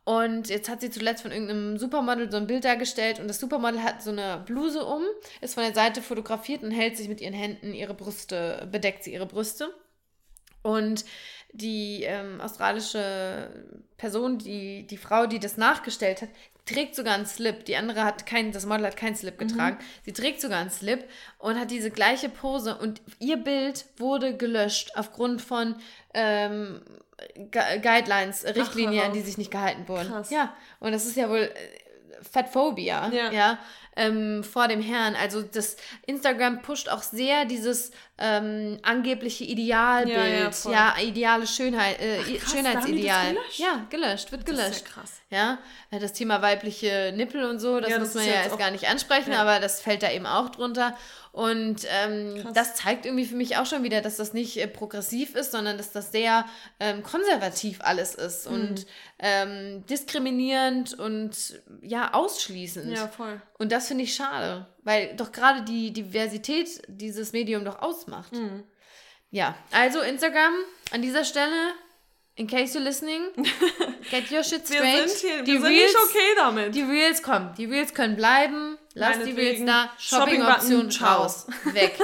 Und 0.05 0.49
jetzt 0.49 0.69
hat 0.69 0.81
sie 0.81 0.91
zuletzt 0.91 1.23
von 1.23 1.31
irgendeinem 1.31 1.79
Supermodel 1.79 2.31
so 2.31 2.37
ein 2.37 2.49
Bild 2.49 2.65
dargestellt 2.65 3.21
und 3.21 3.29
das 3.29 3.38
Supermodel 3.38 3.83
hat 3.83 4.03
so 4.03 4.11
eine 4.11 4.43
Bluse 4.45 4.85
um, 4.85 5.03
ist 5.41 5.55
von 5.55 5.62
der 5.62 5.75
Seite 5.75 6.03
fotografiert 6.03 6.65
und 6.65 6.73
hält 6.73 6.97
sich 6.97 7.09
mit 7.09 7.21
ihren 7.21 7.35
Händen 7.35 7.73
ihre 7.73 7.95
Brüste, 7.95 8.69
bedeckt 8.71 9.05
sie 9.05 9.12
ihre 9.12 9.27
Brüste. 9.27 9.73
Und 10.62 11.05
die 11.53 12.03
ähm, 12.05 12.41
australische 12.41 13.49
Person, 13.97 14.38
die, 14.38 14.87
die 14.87 14.97
Frau, 14.97 15.27
die 15.27 15.38
das 15.38 15.57
nachgestellt 15.57 16.23
hat, 16.23 16.31
trägt 16.73 16.95
sogar 16.97 17.15
einen 17.15 17.27
Slip. 17.27 17.65
Die 17.65 17.77
andere 17.77 18.05
hat 18.05 18.27
keinen, 18.27 18.53
das 18.53 18.67
Model 18.67 18.87
hat 18.87 18.97
keinen 18.97 19.15
Slip 19.17 19.39
getragen. 19.39 19.79
Sie 20.05 20.13
trägt 20.13 20.41
sogar 20.41 20.59
einen 20.61 20.71
Slip 20.71 21.05
und 21.39 21.59
hat 21.59 21.71
diese 21.71 21.91
gleiche 21.91 22.29
Pose 22.29 22.77
und 22.77 23.01
ihr 23.19 23.37
Bild 23.37 23.85
wurde 23.97 24.37
gelöscht 24.37 24.93
aufgrund 24.95 25.43
von 25.43 25.77
ähm, 26.15 26.83
Gu- 27.37 27.81
Guidelines, 27.83 28.45
Richtlinien, 28.45 29.05
an 29.05 29.11
auf. 29.11 29.17
die 29.17 29.21
sich 29.23 29.39
nicht 29.39 29.51
gehalten 29.51 29.87
wurden. 29.89 30.09
Krass. 30.09 30.31
Ja, 30.31 30.55
und 30.81 30.93
das 30.93 31.07
ist 31.07 31.17
ja 31.17 31.29
wohl 31.29 31.39
äh, 31.39 32.23
Fatphobia, 32.31 33.11
Ja. 33.13 33.31
ja, 33.33 33.59
ähm, 33.97 34.43
vor 34.45 34.69
dem 34.69 34.81
Herrn. 34.81 35.15
Also 35.17 35.43
das 35.43 35.77
Instagram 36.07 36.63
pusht 36.63 36.89
auch 36.89 37.03
sehr 37.03 37.45
dieses 37.45 37.91
ähm, 38.19 38.79
angebliche 38.83 39.45
Idealbild, 39.45 40.17
Ja, 40.65 40.71
ja, 40.71 40.95
ja, 40.97 41.03
ideale 41.03 41.47
Schönheit, 41.47 42.01
äh, 42.01 42.19
Ach, 42.21 42.39
krass, 42.41 42.53
Schönheitsideal. 42.53 43.29
gelöscht? 43.35 43.59
Ja, 43.59 43.87
gelöscht, 43.91 44.31
wird 44.33 44.43
Das 44.49 44.55
ist 44.55 44.59
ja 44.61 44.65
gelöscht. 44.67 44.85
krass. 44.87 45.13
Ja, 45.31 45.59
äh, 45.91 45.99
das 45.99 46.13
Thema 46.13 46.41
weibliche 46.43 47.13
Nippel 47.17 47.45
und 47.45 47.59
so, 47.59 47.81
das 47.81 47.91
Ja, 47.91 47.99
muss 47.99 48.13
das 48.13 48.25
man 48.25 48.33
ja 48.33 48.53
auch- 48.53 48.59
gar 48.59 48.71
nicht 48.71 48.87
ansprechen, 48.89 49.33
aber 49.33 49.59
das 49.61 49.81
fällt 49.81 50.03
da 50.03 50.11
eben 50.13 50.27
auch 50.27 50.51
drunter. 50.51 50.97
Und 51.33 51.87
ähm, 52.05 52.47
das 52.53 52.75
zeigt 52.75 53.07
irgendwie 53.07 53.25
für 53.25 53.37
mich 53.37 53.57
auch 53.57 53.65
schon 53.65 53.83
wieder, 53.83 54.03
dass 54.03 54.17
das 54.19 54.35
nicht 54.35 54.59
äh, 54.59 54.69
progressiv 54.69 55.35
ist, 55.35 55.51
sondern 55.53 55.79
dass 55.79 55.91
das 55.91 56.13
sehr 56.13 56.45
ähm, 56.79 57.03
konservativ 57.03 57.81
alles 57.81 58.15
ist 58.15 58.49
Mhm. 58.51 58.55
und 58.55 58.87
ähm, 59.19 59.87
diskriminierend 59.87 60.93
und 60.99 61.63
ja, 61.81 62.13
ausschließend. 62.13 62.95
Ja, 62.95 63.09
voll. 63.09 63.41
Und 63.62 63.70
das 63.70 63.87
finde 63.87 64.03
ich 64.03 64.12
schade, 64.16 64.66
weil 64.83 65.14
doch 65.14 65.31
gerade 65.31 65.62
die 65.62 65.92
Diversität 65.92 66.83
dieses 66.88 67.33
Medium 67.33 67.64
doch 67.64 67.81
ausmacht. 67.81 68.33
Mhm. 68.33 68.64
Ja, 69.31 69.55
also 69.70 70.01
Instagram 70.01 70.53
an 70.90 71.01
dieser 71.01 71.25
Stelle, 71.25 71.72
in 72.35 72.48
case 72.48 72.77
you're 72.77 72.83
listening, 72.83 73.22
get 74.11 74.33
your 74.33 74.42
shit 74.42 74.68
Wir 74.68 74.79
straight. 74.79 75.09
sind, 75.11 75.31
hier, 75.31 75.42
die 75.44 75.53
wir 75.53 75.61
sind 75.61 75.70
Reels, 75.70 75.92
nicht 75.92 76.03
okay 76.03 76.35
damit. 76.37 76.75
die 76.75 76.83
Reels 76.83 77.22
kommen, 77.22 77.55
die 77.57 77.66
Reels 77.66 77.94
können 77.94 78.16
bleiben. 78.16 78.79
Lass 78.95 79.19
die. 79.23 79.31
Shopping-Button, 79.33 79.89
Shopping-Option 79.99 80.91
ciao. 80.91 81.23
raus. 81.23 81.47
Weg. 81.65 81.99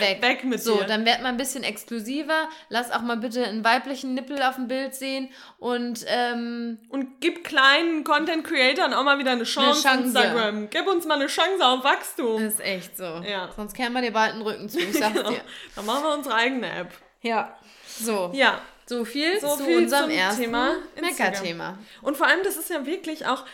Weg. 0.00 0.22
Weg 0.22 0.44
mit 0.44 0.62
So, 0.62 0.76
dir. 0.78 0.84
dann 0.84 1.04
werd 1.04 1.22
mal 1.22 1.28
ein 1.30 1.36
bisschen 1.36 1.62
exklusiver. 1.64 2.48
Lass 2.68 2.90
auch 2.90 3.00
mal 3.02 3.16
bitte 3.16 3.44
einen 3.44 3.64
weiblichen 3.64 4.14
Nippel 4.14 4.42
auf 4.42 4.56
dem 4.56 4.68
Bild 4.68 4.94
sehen. 4.94 5.30
Und 5.58 6.04
ähm, 6.08 6.78
Und 6.90 7.20
gib 7.20 7.44
kleinen 7.44 8.04
Content-Creatern 8.04 8.92
auch 8.94 9.04
mal 9.04 9.18
wieder 9.18 9.30
eine 9.32 9.44
Chance, 9.44 9.82
Chance. 9.82 10.04
Instagram. 10.04 10.68
Gib 10.70 10.86
uns 10.86 11.06
mal 11.06 11.14
eine 11.14 11.28
Chance 11.28 11.64
auf 11.64 11.84
Wachstum. 11.84 12.42
ist 12.42 12.60
echt 12.60 12.96
so. 12.96 13.22
Ja. 13.26 13.48
Sonst 13.56 13.74
kehren 13.74 13.92
wir 13.92 14.02
dir 14.02 14.12
bald 14.12 14.34
den 14.34 14.42
Rücken 14.42 14.68
zu. 14.68 14.78
Ich 14.78 14.92
sag's 14.98 15.14
Genau. 15.14 15.30
dir. 15.30 15.40
Dann 15.74 15.86
machen 15.86 16.02
wir 16.04 16.14
unsere 16.14 16.34
eigene 16.34 16.70
App. 16.70 16.92
Ja. 17.22 17.56
So. 17.98 18.30
Ja. 18.34 18.60
So 18.88 19.04
viel 19.04 19.40
So 19.40 19.56
zu 19.56 19.64
viel 19.64 19.78
unserem 19.78 20.10
ersten 20.10 20.42
Thema. 20.42 20.76
Mecker-Thema. 21.00 21.78
Und 22.02 22.16
vor 22.16 22.28
allem, 22.28 22.44
das 22.44 22.56
ist 22.56 22.70
ja 22.70 22.86
wirklich 22.86 23.26
auch 23.26 23.44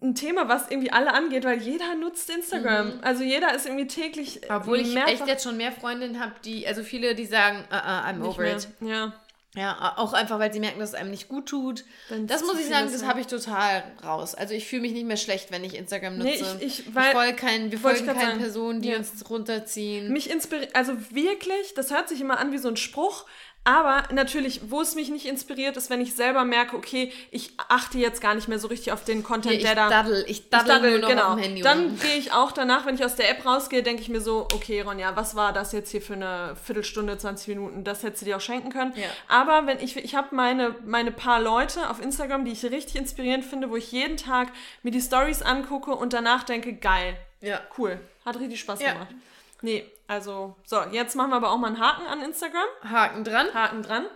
ein 0.00 0.14
Thema, 0.14 0.48
was 0.48 0.70
irgendwie 0.70 0.92
alle 0.92 1.12
angeht, 1.12 1.44
weil 1.44 1.60
jeder 1.60 1.94
nutzt 1.96 2.30
Instagram. 2.30 3.00
Also 3.02 3.24
jeder 3.24 3.54
ist 3.54 3.66
irgendwie 3.66 3.86
täglich 3.88 4.36
Mhm. 4.42 4.54
Obwohl 4.54 4.78
ich 4.80 4.96
echt 4.96 5.26
jetzt 5.26 5.42
schon 5.44 5.56
mehr 5.56 5.72
Freundinnen 5.72 6.20
habe, 6.20 6.32
die, 6.44 6.66
also 6.66 6.82
viele, 6.82 7.14
die 7.14 7.26
sagen, 7.26 7.64
uh, 7.70 7.74
uh, 7.74 7.78
I'm 7.78 8.22
over 8.24 8.44
it. 8.44 8.68
Ja. 8.80 9.12
Ja, 9.54 9.94
auch 9.98 10.14
einfach, 10.14 10.38
weil 10.38 10.50
sie 10.50 10.60
merken, 10.60 10.78
dass 10.80 10.90
es 10.90 10.94
einem 10.94 11.10
nicht 11.10 11.28
gut 11.28 11.44
tut. 11.46 11.84
Wenn 12.08 12.26
Das 12.26 12.40
muss 12.42 12.58
ich 12.58 12.66
sagen, 12.68 12.88
das 12.90 13.04
habe 13.04 13.20
ich 13.20 13.26
total 13.26 13.82
raus. 14.02 14.34
Also 14.34 14.54
ich 14.54 14.66
fühle 14.66 14.80
mich 14.80 14.92
nicht 14.92 15.04
mehr 15.04 15.18
schlecht, 15.18 15.50
wenn 15.52 15.62
ich 15.62 15.74
Instagram 15.76 16.16
nutze. 16.16 16.30
Nee, 16.58 16.64
ich- 16.64 16.78
ich- 16.78 16.94
weil- 16.94 17.12
folge 17.12 17.34
kein, 17.36 17.64
wir 17.70 17.74
ich 17.74 17.80
folgen 17.82 18.06
keinen 18.06 18.18
sagen. 18.18 18.38
Personen, 18.38 18.80
die 18.80 18.88
Ja. 18.88 18.96
uns 18.96 19.28
runterziehen. 19.28 20.10
Mich 20.10 20.30
inspiriert, 20.30 20.74
also 20.74 20.94
wirklich, 21.10 21.74
das 21.74 21.90
hört 21.90 22.08
sich 22.08 22.20
immer 22.22 22.38
an 22.38 22.52
wie 22.52 22.56
so 22.58 22.68
ein 22.68 22.78
Spruch, 22.78 23.26
Aber 23.64 24.02
natürlich, 24.12 24.60
wo 24.70 24.80
es 24.80 24.96
mich 24.96 25.08
nicht 25.08 25.24
inspiriert, 25.24 25.76
ist, 25.76 25.88
wenn 25.88 26.00
ich 26.00 26.14
selber 26.16 26.44
merke, 26.44 26.76
okay, 26.76 27.12
ich 27.30 27.52
achte 27.68 27.96
jetzt 27.98 28.20
gar 28.20 28.34
nicht 28.34 28.48
mehr 28.48 28.58
so 28.58 28.66
richtig 28.66 28.92
auf 28.92 29.04
den 29.04 29.22
Content, 29.22 29.54
ich 29.54 29.62
der 29.62 29.76
da. 29.76 29.88
Daddel, 29.88 30.24
ich 30.26 30.48
daddel, 30.50 30.66
ich 30.66 30.72
daddel 30.82 30.98
nur 30.98 31.08
genau. 31.08 31.36
Handy 31.36 31.62
Dann 31.62 31.96
gehe 32.00 32.16
ich 32.16 32.32
auch 32.32 32.50
danach, 32.50 32.86
wenn 32.86 32.96
ich 32.96 33.04
aus 33.04 33.14
der 33.14 33.30
App 33.30 33.46
rausgehe, 33.46 33.84
denke 33.84 34.02
ich 34.02 34.08
mir 34.08 34.20
so, 34.20 34.48
okay, 34.52 34.80
Ronja, 34.80 35.14
was 35.14 35.36
war 35.36 35.52
das 35.52 35.70
jetzt 35.70 35.92
hier 35.92 36.02
für 36.02 36.14
eine 36.14 36.56
Viertelstunde, 36.64 37.16
20 37.18 37.48
Minuten? 37.48 37.84
Das 37.84 38.02
hättest 38.02 38.22
du 38.22 38.26
dir 38.26 38.36
auch 38.38 38.40
schenken 38.40 38.70
können. 38.70 38.94
Ja. 38.96 39.06
Aber 39.28 39.64
wenn 39.68 39.78
ich, 39.78 39.96
ich 39.96 40.16
habe 40.16 40.34
meine, 40.34 40.74
meine 40.84 41.12
paar 41.12 41.40
Leute 41.40 41.88
auf 41.88 42.02
Instagram, 42.02 42.44
die 42.44 42.50
ich 42.52 42.64
richtig 42.64 42.96
inspirierend 42.96 43.44
finde, 43.44 43.70
wo 43.70 43.76
ich 43.76 43.92
jeden 43.92 44.16
Tag 44.16 44.48
mir 44.82 44.90
die 44.90 45.00
Stories 45.00 45.40
angucke 45.40 45.92
und 45.92 46.12
danach 46.12 46.42
denke, 46.42 46.72
geil, 46.72 47.16
Ja. 47.40 47.60
cool, 47.78 48.00
hat 48.24 48.40
richtig 48.40 48.58
Spaß 48.58 48.80
Ja. 48.82 48.94
gemacht. 48.94 49.14
Nee, 49.62 49.90
also, 50.08 50.56
so, 50.64 50.82
jetzt 50.90 51.16
machen 51.16 51.30
wir 51.30 51.36
aber 51.36 51.50
auch 51.50 51.58
mal 51.58 51.68
einen 51.68 51.80
Haken 51.80 52.06
an 52.06 52.20
Instagram. 52.22 52.66
Haken 52.82 53.24
dran. 53.24 53.54
Haken 53.54 53.82
dran 53.82 54.06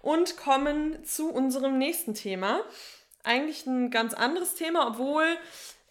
und 0.00 0.36
kommen 0.36 1.04
zu 1.04 1.30
unserem 1.30 1.78
nächsten 1.78 2.14
Thema. 2.14 2.60
Eigentlich 3.24 3.66
ein 3.66 3.90
ganz 3.90 4.14
anderes 4.14 4.54
Thema, 4.54 4.88
obwohl 4.88 5.24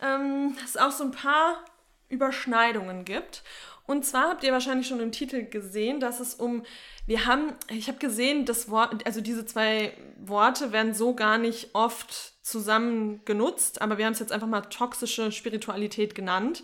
ähm, 0.02 0.56
es 0.63 0.78
auch 0.78 0.91
so 0.91 1.06
ein 1.06 1.12
paar 1.12 1.63
Überschneidungen 2.10 3.06
gibt. 3.06 3.43
Und 3.88 4.06
zwar 4.06 4.30
habt 4.30 4.43
ihr 4.43 4.52
wahrscheinlich 4.52 4.88
schon 4.88 5.00
im 5.00 5.12
Titel 5.12 5.45
gesehen, 5.45 6.00
dass 6.00 6.19
es 6.19 6.36
um, 6.36 6.63
wir 7.08 7.26
haben, 7.26 7.54
ich 7.69 7.88
habe 7.88 7.97
gesehen, 7.97 8.45
das 8.45 8.69
Wort, 8.69 9.06
also 9.06 9.21
diese 9.21 9.45
zwei 9.45 9.93
Worte 10.17 10.71
werden 10.71 10.93
so 10.93 11.13
gar 11.15 11.38
nicht 11.38 11.74
oft 11.74 12.34
zusammen 12.43 13.21
genutzt, 13.26 13.82
aber 13.82 13.97
wir 13.97 14.06
haben 14.06 14.13
es 14.13 14.19
jetzt 14.19 14.32
einfach 14.32 14.47
mal 14.47 14.62
toxische 14.62 15.32
Spiritualität 15.32 16.15
genannt. 16.15 16.63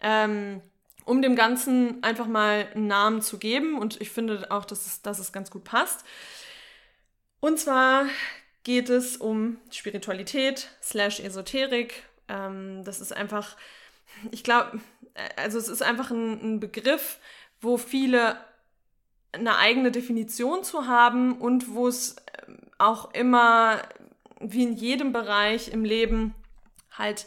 Ähm, 0.00 0.60
um 1.04 1.22
dem 1.22 1.36
Ganzen 1.36 2.02
einfach 2.02 2.26
mal 2.26 2.68
einen 2.74 2.86
Namen 2.86 3.22
zu 3.22 3.38
geben. 3.38 3.78
Und 3.78 4.00
ich 4.00 4.10
finde 4.10 4.50
auch, 4.50 4.64
dass 4.64 4.86
es, 4.86 5.02
dass 5.02 5.18
es 5.18 5.32
ganz 5.32 5.50
gut 5.50 5.64
passt. 5.64 6.04
Und 7.40 7.58
zwar 7.58 8.06
geht 8.64 8.88
es 8.88 9.16
um 9.16 9.58
Spiritualität 9.70 10.70
slash 10.82 11.20
Esoterik. 11.20 12.04
Ähm, 12.28 12.84
das 12.84 13.00
ist 13.00 13.12
einfach, 13.12 13.56
ich 14.30 14.44
glaube, 14.44 14.80
also 15.36 15.58
es 15.58 15.68
ist 15.68 15.82
einfach 15.82 16.10
ein, 16.10 16.54
ein 16.54 16.60
Begriff, 16.60 17.18
wo 17.60 17.76
viele 17.76 18.36
eine 19.32 19.56
eigene 19.56 19.90
Definition 19.90 20.62
zu 20.62 20.86
haben 20.86 21.38
und 21.38 21.74
wo 21.74 21.88
es 21.88 22.16
ähm, 22.46 22.58
auch 22.78 23.12
immer, 23.14 23.82
wie 24.40 24.62
in 24.62 24.74
jedem 24.74 25.12
Bereich 25.12 25.68
im 25.68 25.84
Leben, 25.84 26.34
halt 26.92 27.26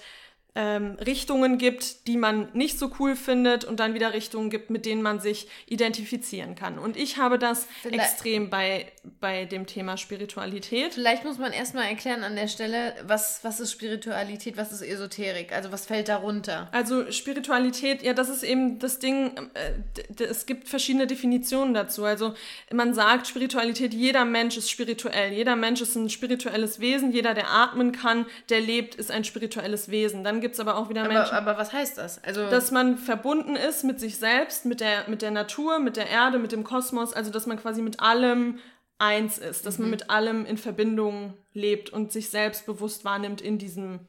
ähm, 0.56 0.98
Richtungen 1.06 1.58
gibt, 1.58 2.08
die 2.08 2.15
man 2.15 2.50
nicht 2.54 2.80
so 2.80 2.89
cool 3.00 3.15
findet 3.18 3.65
und 3.65 3.80
dann 3.82 3.94
wieder 3.94 4.13
Richtungen 4.13 4.50
gibt, 4.50 4.70
mit 4.70 4.86
denen 4.86 5.02
man 5.02 5.20
sich 5.20 5.48
identifizieren 5.68 6.56
kann. 6.56 6.80
Und 6.80 6.96
ich 6.96 7.18
habe 7.18 7.38
das 7.38 7.68
Vielleicht- 7.82 8.00
extrem 8.02 8.50
bei, 8.50 8.91
bei 9.20 9.44
dem 9.46 9.65
Thema 9.68 9.98
Spiritualität. 9.98 10.94
Vielleicht 10.94 11.26
muss 11.26 11.38
man 11.38 11.52
erstmal 11.52 11.86
erklären 11.89 12.24
an 12.24 12.36
der 12.36 12.48
Stelle, 12.48 12.96
was, 13.06 13.44
was 13.44 13.60
ist 13.60 13.72
Spiritualität, 13.74 14.56
was 14.56 14.72
ist 14.72 14.82
Esoterik, 14.82 15.52
also 15.52 15.72
was 15.74 15.86
fällt 15.86 16.08
darunter. 16.08 16.70
Also 16.72 17.12
Spiritualität, 17.12 18.02
ja, 18.02 18.13
das 18.13 18.30
ist 18.30 18.44
eben 18.44 18.80
das 18.80 19.00
Ding, 19.00 19.36
äh, 19.56 20.24
es 20.24 20.46
gibt 20.46 20.70
verschiedene 20.70 21.06
Definitionen 21.06 21.74
dazu. 21.74 22.06
Also 22.06 22.34
man 22.72 22.94
sagt 22.94 23.28
Spiritualität, 23.28 23.94
jeder 23.94 24.24
Mensch 24.24 24.56
ist 24.56 24.70
spirituell, 24.70 25.34
jeder 25.34 25.58
Mensch 25.58 25.82
ist 25.82 25.96
ein 25.96 26.10
spirituelles 26.10 26.80
Wesen, 26.80 27.12
jeder, 27.12 27.34
der 27.34 27.50
atmen 27.52 27.91
kann, 27.91 28.26
der 28.50 28.62
lebt, 28.62 28.96
ist 28.96 29.12
ein 29.12 29.26
spirituelles 29.26 29.89
Wesen. 29.89 30.24
Dann 30.24 30.45
gibt 30.46 30.54
es 30.54 30.60
aber 30.60 30.78
auch 30.78 30.90
wieder 30.90 31.08
Menschen, 31.08 31.34
Aber, 31.34 31.58
was 31.58 31.74
heißt 31.74 31.98
das? 31.98 32.24
Also 32.24 32.48
dass 32.52 32.70
man 32.70 33.00
verbunden 33.00 33.56
ist 33.56 33.84
mit 33.84 34.00
sich 34.00 34.20
selbst, 34.20 34.64
mit 34.66 34.80
der, 34.80 35.10
mit 35.10 35.24
der 35.24 35.32
Natur, 35.32 35.80
mit 35.80 35.98
der 35.98 36.08
Erde, 36.08 36.38
mit 36.38 36.52
dem 36.52 36.64
Kosmos, 36.64 37.14
also 37.14 37.32
dass 37.32 37.48
man 37.48 37.58
quasi 37.58 37.82
mit 37.82 38.00
allem 38.00 38.60
eins 39.00 39.40
ist, 39.40 39.66
dass 39.66 39.80
man 39.80 39.90
mit 39.90 40.12
allem 40.12 40.46
in 40.46 40.60
Verbindung 40.60 41.34
lebt 41.52 41.90
und 41.90 42.12
sich 42.12 42.30
selbst 42.30 42.68
bewusst 42.68 43.06
wahrnimmt 43.06 43.42
in 43.42 43.58
diesem, 43.58 44.02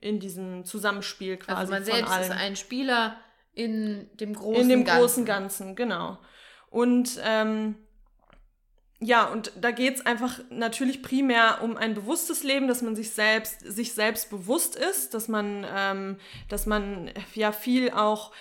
in 0.00 0.20
diesem 0.20 0.64
Zusammenspiel 0.64 1.36
quasi 1.36 1.58
also 1.58 1.72
man 1.72 1.82
von 1.82 1.92
selbst 1.94 2.16
ist 2.20 2.30
ein 2.30 2.54
Spieler 2.54 3.16
in 3.52 4.08
dem 4.14 4.34
großen 4.34 4.62
in 4.62 4.68
dem 4.68 4.84
Ganzen. 4.84 5.00
großen 5.00 5.24
Ganzen, 5.24 5.74
genau. 5.74 6.16
Und 6.70 7.18
ähm, 7.24 7.74
ja, 9.04 9.24
und 9.24 9.52
da 9.60 9.72
geht 9.72 9.96
es 9.96 10.06
einfach 10.06 10.38
natürlich 10.50 11.02
primär 11.02 11.58
um 11.62 11.76
ein 11.76 11.94
bewusstes 11.94 12.44
Leben, 12.44 12.68
dass 12.68 12.82
man 12.82 12.94
sich 12.94 13.10
selbst, 13.10 13.60
sich 13.60 13.94
selbst 13.94 14.30
bewusst 14.30 14.76
ist, 14.76 15.14
dass 15.14 15.28
man, 15.28 15.66
ähm, 15.74 16.16
dass 16.48 16.66
man 16.66 17.10
ja 17.34 17.52
viel 17.52 17.90
auch 17.90 18.32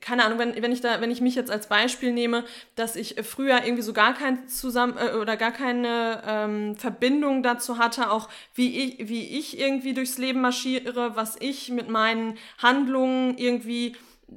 keine 0.00 0.24
Ahnung, 0.24 0.38
wenn, 0.38 0.62
wenn 0.62 0.72
ich 0.72 0.80
da, 0.80 1.00
wenn 1.00 1.10
ich 1.10 1.20
mich 1.20 1.34
jetzt 1.34 1.50
als 1.50 1.66
Beispiel 1.68 2.12
nehme, 2.12 2.44
dass 2.74 2.96
ich 2.96 3.16
früher 3.22 3.62
irgendwie 3.64 3.82
so 3.82 3.92
gar 3.92 4.14
kein 4.14 4.48
zusammen 4.48 4.96
äh, 4.96 5.14
oder 5.16 5.36
gar 5.36 5.52
keine 5.52 6.22
ähm, 6.26 6.76
Verbindung 6.76 7.42
dazu 7.42 7.76
hatte, 7.76 8.10
auch 8.10 8.28
wie 8.54 8.78
ich, 8.78 9.08
wie 9.08 9.38
ich 9.38 9.58
irgendwie 9.58 9.92
durchs 9.92 10.16
Leben 10.16 10.40
marschiere, 10.40 11.16
was 11.16 11.36
ich 11.40 11.68
mit 11.68 11.88
meinen 11.90 12.38
Handlungen 12.58 13.36
irgendwie 13.36 13.94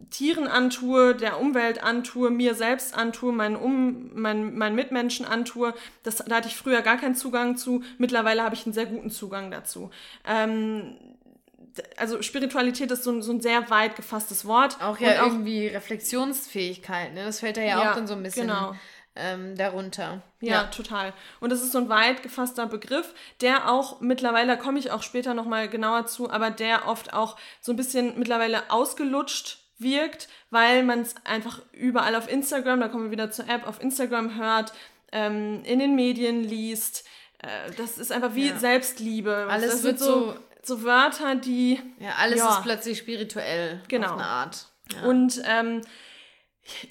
Tieren 0.09 0.47
antue, 0.47 1.15
der 1.15 1.39
Umwelt 1.39 1.83
antue, 1.83 2.29
mir 2.31 2.55
selbst 2.55 2.95
antue, 2.95 3.31
meinen, 3.31 3.55
um, 3.55 4.11
mein, 4.13 4.55
meinen 4.55 4.75
Mitmenschen 4.75 5.25
antue. 5.25 5.73
Das, 6.03 6.17
da 6.17 6.35
hatte 6.35 6.47
ich 6.47 6.55
früher 6.55 6.81
gar 6.81 6.97
keinen 6.97 7.15
Zugang 7.15 7.57
zu. 7.57 7.83
Mittlerweile 7.97 8.43
habe 8.43 8.55
ich 8.55 8.65
einen 8.65 8.73
sehr 8.73 8.85
guten 8.85 9.11
Zugang 9.11 9.51
dazu. 9.51 9.91
Ähm, 10.25 10.95
also 11.97 12.21
Spiritualität 12.21 12.91
ist 12.91 13.03
so 13.03 13.11
ein, 13.11 13.21
so 13.21 13.31
ein 13.31 13.41
sehr 13.41 13.69
weit 13.69 13.95
gefasstes 13.95 14.45
Wort. 14.45 14.81
Auch 14.81 14.99
ja 14.99 15.23
Und 15.23 15.29
irgendwie 15.31 15.67
Reflexionsfähigkeit, 15.67 17.13
ne? 17.13 17.25
Das 17.25 17.39
fällt 17.39 17.57
da 17.57 17.61
ja, 17.61 17.67
Ja, 17.67 17.91
auch 17.91 17.95
dann 17.95 18.07
so 18.07 18.13
ein 18.13 18.23
bisschen 18.23 18.47
genau. 18.47 18.75
ähm, 19.15 19.55
darunter. 19.55 20.21
Ja, 20.39 20.65
total. 20.65 21.13
Und 21.39 21.51
das 21.51 21.61
ist 21.61 21.71
so 21.71 21.79
ein 21.79 21.89
weit 21.89 22.21
gefasster 22.23 22.65
Begriff, 22.67 23.13
der 23.41 23.71
auch 23.71 24.01
mittlerweile, 24.01 24.47
da 24.47 24.55
komme 24.55 24.79
ich 24.79 24.91
auch 24.91 25.01
später 25.01 25.33
nochmal 25.33 25.69
genauer 25.69 26.05
zu, 26.05 26.29
aber 26.29 26.51
der 26.51 26.87
oft 26.87 27.13
auch 27.13 27.37
so 27.61 27.71
ein 27.71 27.77
bisschen 27.77 28.17
mittlerweile 28.19 28.69
ausgelutscht 28.69 29.62
wirkt, 29.83 30.27
weil 30.49 30.83
man 30.83 31.01
es 31.01 31.15
einfach 31.25 31.61
überall 31.71 32.15
auf 32.15 32.31
Instagram, 32.31 32.79
da 32.79 32.87
kommen 32.87 33.05
wir 33.05 33.11
wieder 33.11 33.31
zur 33.31 33.47
App, 33.49 33.67
auf 33.67 33.81
Instagram 33.81 34.37
hört, 34.37 34.73
ähm, 35.11 35.61
in 35.65 35.79
den 35.79 35.95
Medien 35.95 36.43
liest. 36.43 37.05
Äh, 37.39 37.71
das 37.77 37.97
ist 37.97 38.11
einfach 38.11 38.35
wie 38.35 38.47
Ja. 38.47 38.57
Selbstliebe. 38.57 39.47
Alles 39.49 39.71
das 39.71 39.83
wird 39.83 39.99
so, 39.99 40.35
so 40.63 40.83
Wörter, 40.83 41.35
die 41.35 41.79
Ja, 41.99 42.11
alles 42.19 42.39
Ja. 42.39 42.49
ist 42.55 42.63
plötzlich 42.63 42.97
spirituell. 42.97 43.81
Genau. 43.87 44.07
Auf 44.07 44.13
eine 44.13 44.25
Art. 44.25 44.67
Ja. 44.95 45.07
Und 45.07 45.41
ähm, 45.45 45.81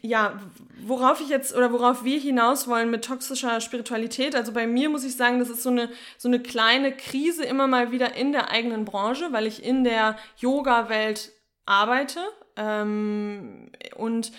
ja, 0.03 0.39
worauf 0.83 1.21
ich 1.23 1.29
jetzt 1.29 1.55
oder 1.55 1.73
worauf 1.73 2.05
wir 2.05 2.21
hinaus 2.21 2.69
wollen 2.69 2.91
mit 2.91 3.05
toxischer 3.05 3.61
Spiritualität, 3.63 4.35
also 4.37 4.53
bei 4.53 4.67
mir 4.67 4.91
muss 4.91 5.03
ich 5.05 5.17
sagen, 5.17 5.39
das 5.39 5.49
ist 5.49 5.63
so 5.63 5.71
eine, 5.71 5.89
so 6.19 6.29
eine 6.29 6.41
kleine 6.41 6.93
Krise 6.95 7.45
immer 7.45 7.67
mal 7.67 7.91
wieder 7.91 8.15
in 8.15 8.33
der 8.33 8.51
eigenen 8.51 8.85
Branche, 8.85 9.33
weil 9.33 9.47
ich 9.47 9.65
in 9.65 9.83
der 9.85 10.19
Yoga-Welt 10.37 11.33
arbeite 11.65 12.21
ähm, 12.57 13.71
und 13.97 14.33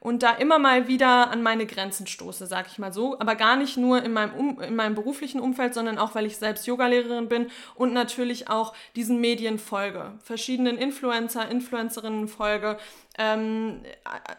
und 0.00 0.22
da 0.22 0.32
immer 0.32 0.58
mal 0.58 0.86
wieder 0.86 1.30
an 1.30 1.42
meine 1.42 1.66
Grenzen 1.66 2.06
stoße, 2.06 2.46
sag 2.46 2.68
ich 2.68 2.78
mal 2.78 2.92
so. 2.92 3.18
Aber 3.18 3.34
gar 3.34 3.56
nicht 3.56 3.76
nur 3.76 4.02
in 4.02 4.12
meinem, 4.12 4.34
um, 4.34 4.60
in 4.60 4.76
meinem 4.76 4.94
beruflichen 4.94 5.40
Umfeld, 5.40 5.74
sondern 5.74 5.98
auch, 5.98 6.14
weil 6.14 6.26
ich 6.26 6.36
selbst 6.36 6.66
Yogalehrerin 6.66 7.28
bin 7.28 7.48
und 7.74 7.92
natürlich 7.92 8.48
auch 8.48 8.74
diesen 8.94 9.20
Medien 9.20 9.58
folge. 9.58 10.12
Verschiedenen 10.22 10.78
Influencer, 10.78 11.48
Influencerinnen 11.50 12.28
folge, 12.28 12.78
ähm, 13.18 13.80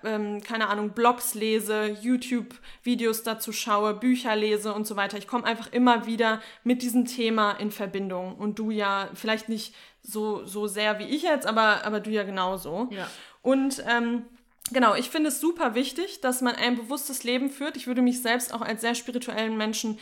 äh, 0.04 0.16
ähm, 0.16 0.42
keine 0.42 0.70
Ahnung, 0.70 0.92
Blogs 0.92 1.34
lese, 1.34 1.98
YouTube-Videos 2.02 3.24
dazu 3.24 3.52
schaue, 3.52 3.94
Bücher 3.94 4.38
lese 4.38 4.74
und 4.74 4.88
so 4.88 4.96
weiter. 4.96 5.18
Ich 5.18 5.28
komme 5.28 5.44
einfach 5.44 5.74
immer 5.74 6.06
wieder 6.06 6.42
mit 6.64 6.82
diesem 6.82 7.04
Thema 7.04 7.52
in 7.54 7.72
Verbindung. 7.72 8.36
Und 8.36 8.60
du 8.60 8.72
ja 8.72 9.10
vielleicht 9.14 9.50
nicht 9.50 9.76
so, 10.02 10.46
so 10.46 10.68
sehr 10.68 11.00
wie 11.00 11.06
ich 11.06 11.24
jetzt, 11.24 11.46
aber, 11.46 11.86
aber 11.86 12.00
du 12.00 12.10
ja 12.10 12.24
genauso. 12.24 12.88
Ja. 12.92 13.08
Und 13.42 13.84
ähm, 13.88 14.26
genau, 14.72 14.96
ich 14.96 15.10
finde 15.10 15.30
es 15.30 15.40
super 15.40 15.76
wichtig, 15.76 16.22
dass 16.22 16.42
man 16.42 16.56
ein 16.56 16.76
bewusstes 16.76 17.24
Leben 17.24 17.50
führt. 17.50 17.78
Ich 17.78 17.88
würde 17.88 18.02
mich 18.02 18.22
selbst 18.22 18.54
auch 18.54 18.62
als 18.62 18.82
sehr 18.82 18.96
spirituellen 18.96 19.58
Menschen 19.58 20.00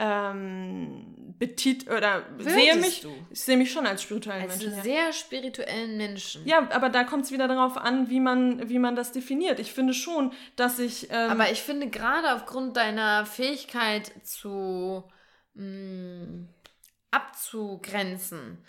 ähm, 0.00 1.34
betit 1.38 1.90
oder 1.90 2.24
sehe 2.38 2.74
mich, 2.76 3.02
du? 3.02 3.12
ich 3.30 3.42
sehe 3.42 3.58
mich 3.58 3.70
schon 3.70 3.86
als 3.86 4.02
spirituellen 4.02 4.42
Als 4.42 4.58
Menschen. 4.58 4.76
Ja. 4.78 4.82
sehr 4.82 5.12
spirituellen 5.12 5.98
Menschen. 5.98 6.46
ja, 6.46 6.66
aber 6.70 6.88
da 6.88 7.04
kommt 7.04 7.26
es 7.26 7.32
wieder 7.32 7.48
darauf 7.48 7.76
an, 7.76 8.08
wie 8.08 8.20
man, 8.20 8.66
wie 8.70 8.78
man 8.78 8.96
das 8.96 9.12
definiert. 9.12 9.60
Ich 9.60 9.72
finde 9.74 9.92
schon, 9.92 10.32
dass 10.56 10.78
ich 10.78 11.10
ähm, 11.10 11.30
Aber 11.30 11.50
ich 11.50 11.60
finde 11.60 11.88
gerade 11.90 12.34
aufgrund 12.34 12.78
deiner 12.78 13.26
Fähigkeit 13.26 14.10
zu 14.26 15.04
mh, 15.52 16.46
abzugrenzen, 17.10 18.64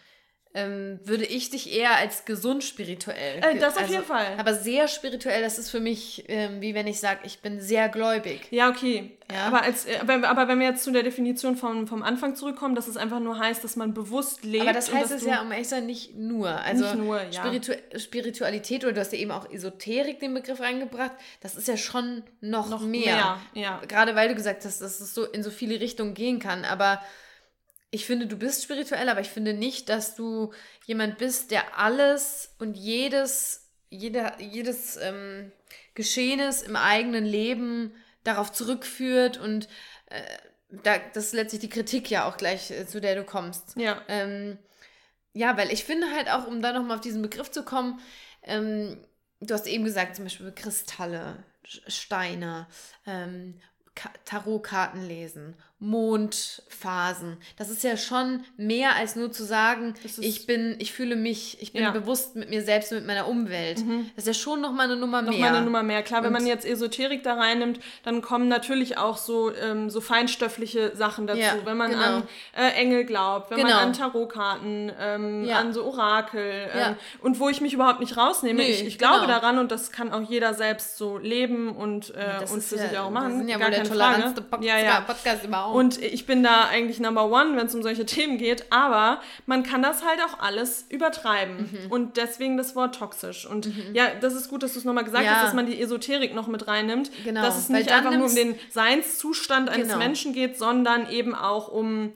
ähm, 0.54 1.00
würde 1.04 1.26
ich 1.26 1.50
dich 1.50 1.74
eher 1.74 1.96
als 1.96 2.26
gesund 2.26 2.64
spirituell. 2.64 3.40
Äh, 3.42 3.58
das 3.58 3.76
auf 3.76 3.84
also, 3.84 3.94
jeden 3.94 4.06
Fall. 4.06 4.36
Aber 4.38 4.54
sehr 4.54 4.88
spirituell, 4.88 5.42
das 5.42 5.58
ist 5.58 5.70
für 5.70 5.80
mich, 5.80 6.26
ähm, 6.28 6.60
wie 6.60 6.76
wenn 6.76 6.88
ich 6.88 7.00
sage, 7.00 7.22
ich 7.24 7.40
bin 7.40 7.62
sehr 7.62 7.88
gläubig. 7.88 8.48
Ja, 8.52 8.70
okay. 8.70 9.18
Ja. 9.32 9.46
Aber, 9.46 9.62
als, 9.64 9.86
äh, 9.86 9.98
aber, 10.02 10.28
aber 10.28 10.50
wenn 10.50 10.60
wir 10.60 10.68
jetzt 10.68 10.84
zu 10.84 10.92
der 10.92 11.04
Definition 11.04 11.56
vom, 11.56 11.88
vom 11.88 12.04
Anfang 12.04 12.36
zurückkommen, 12.36 12.76
dass 12.76 12.90
es 12.90 12.98
einfach 12.98 13.22
nur 13.22 13.40
heißt, 13.40 13.64
dass 13.64 13.78
man 13.78 13.94
bewusst 13.94 14.44
lebt. 14.44 14.64
Aber 14.64 14.74
das 14.74 14.94
heißt 14.94 15.12
es 15.12 15.24
ja, 15.24 15.42
um 15.42 15.52
ehrlich 15.52 15.68
zu 15.68 15.76
sein, 15.76 15.86
nicht 15.86 16.16
nur. 16.16 16.50
Also 16.50 16.84
nicht 16.84 16.96
nur, 16.96 17.22
ja. 17.22 17.32
Spiritu 17.32 17.74
Spiritualität, 17.98 18.84
oder 18.84 18.94
du 18.94 19.00
hast 19.00 19.14
ja 19.14 19.20
eben 19.20 19.32
auch 19.32 19.50
Esoterik 19.50 20.20
den 20.20 20.34
Begriff 20.34 20.60
reingebracht, 20.60 21.12
das 21.40 21.56
ist 21.56 21.70
ja 21.70 21.78
schon 21.78 22.24
noch, 22.42 22.70
noch 22.70 22.82
mehr. 22.82 23.38
mehr. 23.54 23.64
Ja. 23.64 23.82
Gerade 23.88 24.16
weil 24.16 24.28
du 24.28 24.36
gesagt 24.36 24.66
hast, 24.66 24.82
dass 24.82 25.00
es 25.00 25.14
so 25.14 25.24
in 25.24 25.44
so 25.44 25.50
viele 25.50 25.80
Richtungen 25.80 26.14
gehen 26.14 26.40
kann. 26.40 26.66
Aber 26.66 27.02
ich 27.92 28.06
finde, 28.06 28.26
du 28.26 28.38
bist 28.38 28.64
spirituell, 28.64 29.10
aber 29.10 29.20
ich 29.20 29.30
finde 29.30 29.54
nicht, 29.54 29.90
dass 29.90 30.16
du 30.16 30.54
jemand 30.86 31.18
bist, 31.18 31.52
der 31.52 31.78
alles 31.78 32.56
und 32.58 32.76
jedes, 32.76 33.70
jeder, 33.90 34.40
jedes 34.40 34.98
ähm, 34.98 35.52
Geschehenes 35.94 36.62
im 36.62 36.78
eigenen 36.78 37.26
Leben 37.26 37.94
darauf 38.24 38.52
zurückführt 38.52 39.38
und 39.38 39.68
äh, 40.08 40.22
da, 40.70 41.00
das 41.14 41.28
ist 41.28 41.34
letztlich 41.34 41.62
die 41.62 41.70
Kritik 41.70 42.10
ja 42.10 42.30
auch 42.30 42.38
gleich, 42.38 42.72
äh, 42.72 42.88
zu 42.88 43.02
der 43.02 43.16
du 43.16 43.26
kommst. 43.26 43.76
Ja. 43.76 44.02
Ähm, 44.08 44.58
ja, 45.34 45.58
weil 45.58 45.72
ich 45.72 45.84
finde 45.84 46.12
halt 46.12 46.30
auch, 46.30 46.48
um 46.48 46.62
da 46.62 46.72
nochmal 46.72 46.96
auf 46.96 47.02
diesen 47.02 47.22
Begriff 47.22 47.52
zu 47.52 47.64
kommen, 47.64 48.00
ähm, 48.44 48.98
du 49.42 49.54
hast 49.54 49.68
eben 49.68 49.84
gesagt, 49.84 50.16
zum 50.16 50.26
Beispiel 50.26 50.52
Kristalle, 50.54 51.44
Steine, 51.64 52.68
ähm, 53.06 53.60
Tarotkarten 54.26 55.06
lesen, 55.06 55.56
Mondphasen. 55.84 57.38
Das 57.58 57.72
ist 57.72 57.84
ja 57.84 57.98
schon 57.98 58.44
mehr 58.56 58.96
als 58.96 59.16
nur 59.16 59.32
zu 59.32 59.44
sagen, 59.44 59.96
ich 60.20 60.46
bin, 60.46 60.76
ich 60.78 60.94
fühle 60.94 61.16
mich, 61.16 61.58
ich 61.60 61.74
bin 61.74 61.82
ja. 61.82 61.90
bewusst 61.90 62.36
mit 62.36 62.52
mir 62.52 62.62
selbst 62.62 62.92
und 62.92 63.00
mit 63.00 63.08
meiner 63.08 63.28
Umwelt. 63.28 63.84
Mhm. 63.84 64.12
Das 64.16 64.26
ist 64.26 64.38
ja 64.38 64.40
schon 64.40 64.62
noch 64.62 64.74
mal 64.74 64.84
eine 64.84 64.96
Nummer 64.96 65.24
noch 65.24 65.32
mehr. 65.32 65.40
Noch 65.40 65.50
mal 65.50 65.56
eine 65.56 65.66
Nummer 65.66 65.82
mehr. 65.82 66.04
Klar, 66.04 66.20
und 66.20 66.26
wenn 66.26 66.34
man 66.34 66.46
jetzt 66.46 66.68
Esoterik 66.68 67.24
da 67.24 67.34
reinnimmt, 67.34 67.80
dann 68.04 68.22
kommen 68.22 68.48
natürlich 68.48 69.00
auch 69.00 69.18
so, 69.18 69.52
ähm, 69.56 69.90
so 69.90 70.02
feinstoffliche 70.02 70.96
Sachen 70.96 71.26
dazu. 71.26 71.40
Ja, 71.40 71.56
wenn 71.66 71.78
man 71.78 71.92
genau. 71.92 72.04
an 72.04 72.24
äh, 72.56 72.70
Engel 72.74 73.04
glaubt, 73.04 73.50
wenn 73.50 73.58
genau. 73.58 73.70
man 73.70 73.88
an 73.88 73.94
Tarotkarten, 73.94 74.92
ähm, 75.00 75.46
ja. 75.46 75.58
an 75.58 75.74
so 75.74 75.84
Orakel 75.84 76.70
ähm, 76.76 76.96
und 77.22 77.40
wo 77.40 77.50
ich 77.50 77.60
mich 77.60 77.74
überhaupt 77.74 78.02
nicht 78.02 78.18
rausnehme. 78.18 78.62
Nee, 78.62 78.70
ich, 78.70 78.86
ich 78.86 79.00
glaube 79.00 79.22
genau. 79.22 79.40
daran 79.40 79.58
und 79.58 79.72
das 79.72 79.92
kann 79.92 80.14
auch 80.14 80.22
jeder 80.22 80.54
selbst 80.54 80.98
so 80.98 81.18
leben 81.18 81.76
und, 81.76 82.14
äh, 82.14 82.46
und 82.54 82.62
für 82.62 82.78
sich 82.78 83.00
auch 83.00 83.10
machen. 83.10 83.30
Das 83.30 83.38
sind 83.40 83.50
ja 83.50 83.58
Gar 83.58 83.68
wohl 83.68 83.76
der 83.76 83.84
toleranteste 83.84 84.42
Podcast, 84.44 84.68
ja, 84.68 85.02
Und 85.72 86.02
ich 86.02 86.26
bin 86.26 86.44
da 86.44 86.68
eigentlich 86.68 87.00
Number 87.00 87.26
One, 87.32 87.58
wenn 87.58 87.68
es 87.68 87.76
um 87.76 87.84
solche 87.84 88.06
Themen 88.12 88.38
geht, 88.38 88.72
aber 88.72 89.22
man 89.46 89.64
kann 89.64 89.82
das 89.82 90.06
halt 90.06 90.20
auch 90.22 90.40
alles 90.40 90.86
übertreiben. 90.90 91.58
Mhm. 91.58 91.92
Und 91.92 92.18
deswegen 92.18 92.58
das 92.58 92.76
Wort 92.76 92.96
toxisch. 92.96 93.46
Und 93.46 93.68
mhm. 93.68 93.94
ja, 93.94 94.08
das 94.20 94.34
ist 94.34 94.50
gut, 94.50 94.64
dass 94.64 94.74
du 94.74 94.80
es 94.80 94.86
nochmal 94.86 95.04
gesagt 95.04 95.26
ja. 95.26 95.36
hast, 95.36 95.46
dass 95.46 95.54
man 95.54 95.66
die 95.66 95.80
Esoterik 95.80 96.34
noch 96.34 96.48
mit 96.48 96.68
reinnimmt. 96.68 97.12
Genau. 97.24 97.42
Dass 97.42 97.58
es 97.58 97.70
nicht 97.70 97.92
einfach 97.92 98.12
nur 98.12 98.28
um 98.28 98.36
den 98.36 98.56
Seinszustand 98.70 99.70
eines 99.70 99.88
genau. 99.88 100.00
Menschen 100.00 100.34
geht, 100.34 100.58
sondern 100.58 101.10
eben 101.10 101.36
auch 101.36 101.68
um 101.68 102.14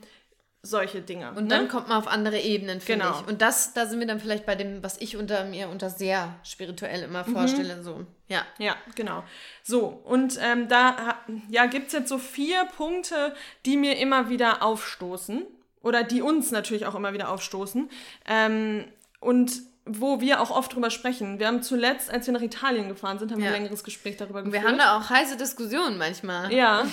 solche 0.66 1.00
Dinge. 1.00 1.30
Und 1.30 1.44
ne? 1.44 1.48
dann 1.48 1.68
kommt 1.68 1.88
man 1.88 1.98
auf 1.98 2.08
andere 2.08 2.38
Ebenen, 2.38 2.80
finde 2.80 3.06
genau. 3.06 3.20
ich. 3.20 3.26
Und 3.26 3.42
das, 3.42 3.72
da 3.72 3.86
sind 3.86 4.00
wir 4.00 4.06
dann 4.06 4.20
vielleicht 4.20 4.46
bei 4.46 4.54
dem, 4.54 4.82
was 4.82 5.00
ich 5.00 5.16
unter 5.16 5.44
mir 5.44 5.68
unter 5.68 5.90
sehr 5.90 6.34
spirituell 6.42 7.02
immer 7.02 7.26
mhm. 7.26 7.32
vorstelle. 7.32 7.76
Mhm. 7.76 7.82
So, 7.82 8.06
ja. 8.28 8.42
Ja, 8.58 8.76
genau. 8.94 9.24
So, 9.62 9.86
und 9.86 10.38
ähm, 10.42 10.68
da 10.68 11.18
ja, 11.48 11.66
gibt 11.66 11.88
es 11.88 11.92
jetzt 11.92 12.08
so 12.08 12.18
vier 12.18 12.64
Punkte, 12.76 13.34
die 13.64 13.76
mir 13.76 13.98
immer 13.98 14.28
wieder 14.28 14.62
aufstoßen. 14.62 15.46
Oder 15.82 16.02
die 16.02 16.20
uns 16.20 16.50
natürlich 16.50 16.84
auch 16.84 16.96
immer 16.96 17.12
wieder 17.12 17.30
aufstoßen. 17.30 17.88
Ähm, 18.26 18.86
und 19.20 19.62
wo 19.86 20.20
wir 20.20 20.40
auch 20.40 20.50
oft 20.50 20.74
drüber 20.74 20.90
sprechen. 20.90 21.38
Wir 21.38 21.46
haben 21.46 21.62
zuletzt, 21.62 22.10
als 22.10 22.26
wir 22.26 22.34
nach 22.34 22.42
Italien 22.42 22.88
gefahren 22.88 23.20
sind, 23.20 23.30
haben 23.30 23.38
ja. 23.38 23.46
wir 23.46 23.54
ein 23.54 23.62
längeres 23.62 23.84
Gespräch 23.84 24.16
darüber 24.16 24.42
geführt. 24.42 24.62
Wir 24.62 24.68
haben 24.68 24.78
da 24.78 24.98
auch 24.98 25.08
heiße 25.08 25.36
Diskussionen 25.36 25.96
manchmal. 25.96 26.52
Ja, 26.52 26.84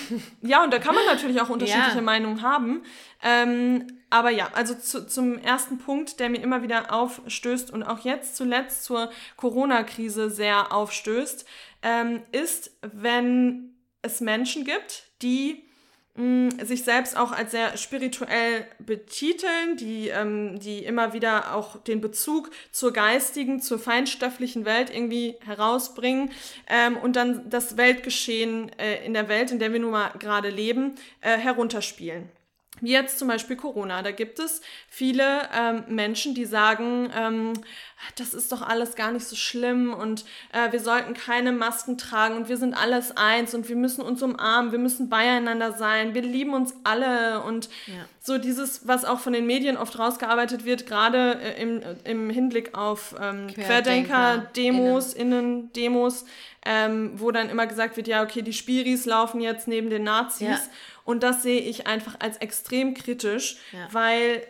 ja 0.42 0.64
und 0.64 0.72
da 0.72 0.78
kann 0.78 0.94
man 0.94 1.04
natürlich 1.08 1.42
auch 1.42 1.50
unterschiedliche 1.50 1.96
ja. 1.96 2.02
Meinungen 2.02 2.44
haben. 2.44 2.84
Ähm, 3.24 3.88
aber 4.12 4.30
ja, 4.30 4.50
also 4.54 4.76
zu, 4.76 5.08
zum 5.08 5.40
ersten 5.40 5.80
Punkt, 5.80 6.20
der 6.20 6.30
mir 6.30 6.42
immer 6.42 6.62
wieder 6.62 6.94
aufstößt 6.94 7.72
und 7.72 7.82
auch 7.82 8.00
jetzt 8.00 8.36
zuletzt 8.36 8.86
zur 8.86 9.10
Corona-Krise 9.38 10.30
sehr 10.30 10.72
aufstößt, 10.72 11.46
ähm, 11.82 12.22
ist, 12.32 12.78
wenn 12.82 13.76
es 14.04 14.22
Menschen 14.22 14.66
gibt, 14.66 15.06
die 15.24 15.66
sich 16.64 16.84
selbst 16.84 17.18
auch 17.18 17.32
als 17.32 17.52
sehr 17.52 17.76
spirituell 17.76 18.68
betiteln, 18.78 19.78
die, 19.78 20.10
ähm, 20.10 20.60
die 20.60 20.86
immer 20.86 21.14
wieder 21.14 21.56
auch 21.56 21.82
den 21.82 22.02
Bezug 22.02 22.52
zur 22.72 22.94
geistigen, 22.94 23.62
zur 23.62 23.80
feinstofflichen 23.80 24.64
Welt 24.64 24.92
irgendwie 24.94 25.36
herausbringen 25.44 26.30
ähm, 26.68 26.98
und 26.98 27.16
dann 27.16 27.50
das 27.50 27.78
Weltgeschehen 27.78 28.72
äh, 28.78 29.04
in 29.04 29.14
der 29.14 29.28
Welt, 29.28 29.50
in 29.50 29.58
der 29.58 29.74
wir 29.74 29.80
nun 29.80 29.92
mal 29.92 30.12
gerade 30.20 30.50
leben, 30.50 30.96
äh, 31.22 31.36
herunterspielen. 31.38 32.30
Wie 32.82 32.92
jetzt 32.92 33.20
zum 33.20 33.28
Beispiel 33.28 33.56
Corona. 33.56 34.02
Da 34.02 34.12
gibt 34.12 34.40
es 34.40 34.62
viele 34.90 35.48
ähm, 35.56 35.84
Menschen, 35.88 36.34
die 36.36 36.46
sagen, 36.46 37.10
ähm, 37.16 37.54
das 38.18 38.34
ist 38.34 38.52
doch 38.52 38.62
alles 38.62 38.96
gar 38.96 39.12
nicht 39.12 39.26
so 39.26 39.36
schlimm 39.36 39.94
und 39.94 40.26
äh, 40.52 40.72
wir 40.72 40.80
sollten 40.80 41.14
keine 41.14 41.52
Masken 41.52 41.98
tragen 41.98 42.36
und 42.36 42.50
wir 42.50 42.58
sind 42.58 42.74
alles 42.74 43.16
eins 43.16 43.54
und 43.54 43.70
wir 43.70 43.76
müssen 43.76 44.02
uns 44.02 44.22
umarmen, 44.22 44.72
wir 44.72 44.80
müssen 44.80 45.10
beieinander 45.10 45.72
sein, 45.74 46.14
wir 46.14 46.22
lieben 46.22 46.54
uns 46.54 46.74
alle 46.84 47.42
und 47.44 47.70
ja. 47.88 47.94
so 48.20 48.38
dieses, 48.38 48.88
was 48.88 49.06
auch 49.06 49.20
von 49.20 49.34
den 49.34 49.46
Medien 49.46 49.78
oft 49.78 49.98
rausgearbeitet 49.98 50.66
wird, 50.66 50.86
gerade 50.86 51.40
äh, 51.40 51.62
im, 51.62 51.82
im 52.04 52.30
Hinblick 52.30 52.78
auf 52.78 53.16
ähm, 53.22 53.48
Querdenker, 53.48 54.50
Demos, 54.56 55.14
Innen, 55.14 55.40
Innen 55.40 55.74
Demos, 55.74 56.26
ähm, 56.66 57.12
wo 57.16 57.32
dann 57.32 57.50
immer 57.50 57.68
gesagt 57.68 57.98
wird, 57.98 58.08
ja, 58.08 58.24
okay, 58.24 58.42
die 58.42 58.54
Spiris 58.54 59.06
laufen 59.06 59.42
jetzt 59.42 59.68
neben 59.68 59.90
den 59.90 60.04
Nazis. 60.04 60.48
Ja. 60.48 60.60
Und 61.06 61.24
das 61.24 61.44
sehe 61.44 61.60
ich 61.60 61.88
einfach 61.88 62.16
als 62.20 62.38
extrem 62.38 62.94
kritisch, 62.94 63.58
ja. 63.72 63.88
weil 63.92 64.46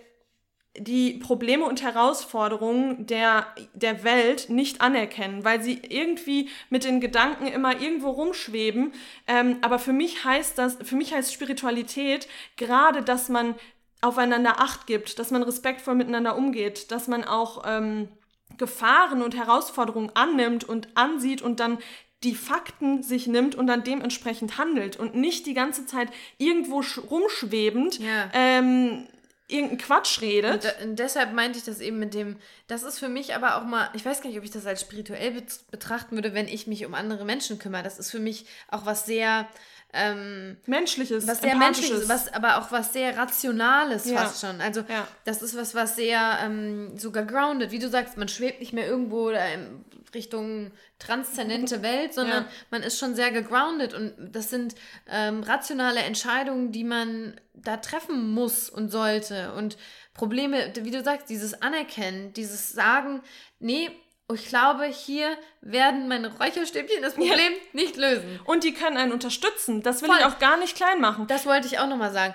die 0.75 1.13
Probleme 1.13 1.65
und 1.65 1.83
Herausforderungen 1.83 3.05
der, 3.05 3.45
der 3.73 4.03
Welt 4.03 4.49
nicht 4.49 4.81
anerkennen, 4.81 5.43
weil 5.45 5.61
sie 5.61 5.79
irgendwie 5.87 6.49
mit 6.69 6.83
den 6.83 6.99
Gedanken 6.99 7.45
immer 7.45 7.79
irgendwo 7.79 8.09
rumschweben. 8.09 8.91
Ähm, 9.27 9.57
aber 9.61 9.77
für 9.77 9.93
mich 9.93 10.25
heißt 10.25 10.57
das, 10.57 10.77
für 10.81 10.95
mich 10.95 11.13
heißt 11.13 11.31
Spiritualität 11.31 12.27
gerade, 12.57 13.03
dass 13.03 13.29
man 13.29 13.55
aufeinander 14.01 14.59
Acht 14.59 14.87
gibt, 14.87 15.19
dass 15.19 15.29
man 15.29 15.43
respektvoll 15.43 15.95
miteinander 15.95 16.35
umgeht, 16.35 16.91
dass 16.91 17.07
man 17.07 17.23
auch 17.23 17.63
ähm, 17.67 18.09
Gefahren 18.57 19.21
und 19.21 19.35
Herausforderungen 19.35 20.11
annimmt 20.15 20.63
und 20.63 20.89
ansieht 20.95 21.41
und 21.41 21.59
dann 21.59 21.77
die 22.23 22.35
Fakten 22.35 23.03
sich 23.03 23.27
nimmt 23.27 23.55
und 23.55 23.67
dann 23.67 23.83
dementsprechend 23.83 24.57
handelt 24.57 24.97
und 24.97 25.15
nicht 25.15 25.45
die 25.45 25.53
ganze 25.53 25.85
Zeit 25.85 26.09
irgendwo 26.37 26.83
rumschwebend 27.09 27.99
ja. 27.99 28.29
ähm, 28.33 29.07
irgendeinen 29.47 29.77
Quatsch 29.79 30.21
redet. 30.21 30.65
Und, 30.79 30.89
und, 30.89 30.99
deshalb 30.99 31.33
meinte 31.33 31.59
ich 31.59 31.65
das 31.65 31.79
eben 31.79 31.99
mit 31.99 32.13
dem, 32.13 32.37
das 32.67 32.83
ist 32.83 32.99
für 32.99 33.09
mich 33.09 33.35
aber 33.35 33.57
auch 33.57 33.65
mal, 33.65 33.89
ich 33.93 34.05
weiß 34.05 34.21
gar 34.21 34.29
nicht, 34.29 34.39
ob 34.39 34.45
ich 34.45 34.51
das 34.51 34.65
als 34.65 34.81
spirituell 34.81 35.43
betrachten 35.69 36.15
würde, 36.15 36.33
wenn 36.33 36.47
ich 36.47 36.67
mich 36.67 36.85
um 36.85 36.93
andere 36.93 37.25
Menschen 37.25 37.59
kümmere. 37.59 37.83
Das 37.83 37.99
ist 37.99 38.11
für 38.11 38.19
mich 38.19 38.45
auch 38.69 38.85
was 38.85 39.05
sehr 39.05 39.47
ähm, 39.93 40.57
menschliches, 40.65 41.27
was 41.27 41.41
sehr 41.41 41.55
menschliches, 41.55 42.09
was 42.09 42.33
aber 42.33 42.57
auch 42.57 42.71
was 42.71 42.93
sehr 42.93 43.15
rationales 43.15 44.05
ja. 44.05 44.17
fast 44.17 44.41
schon. 44.41 44.59
Also 44.59 44.81
ja. 44.87 45.07
das 45.25 45.41
ist 45.41 45.55
was, 45.55 45.75
was 45.75 45.95
sehr 45.95 46.39
ähm, 46.43 46.97
sogar 46.97 47.25
grounded, 47.25 47.71
wie 47.71 47.79
du 47.79 47.89
sagst, 47.89 48.17
man 48.17 48.27
schwebt 48.27 48.59
nicht 48.59 48.73
mehr 48.73 48.87
irgendwo 48.87 49.29
in 49.29 49.85
Richtung 50.13 50.71
transzendente 50.99 51.81
Welt, 51.81 52.13
sondern 52.13 52.43
ja. 52.43 52.49
man 52.71 52.83
ist 52.83 52.99
schon 52.99 53.15
sehr 53.15 53.31
gegroundet 53.31 53.93
und 53.93 54.13
das 54.17 54.49
sind 54.49 54.75
ähm, 55.09 55.43
rationale 55.43 56.01
Entscheidungen, 56.01 56.71
die 56.71 56.83
man 56.83 57.39
da 57.53 57.77
treffen 57.77 58.31
muss 58.31 58.69
und 58.69 58.89
sollte 58.89 59.53
und 59.53 59.77
Probleme, 60.13 60.73
wie 60.81 60.91
du 60.91 61.03
sagst, 61.03 61.29
dieses 61.29 61.61
Anerkennen, 61.61 62.33
dieses 62.33 62.71
Sagen, 62.71 63.21
nee, 63.59 63.89
ich 64.33 64.47
glaube, 64.47 64.85
hier 64.85 65.37
werden 65.61 66.07
meine 66.07 66.35
Räucherstäbchen 66.37 67.01
das 67.01 67.15
Problem 67.15 67.35
ja. 67.35 67.59
nicht 67.73 67.97
lösen. 67.97 68.39
Und 68.45 68.63
die 68.63 68.73
können 68.73 68.97
einen 68.97 69.11
unterstützen. 69.11 69.81
Das 69.81 70.01
will 70.01 70.09
Voll. 70.09 70.17
ich 70.19 70.25
auch 70.25 70.39
gar 70.39 70.57
nicht 70.57 70.75
klein 70.75 71.01
machen. 71.01 71.27
Das 71.27 71.45
wollte 71.45 71.67
ich 71.67 71.79
auch 71.79 71.87
nochmal 71.87 72.13
sagen 72.13 72.33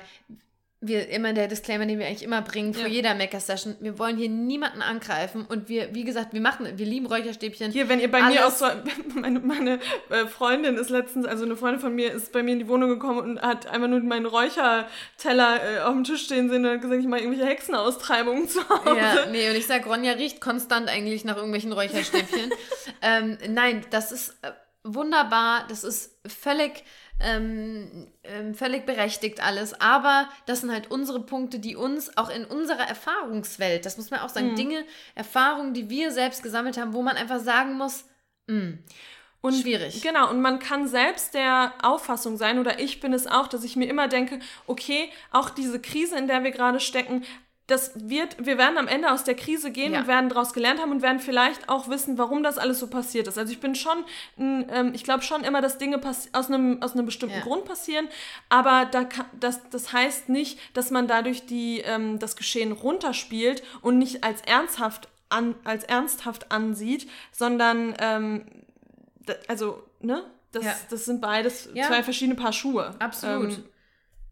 wir 0.80 1.08
immer 1.08 1.32
der 1.32 1.48
Disclaimer, 1.48 1.86
den 1.86 1.98
wir 1.98 2.06
eigentlich 2.06 2.22
immer 2.22 2.40
bringen 2.40 2.72
vor 2.72 2.84
ja. 2.84 2.88
jeder 2.88 3.14
Maker-Session. 3.16 3.76
Wir 3.80 3.98
wollen 3.98 4.16
hier 4.16 4.28
niemanden 4.28 4.80
angreifen 4.80 5.44
und 5.48 5.68
wir, 5.68 5.92
wie 5.92 6.04
gesagt, 6.04 6.32
wir 6.32 6.40
machen, 6.40 6.66
wir 6.76 6.86
lieben 6.86 7.06
Räucherstäbchen. 7.06 7.72
Hier, 7.72 7.88
wenn 7.88 7.98
ihr 7.98 8.08
bei 8.08 8.22
Alles. 8.22 8.38
mir 8.38 8.46
auch 8.46 8.52
so, 8.52 8.66
meine, 9.20 9.40
meine 9.40 9.80
äh, 10.10 10.26
Freundin 10.26 10.76
ist 10.76 10.90
letztens, 10.90 11.26
also 11.26 11.44
eine 11.44 11.56
Freundin 11.56 11.80
von 11.80 11.94
mir 11.94 12.12
ist 12.12 12.32
bei 12.32 12.44
mir 12.44 12.52
in 12.52 12.60
die 12.60 12.68
Wohnung 12.68 12.90
gekommen 12.90 13.18
und 13.18 13.42
hat 13.42 13.66
einfach 13.66 13.88
nur 13.88 13.98
meinen 14.00 14.26
Räucherteller 14.26 15.78
äh, 15.78 15.80
auf 15.80 15.94
dem 15.94 16.04
Tisch 16.04 16.24
stehen 16.24 16.48
sehen 16.48 16.64
und 16.64 16.70
hat 16.70 16.80
gesagt, 16.80 17.00
ich 17.00 17.08
mache 17.08 17.22
irgendwelche 17.22 17.50
Hexenaustreibungen 17.50 18.48
zu 18.48 18.60
Hause. 18.68 18.96
Ja, 18.96 19.26
nee, 19.32 19.50
und 19.50 19.56
ich 19.56 19.66
sag, 19.66 19.84
Ronja 19.84 20.12
riecht 20.12 20.40
konstant 20.40 20.88
eigentlich 20.88 21.24
nach 21.24 21.36
irgendwelchen 21.36 21.72
Räucherstäbchen. 21.72 22.52
ähm, 23.02 23.36
nein, 23.48 23.84
das 23.90 24.12
ist 24.12 24.36
äh, 24.42 24.52
wunderbar, 24.84 25.66
das 25.68 25.82
ist 25.82 26.20
völlig 26.24 26.84
ähm, 27.20 28.08
ähm, 28.24 28.54
völlig 28.54 28.86
berechtigt 28.86 29.42
alles. 29.42 29.80
Aber 29.80 30.28
das 30.46 30.60
sind 30.60 30.72
halt 30.72 30.90
unsere 30.90 31.20
Punkte, 31.20 31.58
die 31.58 31.76
uns 31.76 32.16
auch 32.16 32.30
in 32.30 32.44
unserer 32.44 32.88
Erfahrungswelt, 32.88 33.86
das 33.86 33.96
muss 33.96 34.10
man 34.10 34.20
auch 34.20 34.28
sagen, 34.28 34.52
mhm. 34.52 34.56
Dinge, 34.56 34.84
Erfahrungen, 35.14 35.74
die 35.74 35.90
wir 35.90 36.12
selbst 36.12 36.42
gesammelt 36.42 36.78
haben, 36.78 36.92
wo 36.92 37.02
man 37.02 37.16
einfach 37.16 37.40
sagen 37.40 37.74
muss, 37.74 38.04
mh, 38.46 38.60
hm, 38.60 38.78
und 39.40 39.54
Schwierig. 39.54 40.02
Genau, 40.02 40.30
und 40.30 40.40
man 40.40 40.58
kann 40.58 40.88
selbst 40.88 41.32
der 41.34 41.72
Auffassung 41.82 42.36
sein, 42.36 42.58
oder 42.58 42.80
ich 42.80 42.98
bin 42.98 43.12
es 43.12 43.28
auch, 43.28 43.46
dass 43.46 43.62
ich 43.62 43.76
mir 43.76 43.88
immer 43.88 44.08
denke, 44.08 44.40
okay, 44.66 45.10
auch 45.30 45.50
diese 45.50 45.80
Krise, 45.80 46.18
in 46.18 46.26
der 46.26 46.42
wir 46.42 46.50
gerade 46.50 46.80
stecken, 46.80 47.24
das 47.68 47.92
wird, 47.94 48.44
wir 48.44 48.56
werden 48.56 48.78
am 48.78 48.88
Ende 48.88 49.12
aus 49.12 49.24
der 49.24 49.34
Krise 49.34 49.70
gehen 49.70 49.92
ja. 49.92 50.00
und 50.00 50.08
werden 50.08 50.30
daraus 50.30 50.54
gelernt 50.54 50.80
haben 50.80 50.90
und 50.90 51.02
werden 51.02 51.20
vielleicht 51.20 51.68
auch 51.68 51.88
wissen, 51.88 52.16
warum 52.16 52.42
das 52.42 52.56
alles 52.56 52.80
so 52.80 52.86
passiert 52.88 53.28
ist. 53.28 53.36
Also 53.36 53.52
ich 53.52 53.60
bin 53.60 53.74
schon, 53.74 54.04
ähm, 54.38 54.92
ich 54.94 55.04
glaube 55.04 55.22
schon 55.22 55.44
immer, 55.44 55.60
dass 55.60 55.76
Dinge 55.76 56.00
aus 56.32 56.48
einem, 56.48 56.82
aus 56.82 56.94
einem 56.94 57.04
bestimmten 57.04 57.36
ja. 57.36 57.42
Grund 57.42 57.66
passieren, 57.66 58.08
aber 58.48 58.86
da 58.86 59.04
kann, 59.04 59.26
das, 59.38 59.60
das 59.68 59.92
heißt 59.92 60.30
nicht, 60.30 60.58
dass 60.74 60.90
man 60.90 61.06
dadurch 61.06 61.44
die, 61.44 61.80
ähm, 61.80 62.18
das 62.18 62.36
Geschehen 62.36 62.72
runterspielt 62.72 63.62
und 63.82 63.98
nicht 63.98 64.24
als 64.24 64.40
ernsthaft, 64.40 65.08
an, 65.28 65.54
als 65.64 65.84
ernsthaft 65.84 66.50
ansieht, 66.50 67.06
sondern 67.32 67.94
ähm, 68.00 68.46
also, 69.46 69.82
ne? 70.00 70.24
Das, 70.52 70.64
ja. 70.64 70.74
das 70.88 71.04
sind 71.04 71.20
beides 71.20 71.64
zwei 71.70 72.02
verschiedene 72.02 72.34
Paar 72.34 72.54
Schuhe. 72.54 72.94
Absolut. 72.98 73.62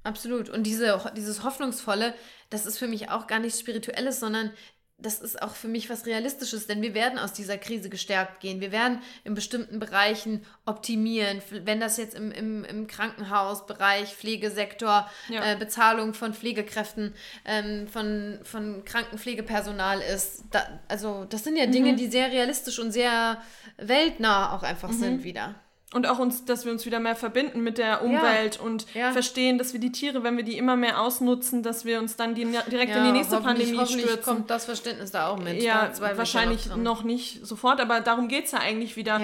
Absolut. 0.06 0.48
Und 0.48 0.62
diese, 0.62 1.00
dieses 1.16 1.42
Hoffnungsvolle, 1.42 2.14
das 2.48 2.64
ist 2.64 2.78
für 2.78 2.86
mich 2.86 3.10
auch 3.10 3.26
gar 3.26 3.40
nichts 3.40 3.58
Spirituelles, 3.58 4.20
sondern 4.20 4.52
das 4.98 5.20
ist 5.20 5.42
auch 5.42 5.54
für 5.54 5.68
mich 5.68 5.90
was 5.90 6.06
Realistisches, 6.06 6.66
denn 6.66 6.80
wir 6.80 6.94
werden 6.94 7.18
aus 7.18 7.34
dieser 7.34 7.58
Krise 7.58 7.90
gestärkt 7.90 8.40
gehen. 8.40 8.60
Wir 8.60 8.72
werden 8.72 9.00
in 9.24 9.34
bestimmten 9.34 9.78
Bereichen 9.78 10.42
optimieren. 10.64 11.42
Wenn 11.50 11.80
das 11.80 11.98
jetzt 11.98 12.14
im, 12.14 12.30
im, 12.30 12.64
im 12.64 12.86
Krankenhausbereich, 12.86 14.14
Pflegesektor, 14.14 15.10
ja. 15.28 15.52
äh, 15.52 15.56
Bezahlung 15.56 16.14
von 16.14 16.32
Pflegekräften, 16.32 17.14
ähm, 17.44 17.88
von, 17.88 18.38
von 18.44 18.84
Krankenpflegepersonal 18.86 20.00
ist. 20.00 20.44
Da, 20.50 20.80
also 20.88 21.26
das 21.26 21.44
sind 21.44 21.56
ja 21.56 21.66
Dinge, 21.66 21.92
mhm. 21.92 21.96
die 21.96 22.06
sehr 22.06 22.30
realistisch 22.30 22.78
und 22.78 22.92
sehr 22.92 23.42
weltnah 23.76 24.56
auch 24.56 24.62
einfach 24.62 24.90
mhm. 24.90 24.98
sind 24.98 25.24
wieder. 25.24 25.56
Und 25.94 26.08
auch 26.08 26.18
uns, 26.18 26.44
dass 26.44 26.64
wir 26.64 26.72
uns 26.72 26.84
wieder 26.84 26.98
mehr 26.98 27.14
verbinden 27.14 27.62
mit 27.62 27.78
der 27.78 28.02
Umwelt 28.02 28.56
ja. 28.56 28.60
und 28.60 28.92
ja. 28.92 29.12
verstehen, 29.12 29.56
dass 29.56 29.72
wir 29.72 29.78
die 29.78 29.92
Tiere, 29.92 30.24
wenn 30.24 30.36
wir 30.36 30.42
die 30.42 30.58
immer 30.58 30.74
mehr 30.74 31.00
ausnutzen, 31.00 31.62
dass 31.62 31.84
wir 31.84 32.00
uns 32.00 32.16
dann 32.16 32.34
die, 32.34 32.44
direkt 32.44 32.90
ja, 32.90 32.98
in 32.98 33.04
die 33.04 33.12
nächste 33.12 33.36
hoffentlich, 33.36 33.68
Pandemie 33.68 33.78
hoffentlich 33.78 34.10
stürzen. 34.10 34.24
kommt 34.24 34.50
das 34.50 34.64
Verständnis 34.64 35.12
da 35.12 35.28
auch 35.28 35.38
mit. 35.38 35.62
Ja, 35.62 35.92
wahrscheinlich 36.00 36.66
noch, 36.66 36.76
noch, 36.76 37.02
nicht 37.04 37.46
sofort, 37.46 37.80
aber 37.80 38.00
darum 38.00 38.26
geht 38.26 38.46
es 38.46 38.50
ja 38.50 38.58
eigentlich 38.58 38.96
wieder. 38.96 39.20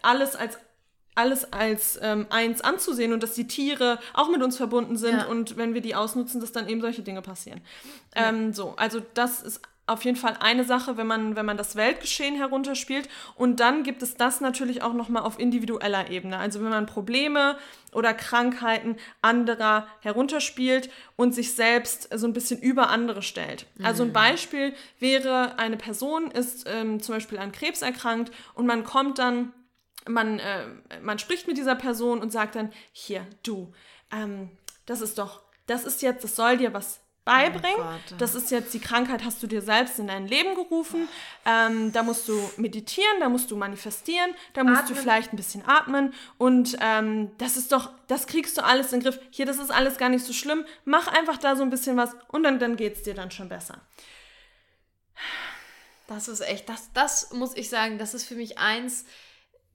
Alles 0.00 0.36
als 0.36 0.58
alles 1.16 1.50
als 1.50 1.98
ähm, 2.02 2.26
eins 2.28 2.60
anzusehen 2.60 3.12
und 3.12 3.22
dass 3.22 3.32
die 3.32 3.48
Tiere 3.48 3.98
auch 4.12 4.28
mit 4.28 4.42
uns 4.42 4.58
verbunden 4.58 4.96
sind 4.96 5.26
und 5.26 5.56
wenn 5.56 5.72
wir 5.72 5.80
die 5.80 5.94
ausnutzen, 5.94 6.40
dass 6.42 6.52
dann 6.52 6.68
eben 6.68 6.82
solche 6.82 7.02
Dinge 7.02 7.22
passieren. 7.22 7.62
Ähm, 8.14 8.52
so, 8.52 8.74
also 8.76 9.00
das 9.14 9.42
ist 9.42 9.62
auf 9.86 10.04
jeden 10.04 10.16
Fall 10.16 10.36
eine 10.40 10.64
Sache, 10.64 10.96
wenn 10.96 11.06
man, 11.06 11.36
wenn 11.36 11.46
man 11.46 11.56
das 11.56 11.76
Weltgeschehen 11.76 12.34
herunterspielt. 12.34 13.08
Und 13.36 13.60
dann 13.60 13.84
gibt 13.84 14.02
es 14.02 14.16
das 14.16 14.40
natürlich 14.40 14.82
auch 14.82 14.92
nochmal 14.92 15.22
auf 15.22 15.38
individueller 15.38 16.10
Ebene. 16.10 16.38
Also 16.38 16.60
wenn 16.60 16.70
man 16.70 16.86
Probleme 16.86 17.56
oder 17.92 18.12
Krankheiten 18.12 18.96
anderer 19.22 19.86
herunterspielt 20.00 20.90
und 21.14 21.34
sich 21.34 21.54
selbst 21.54 22.08
so 22.12 22.26
ein 22.26 22.32
bisschen 22.32 22.60
über 22.60 22.90
andere 22.90 23.22
stellt. 23.22 23.66
Mhm. 23.76 23.86
Also 23.86 24.02
ein 24.02 24.08
mhm. 24.08 24.14
Beispiel 24.14 24.74
wäre, 24.98 25.58
eine 25.58 25.76
Person 25.76 26.30
ist 26.32 26.64
ähm, 26.66 27.00
zum 27.00 27.14
Beispiel 27.14 27.38
an 27.38 27.52
Krebs 27.52 27.82
erkrankt 27.82 28.32
und 28.54 28.66
man 28.66 28.82
kommt 28.82 29.18
dann, 29.20 29.52
man, 30.08 30.40
äh, 30.40 30.64
man 31.00 31.20
spricht 31.20 31.46
mit 31.46 31.56
dieser 31.56 31.76
Person 31.76 32.20
und 32.20 32.32
sagt 32.32 32.56
dann, 32.56 32.72
hier, 32.92 33.24
du, 33.44 33.72
ähm, 34.12 34.50
das 34.84 35.00
ist 35.00 35.18
doch, 35.18 35.42
das 35.66 35.84
ist 35.84 36.02
jetzt, 36.02 36.24
das 36.24 36.34
soll 36.34 36.56
dir 36.56 36.74
was 36.74 37.00
beibringen. 37.26 37.80
Oh 37.80 38.14
das 38.18 38.34
ist 38.34 38.50
jetzt 38.52 38.72
die 38.72 38.78
Krankheit, 38.78 39.24
hast 39.24 39.42
du 39.42 39.48
dir 39.48 39.60
selbst 39.60 39.98
in 39.98 40.06
dein 40.06 40.28
Leben 40.28 40.54
gerufen. 40.54 41.08
Ähm, 41.44 41.92
da 41.92 42.02
musst 42.02 42.28
du 42.28 42.40
meditieren, 42.56 43.20
da 43.20 43.28
musst 43.28 43.50
du 43.50 43.56
manifestieren, 43.56 44.30
da 44.54 44.62
musst 44.64 44.84
atmen. 44.84 44.94
du 44.94 45.00
vielleicht 45.02 45.32
ein 45.32 45.36
bisschen 45.36 45.66
atmen. 45.66 46.14
Und 46.38 46.78
ähm, 46.80 47.32
das 47.36 47.56
ist 47.56 47.72
doch, 47.72 47.90
das 48.06 48.28
kriegst 48.28 48.56
du 48.56 48.64
alles 48.64 48.92
in 48.92 49.00
den 49.00 49.10
Griff. 49.10 49.20
Hier, 49.30 49.44
das 49.44 49.58
ist 49.58 49.70
alles 49.70 49.98
gar 49.98 50.08
nicht 50.08 50.24
so 50.24 50.32
schlimm. 50.32 50.64
Mach 50.84 51.08
einfach 51.08 51.36
da 51.36 51.56
so 51.56 51.64
ein 51.64 51.70
bisschen 51.70 51.96
was 51.96 52.14
und 52.28 52.44
dann, 52.44 52.60
dann 52.60 52.76
geht 52.76 52.94
es 52.94 53.02
dir 53.02 53.14
dann 53.14 53.32
schon 53.32 53.48
besser. 53.48 53.80
Das 56.06 56.28
ist 56.28 56.40
echt, 56.40 56.68
das, 56.68 56.92
das 56.92 57.32
muss 57.32 57.56
ich 57.56 57.68
sagen, 57.68 57.98
das 57.98 58.14
ist 58.14 58.24
für 58.24 58.36
mich 58.36 58.58
eins 58.58 59.04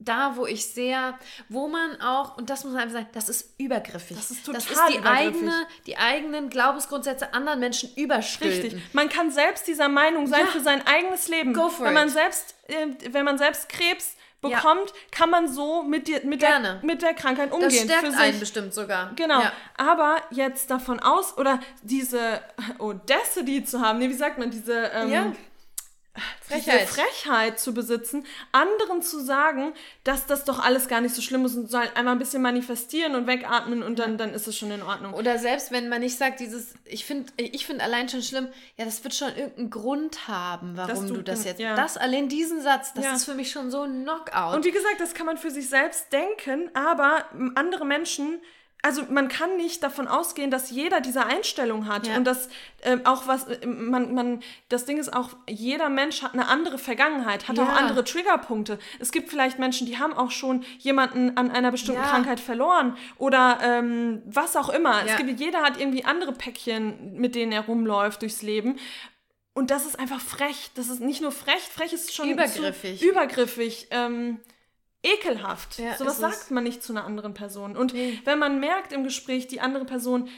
da, 0.04 0.36
wo 0.36 0.46
ich 0.46 0.66
sehr, 0.66 1.18
wo 1.50 1.68
man 1.68 2.02
auch, 2.02 2.38
und 2.38 2.50
das 2.50 2.64
muss 2.64 2.74
man 2.74 2.84
einfach 2.84 2.96
sagen, 2.96 3.10
das 3.14 3.30
ist 3.30 3.54
übergriffig. 3.60 4.18
Das 4.18 4.32
ist 4.32 4.46
total 4.46 4.62
Das 4.62 4.72
ist 4.72 4.82
die, 4.90 5.00
eigene, 5.06 5.68
die 5.86 5.98
eigenen 5.98 6.50
Glaubensgrundsätze 6.50 7.34
anderen 7.34 7.60
Menschen 7.60 7.94
überstülpen. 7.96 8.62
Richtig. 8.62 8.94
Man 8.94 9.10
kann 9.10 9.32
selbst 9.32 9.68
dieser 9.68 9.90
Meinung 9.90 10.28
sein 10.28 10.46
ja. 10.46 10.52
für 10.52 10.60
sein 10.60 10.86
eigenes 10.88 11.28
Leben. 11.28 11.54
Go 11.54 11.70
for 11.70 11.86
wenn 11.86 11.92
it. 11.92 12.00
man 12.00 12.10
selbst, 12.10 12.56
äh, 12.68 12.88
wenn 13.12 13.26
man 13.26 13.38
selbst 13.38 13.70
Krebs 13.70 14.16
bekommt, 14.42 14.90
ja. 14.90 14.96
kann 15.12 15.30
man 15.30 15.48
so 15.48 15.84
mit, 15.84 16.08
dir, 16.08 16.26
mit, 16.26 16.42
der, 16.42 16.80
mit 16.82 17.04
der 17.04 17.14
Krankheit 17.14 17.52
umgehen. 17.52 17.70
Das 17.70 18.00
stärkt 18.00 18.18
einen 18.18 18.40
bestimmt 18.40 18.74
sogar. 18.74 19.12
Genau. 19.16 19.40
Ja. 19.40 19.52
Aber 19.78 20.18
jetzt 20.32 20.72
davon 20.72 21.00
aus, 21.00 21.38
oder 21.38 21.60
diese 21.84 22.42
Audacity 22.80 23.64
zu 23.64 23.82
haben, 23.82 24.00
nee, 24.00 24.10
wie 24.10 24.14
sagt 24.14 24.40
man, 24.40 24.50
diese... 24.50 24.74
Ähm, 24.74 25.36
Frechheit. 26.42 26.82
diese 26.82 26.94
Frechheit 26.94 27.60
zu 27.60 27.74
besitzen, 27.74 28.26
anderen 28.52 29.02
zu 29.02 29.20
sagen, 29.20 29.74
dass 30.04 30.26
das 30.26 30.44
doch 30.44 30.60
alles 30.60 30.90
gar 30.90 31.00
nicht 31.00 31.16
so 31.16 31.22
schlimm 31.22 31.46
ist 31.46 31.56
und 31.56 31.72
soll 31.72 31.88
einmal 31.96 32.16
ein 32.16 32.20
bisschen 32.20 32.42
manifestieren 32.42 33.16
und 33.16 33.28
wegatmen 33.28 33.82
und 33.82 33.98
dann, 34.00 34.18
dann 34.18 34.34
ist 34.34 34.48
es 34.48 34.58
schon 34.58 34.72
in 34.72 34.84
Ordnung. 34.84 35.14
Oder 35.14 35.40
selbst 35.40 35.72
wenn 35.72 35.88
man 35.88 36.02
nicht 36.02 36.18
sagt, 36.18 36.42
dieses, 36.42 36.74
ich 36.84 37.06
finde 37.06 37.32
ich 37.38 37.66
find 37.66 37.82
allein 37.82 38.10
schon 38.10 38.22
schlimm, 38.22 38.50
ja, 38.76 38.84
das 38.84 39.02
wird 39.04 39.16
schon 39.16 39.30
irgendeinen 39.30 39.70
Grund 39.70 40.28
haben, 40.28 40.76
warum 40.76 41.08
du, 41.08 41.14
du, 41.16 41.24
das 41.24 41.46
jetzt. 41.46 41.62
Ja. 41.62 41.76
Das 41.76 41.96
allein 41.96 42.28
diesen 42.28 42.62
Satz, 42.62 42.94
das 42.94 43.06
ja. 43.06 43.14
ist 43.14 43.24
für 43.24 43.36
mich 43.36 43.52
schon 43.52 43.72
so 43.72 43.84
ein 43.84 44.04
Knockout. 44.04 44.56
Und 44.56 44.66
wie 44.66 44.72
gesagt, 44.72 45.00
das 45.00 45.14
kann 45.14 45.26
man 45.26 45.38
für 45.38 45.52
sich 45.52 45.70
selbst 45.70 46.12
denken, 46.12 46.70
aber 46.74 47.26
andere 47.56 47.86
Menschen 47.86 48.42
also 48.82 49.04
man 49.10 49.28
kann 49.28 49.58
nicht 49.58 49.84
davon 49.84 50.08
ausgehen, 50.08 50.50
dass 50.50 50.72
jeder 50.72 51.02
diese 51.02 51.26
Einstellung 51.26 51.88
hat 51.88 52.08
ja. 52.08 52.16
und 52.16 52.26
dass 52.26 52.50
äh, 52.82 52.98
auch 53.04 53.28
was 53.28 53.48
äh, 53.48 53.66
man 53.66 54.14
man 54.14 54.40
das 54.70 54.86
Ding 54.86 54.98
ist 54.98 55.14
auch 55.14 55.30
jeder 55.48 55.90
Mensch 55.90 56.24
hat 56.24 56.34
eine 56.34 56.48
andere 56.48 56.78
Vergangenheit, 56.78 57.48
hat 57.48 57.58
ja. 57.58 57.64
auch 57.64 57.70
andere 57.70 58.04
Triggerpunkte. 58.04 58.80
Es 59.00 59.12
gibt 59.12 59.30
vielleicht 59.30 59.60
Menschen, 59.60 59.86
die 59.86 60.00
haben 60.00 60.14
auch 60.14 60.32
schon 60.32 60.64
jemanden 60.80 61.38
an 61.38 61.52
einer 61.52 61.72
bestimmten 61.72 62.02
ja. 62.02 62.10
Krankheit 62.10 62.40
verloren 62.40 62.98
oder 63.18 63.60
ähm, 63.62 64.22
was 64.26 64.56
auch 64.56 64.70
immer. 64.70 65.06
Es 65.06 65.18
gibt 65.18 65.40
jeder 65.40 65.62
hat 65.62 65.80
irgendwie 65.80 66.06
andere 66.06 66.34
Päckchen, 66.34 67.14
mit 67.14 67.36
denen 67.36 67.52
er 67.52 67.62
rumläuft 67.62 68.22
durchs 68.22 68.42
Leben. 68.42 68.78
Und 69.54 69.70
das 69.70 69.86
ist 69.86 70.00
einfach 70.00 70.22
frech. 70.22 70.72
Das 70.76 70.88
ist 70.88 71.02
nicht 71.02 71.22
nur 71.22 71.32
frech, 71.32 71.62
frech 71.62 71.94
ist 71.94 72.14
schon 72.16 72.30
übergriffig. 72.30 73.02
übergriffig. 73.02 73.88
Ähm, 73.92 74.40
ekelhaft. 75.04 75.80
Ja, 75.80 75.96
Sowas 75.96 76.20
sagt 76.20 76.52
man 76.52 76.64
nicht 76.64 76.84
zu 76.84 76.94
einer 76.94 77.06
anderen 77.06 77.34
Person. 77.34 77.76
Und 77.76 77.94
nee. 77.94 78.20
wenn 78.24 78.40
man 78.40 78.60
merkt 78.60 78.94
im 78.94 79.04
Gespräch, 79.04 79.48
die 79.48 79.62
andere 79.62 79.86
Person 79.86 80.30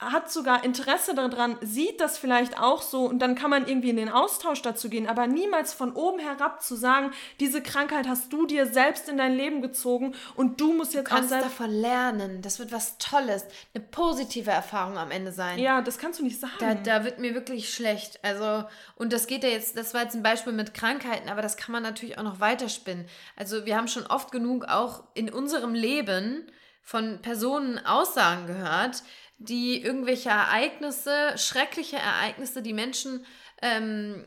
hat 0.00 0.32
sogar 0.32 0.64
Interesse 0.64 1.14
daran, 1.14 1.58
sieht 1.60 2.00
das 2.00 2.16
vielleicht 2.16 2.58
auch 2.58 2.80
so 2.80 3.04
und 3.04 3.18
dann 3.18 3.34
kann 3.34 3.50
man 3.50 3.68
irgendwie 3.68 3.90
in 3.90 3.96
den 3.96 4.08
Austausch 4.08 4.62
dazu 4.62 4.88
gehen, 4.88 5.06
aber 5.06 5.26
niemals 5.26 5.74
von 5.74 5.92
oben 5.92 6.18
herab 6.18 6.62
zu 6.62 6.74
sagen, 6.74 7.10
diese 7.38 7.62
Krankheit 7.62 8.08
hast 8.08 8.32
du 8.32 8.46
dir 8.46 8.66
selbst 8.66 9.10
in 9.10 9.18
dein 9.18 9.34
Leben 9.34 9.60
gezogen 9.60 10.14
und 10.36 10.60
du 10.60 10.72
musst 10.72 10.94
jetzt 10.94 11.08
du 11.08 11.14
kannst 11.14 11.32
davon 11.32 11.70
lernen. 11.70 12.40
Das 12.40 12.58
wird 12.58 12.72
was 12.72 12.96
Tolles, 12.96 13.44
eine 13.74 13.84
positive 13.84 14.50
Erfahrung 14.50 14.96
am 14.96 15.10
Ende 15.10 15.32
sein. 15.32 15.58
Ja, 15.58 15.82
das 15.82 15.98
kannst 15.98 16.18
du 16.18 16.24
nicht 16.24 16.40
sagen. 16.40 16.54
Da, 16.58 16.74
da 16.74 17.04
wird 17.04 17.18
mir 17.18 17.34
wirklich 17.34 17.72
schlecht. 17.72 18.18
Also 18.24 18.64
und 18.96 19.12
das 19.12 19.26
geht 19.26 19.44
ja 19.44 19.50
jetzt, 19.50 19.76
das 19.76 19.92
war 19.92 20.02
jetzt 20.02 20.14
ein 20.14 20.22
Beispiel 20.22 20.54
mit 20.54 20.72
Krankheiten, 20.72 21.28
aber 21.28 21.42
das 21.42 21.58
kann 21.58 21.72
man 21.72 21.82
natürlich 21.82 22.16
auch 22.16 22.22
noch 22.22 22.40
weiterspinnen. 22.40 23.06
Also 23.36 23.66
wir 23.66 23.76
haben 23.76 23.88
schon 23.88 24.06
oft 24.06 24.32
genug 24.32 24.64
auch 24.64 25.04
in 25.12 25.30
unserem 25.30 25.74
Leben 25.74 26.50
von 26.82 27.20
Personen 27.22 27.84
Aussagen 27.84 28.46
gehört, 28.46 29.02
die 29.40 29.82
irgendwelche 29.82 30.28
Ereignisse, 30.28 31.32
schreckliche 31.36 31.96
Ereignisse, 31.96 32.62
die 32.62 32.74
Menschen, 32.74 33.24
ähm, 33.62 34.26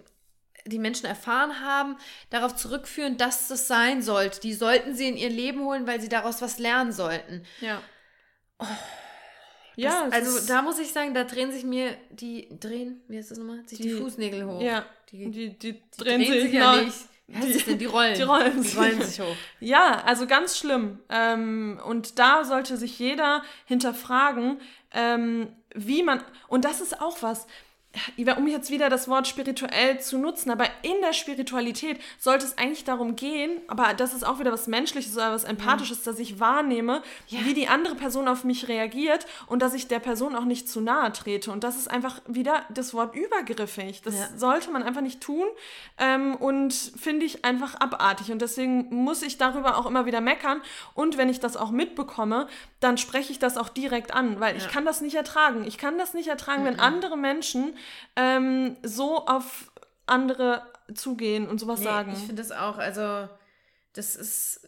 die 0.65 0.79
Menschen 0.79 1.05
erfahren 1.05 1.61
haben, 1.61 1.97
darauf 2.31 2.55
zurückführen, 2.55 3.17
dass 3.17 3.47
das 3.47 3.67
sein 3.67 4.01
sollte. 4.01 4.39
Die 4.41 4.53
sollten 4.53 4.95
sie 4.95 5.07
in 5.07 5.17
ihr 5.17 5.29
Leben 5.29 5.61
holen, 5.61 5.85
weil 5.85 6.01
sie 6.01 6.09
daraus 6.09 6.41
was 6.41 6.57
lernen 6.57 6.91
sollten. 6.91 7.45
Ja. 7.61 7.81
Oh, 8.57 8.65
ja, 9.75 10.05
das, 10.05 10.13
also 10.13 10.47
da 10.47 10.61
muss 10.63 10.79
ich 10.79 10.91
sagen, 10.91 11.13
da 11.13 11.23
drehen 11.23 11.51
sich 11.51 11.63
mir 11.63 11.95
die 12.09 12.47
drehen, 12.59 13.01
wie 13.07 13.17
heißt 13.17 13.31
das 13.31 13.37
nochmal? 13.37 13.67
Sich 13.67 13.79
die, 13.79 13.89
die 13.89 13.95
Fußnägel 13.95 14.45
hoch. 14.45 14.61
Ja. 14.61 14.85
Die, 15.11 15.29
die, 15.29 15.49
die, 15.49 15.73
die 15.73 15.83
drehen, 15.97 16.21
drehen, 16.21 16.31
sich, 16.31 16.41
sich 16.43 16.53
ja 16.53 16.81
nicht. 16.81 16.97
Die, 17.27 17.57
denn? 17.57 17.77
die 17.79 17.85
rollen. 17.85 18.15
Die 18.17 18.21
rollen, 18.23 18.61
die 18.61 18.77
rollen 18.77 19.01
sich 19.01 19.19
hoch. 19.19 19.35
Ja, 19.59 20.03
also 20.05 20.27
ganz 20.27 20.57
schlimm. 20.57 20.99
Ähm, 21.09 21.79
und 21.85 22.19
da 22.19 22.43
sollte 22.43 22.77
sich 22.77 22.99
jeder 22.99 23.43
hinterfragen, 23.65 24.59
ähm, 24.91 25.55
wie 25.73 26.03
man. 26.03 26.23
Und 26.47 26.65
das 26.65 26.81
ist 26.81 26.99
auch 27.01 27.21
was. 27.21 27.47
Um 28.37 28.47
jetzt 28.47 28.71
wieder 28.71 28.89
das 28.89 29.07
Wort 29.07 29.27
spirituell 29.27 29.99
zu 29.99 30.17
nutzen, 30.17 30.49
aber 30.49 30.65
in 30.81 30.99
der 31.01 31.13
Spiritualität 31.13 31.99
sollte 32.17 32.45
es 32.45 32.57
eigentlich 32.57 32.83
darum 32.83 33.15
gehen, 33.15 33.61
aber 33.67 33.93
das 33.93 34.13
ist 34.13 34.25
auch 34.25 34.39
wieder 34.39 34.51
was 34.51 34.67
Menschliches 34.67 35.15
oder 35.15 35.31
was 35.31 35.43
Empathisches, 35.43 36.03
ja. 36.03 36.11
dass 36.11 36.19
ich 36.19 36.39
wahrnehme, 36.39 37.03
ja. 37.27 37.39
wie 37.45 37.53
die 37.53 37.67
andere 37.67 37.95
Person 37.95 38.27
auf 38.27 38.43
mich 38.43 38.67
reagiert 38.67 39.27
und 39.47 39.61
dass 39.61 39.75
ich 39.75 39.87
der 39.87 39.99
Person 39.99 40.35
auch 40.35 40.45
nicht 40.45 40.67
zu 40.67 40.81
nahe 40.81 41.11
trete. 41.13 41.51
Und 41.51 41.63
das 41.63 41.77
ist 41.77 41.89
einfach 41.89 42.21
wieder 42.27 42.63
das 42.73 42.93
Wort 42.93 43.15
übergriffig. 43.15 44.01
Das 44.01 44.15
ja. 44.15 44.27
sollte 44.37 44.71
man 44.71 44.81
einfach 44.81 45.01
nicht 45.01 45.21
tun 45.21 45.45
ähm, 45.99 46.35
und 46.35 46.73
finde 46.73 47.25
ich 47.25 47.45
einfach 47.45 47.75
abartig. 47.75 48.31
Und 48.31 48.41
deswegen 48.41 48.87
muss 48.89 49.21
ich 49.21 49.37
darüber 49.37 49.77
auch 49.77 49.85
immer 49.85 50.05
wieder 50.05 50.21
meckern. 50.21 50.61
Und 50.95 51.17
wenn 51.17 51.29
ich 51.29 51.39
das 51.39 51.55
auch 51.55 51.69
mitbekomme, 51.69 52.47
dann 52.79 52.97
spreche 52.97 53.31
ich 53.31 53.39
das 53.39 53.57
auch 53.57 53.69
direkt 53.69 54.13
an, 54.13 54.39
weil 54.39 54.57
ich 54.57 54.67
kann 54.67 54.83
das 54.83 55.01
nicht 55.01 55.15
ertragen. 55.15 55.63
Ich 55.65 55.77
kann 55.77 55.97
das 55.97 56.13
nicht 56.13 56.27
ertragen, 56.27 56.63
mhm. 56.63 56.67
wenn 56.67 56.79
andere 56.79 57.17
Menschen 57.17 57.75
ähm, 58.15 58.77
so 58.83 59.25
auf 59.25 59.71
andere 60.05 60.63
zugehen 60.93 61.47
und 61.47 61.59
sowas 61.59 61.79
nee, 61.79 61.85
sagen. 61.85 62.13
Ich 62.13 62.19
finde 62.19 62.41
das 62.41 62.51
auch, 62.51 62.77
also 62.77 63.29
das 63.93 64.15
ist, 64.15 64.67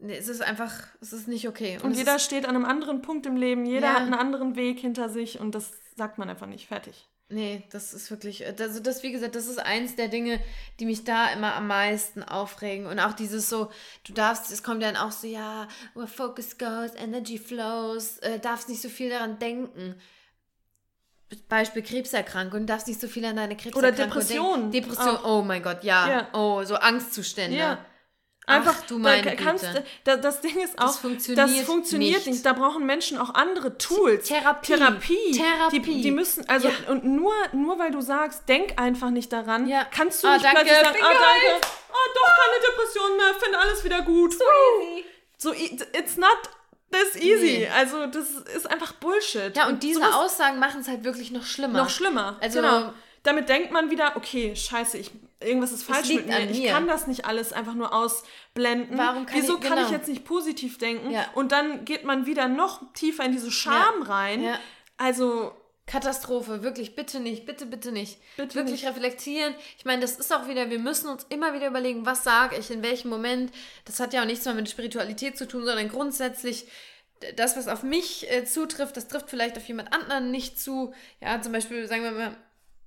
nee, 0.00 0.16
es 0.16 0.28
ist 0.28 0.42
einfach, 0.42 0.72
es 1.00 1.12
ist 1.12 1.28
nicht 1.28 1.48
okay. 1.48 1.76
Und, 1.76 1.90
und 1.90 1.94
jeder 1.94 2.18
steht 2.18 2.46
an 2.46 2.54
einem 2.54 2.64
anderen 2.64 3.02
Punkt 3.02 3.26
im 3.26 3.36
Leben, 3.36 3.66
jeder 3.66 3.88
ja. 3.88 3.94
hat 3.94 4.02
einen 4.02 4.14
anderen 4.14 4.56
Weg 4.56 4.78
hinter 4.78 5.08
sich 5.08 5.40
und 5.40 5.54
das 5.54 5.72
sagt 5.96 6.18
man 6.18 6.30
einfach 6.30 6.46
nicht. 6.46 6.68
Fertig. 6.68 7.08
Nee, 7.30 7.64
das 7.70 7.92
ist 7.92 8.10
wirklich, 8.10 8.46
also 8.46 8.80
das, 8.80 9.02
wie 9.02 9.12
gesagt, 9.12 9.34
das 9.34 9.48
ist 9.48 9.58
eins 9.58 9.96
der 9.96 10.08
Dinge, 10.08 10.40
die 10.80 10.86
mich 10.86 11.04
da 11.04 11.30
immer 11.30 11.54
am 11.56 11.66
meisten 11.66 12.22
aufregen. 12.22 12.86
Und 12.86 13.00
auch 13.00 13.12
dieses 13.12 13.50
so, 13.50 13.70
du 14.04 14.14
darfst, 14.14 14.50
es 14.50 14.62
kommt 14.62 14.82
dann 14.82 14.96
auch 14.96 15.12
so, 15.12 15.26
ja, 15.26 15.68
where 15.94 16.06
focus 16.06 16.56
goes, 16.56 16.94
energy 16.96 17.36
flows, 17.36 18.16
äh, 18.18 18.38
darfst 18.38 18.70
nicht 18.70 18.80
so 18.80 18.88
viel 18.88 19.10
daran 19.10 19.38
denken. 19.38 19.94
Beispiel 21.48 21.82
Krebserkrankung, 21.82 22.66
darfst 22.66 22.88
nicht 22.88 23.00
so 23.00 23.08
viel 23.08 23.24
an 23.24 23.36
deine 23.36 23.56
Krebserkrankung 23.56 23.94
Oder 23.94 24.04
Depression. 24.04 24.70
denken. 24.70 24.72
Depression, 24.72 25.16
auch. 25.16 25.38
oh 25.38 25.42
mein 25.42 25.62
Gott, 25.62 25.84
ja. 25.84 26.08
ja. 26.08 26.28
Oh, 26.32 26.64
so 26.64 26.76
Angstzustände. 26.76 27.56
Ja. 27.56 27.84
Einfach, 28.48 28.76
Ach, 28.78 28.86
du 28.86 28.98
meine 28.98 29.22
da 29.22 29.34
kannst, 29.34 29.66
da, 30.04 30.16
das 30.16 30.40
Ding 30.40 30.58
ist 30.58 30.78
auch, 30.78 30.86
das 30.86 30.96
funktioniert, 30.96 31.48
das 31.48 31.60
funktioniert 31.66 32.16
nicht. 32.16 32.26
nicht. 32.28 32.46
Da 32.46 32.54
brauchen 32.54 32.86
Menschen 32.86 33.18
auch 33.18 33.34
andere 33.34 33.76
Tools. 33.76 34.26
Therapie. 34.26 34.72
Therapie. 34.72 35.32
Therapie. 35.32 35.80
Die, 35.80 36.00
die 36.00 36.10
müssen, 36.10 36.48
also, 36.48 36.68
ja. 36.68 36.74
und 36.90 37.04
nur, 37.04 37.34
nur 37.52 37.78
weil 37.78 37.90
du 37.90 38.00
sagst, 38.00 38.48
denk 38.48 38.80
einfach 38.80 39.10
nicht 39.10 39.34
daran, 39.34 39.68
ja. 39.68 39.84
kannst 39.84 40.24
du 40.24 40.28
ah, 40.28 40.32
nicht 40.32 40.46
danke, 40.46 40.62
plötzlich 40.62 40.78
sagen, 40.78 40.98
ah, 40.98 41.08
danke, 41.08 41.66
ah, 41.90 42.08
doch 42.14 42.32
keine 42.40 42.72
Depression 42.72 43.16
mehr, 43.18 43.34
finde 43.38 43.58
alles 43.58 43.84
wieder 43.84 44.00
gut. 44.00 44.32
So 44.32 45.52
easy. 45.52 45.76
So, 45.76 45.98
it's 45.98 46.16
not 46.16 46.38
das 46.90 47.02
ist 47.14 47.22
easy. 47.22 47.58
Nee. 47.58 47.68
Also, 47.68 48.06
das 48.06 48.30
ist 48.30 48.70
einfach 48.70 48.92
Bullshit. 48.92 49.56
Ja, 49.56 49.66
und, 49.66 49.74
und 49.74 49.82
diese 49.82 50.14
Aussagen 50.14 50.58
machen 50.58 50.80
es 50.80 50.88
halt 50.88 51.04
wirklich 51.04 51.30
noch 51.30 51.44
schlimmer. 51.44 51.78
Noch 51.78 51.90
schlimmer. 51.90 52.36
Also, 52.40 52.60
genau. 52.60 52.92
Damit 53.22 53.48
denkt 53.48 53.72
man 53.72 53.90
wieder, 53.90 54.16
okay, 54.16 54.54
scheiße, 54.56 54.96
ich, 54.96 55.10
irgendwas 55.40 55.72
ist 55.72 55.82
falsch 55.82 56.08
mit 56.08 56.26
mir. 56.26 56.50
Ich 56.50 56.66
kann 56.66 56.86
das 56.86 57.06
nicht 57.06 57.26
alles 57.26 57.52
einfach 57.52 57.74
nur 57.74 57.92
ausblenden. 57.92 58.96
Warum 58.96 59.26
kann 59.26 59.40
Wieso 59.40 59.56
ich, 59.56 59.60
genau. 59.60 59.74
kann 59.74 59.84
ich 59.84 59.90
jetzt 59.90 60.08
nicht 60.08 60.24
positiv 60.24 60.78
denken? 60.78 61.10
Ja. 61.10 61.26
Und 61.34 61.52
dann 61.52 61.84
geht 61.84 62.04
man 62.04 62.26
wieder 62.26 62.48
noch 62.48 62.80
tiefer 62.94 63.24
in 63.24 63.32
diese 63.32 63.50
Scham 63.50 64.02
ja. 64.02 64.06
rein. 64.06 64.42
Ja. 64.42 64.58
Also, 64.96 65.52
Katastrophe, 65.88 66.62
wirklich, 66.62 66.94
bitte 66.94 67.18
nicht, 67.18 67.46
bitte, 67.46 67.66
bitte 67.66 67.90
nicht. 67.90 68.18
Bitte 68.36 68.54
wirklich 68.54 68.82
nicht. 68.82 68.90
reflektieren. 68.90 69.54
Ich 69.78 69.86
meine, 69.86 70.02
das 70.02 70.18
ist 70.18 70.32
auch 70.32 70.46
wieder, 70.46 70.68
wir 70.68 70.78
müssen 70.78 71.08
uns 71.08 71.26
immer 71.30 71.54
wieder 71.54 71.66
überlegen, 71.66 72.04
was 72.04 72.22
sage 72.22 72.56
ich, 72.56 72.70
in 72.70 72.82
welchem 72.82 73.08
Moment. 73.08 73.50
Das 73.86 73.98
hat 73.98 74.12
ja 74.12 74.20
auch 74.20 74.26
nichts 74.26 74.44
mehr 74.44 74.54
mit 74.54 74.68
Spiritualität 74.68 75.38
zu 75.38 75.48
tun, 75.48 75.64
sondern 75.64 75.88
grundsätzlich 75.88 76.66
das, 77.36 77.56
was 77.56 77.68
auf 77.68 77.82
mich 77.82 78.30
äh, 78.30 78.44
zutrifft, 78.44 78.96
das 78.96 79.08
trifft 79.08 79.30
vielleicht 79.30 79.56
auf 79.56 79.66
jemand 79.66 79.92
anderen 79.92 80.30
nicht 80.30 80.60
zu. 80.60 80.92
Ja, 81.20 81.40
zum 81.40 81.52
Beispiel, 81.52 81.88
sagen 81.88 82.04
wir 82.04 82.12
mal, 82.12 82.36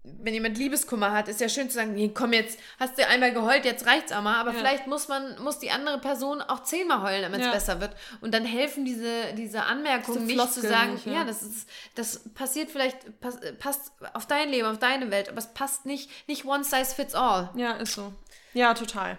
wenn 0.03 0.33
jemand 0.33 0.57
Liebeskummer 0.57 1.11
hat, 1.11 1.27
ist 1.27 1.41
ja 1.41 1.47
schön 1.47 1.69
zu 1.69 1.75
sagen, 1.75 1.93
nee, 1.93 2.09
komm 2.11 2.33
jetzt, 2.33 2.57
hast 2.79 2.97
du 2.97 3.07
einmal 3.07 3.33
geheult, 3.33 3.65
jetzt 3.65 3.85
reicht's 3.85 4.11
auch 4.11 4.23
mal. 4.23 4.39
Aber 4.39 4.51
ja. 4.51 4.57
vielleicht 4.57 4.87
muss 4.87 5.07
man, 5.07 5.39
muss 5.43 5.59
die 5.59 5.69
andere 5.69 5.99
Person 5.99 6.41
auch 6.41 6.63
zehnmal 6.63 7.03
heulen, 7.03 7.21
damit 7.21 7.41
es 7.41 7.45
ja. 7.45 7.51
besser 7.51 7.81
wird. 7.81 7.95
Und 8.19 8.33
dann 8.33 8.43
helfen 8.43 8.83
diese, 8.83 9.33
diese 9.37 9.63
Anmerkungen 9.63 10.25
nicht 10.25 10.53
zu 10.53 10.61
sagen, 10.61 10.93
nicht, 10.93 11.05
ja. 11.05 11.13
ja, 11.13 11.23
das 11.23 11.43
ist, 11.43 11.69
das 11.93 12.19
passiert 12.33 12.71
vielleicht, 12.71 13.19
pass, 13.21 13.39
passt 13.59 13.91
auf 14.13 14.25
dein 14.25 14.49
Leben, 14.49 14.67
auf 14.67 14.79
deine 14.79 15.11
Welt, 15.11 15.29
aber 15.29 15.37
es 15.37 15.53
passt 15.53 15.85
nicht, 15.85 16.09
nicht 16.27 16.45
one 16.45 16.63
size 16.63 16.95
fits 16.95 17.13
all. 17.13 17.51
Ja, 17.55 17.73
ist 17.73 17.93
so. 17.93 18.11
Ja, 18.53 18.73
total. 18.73 19.17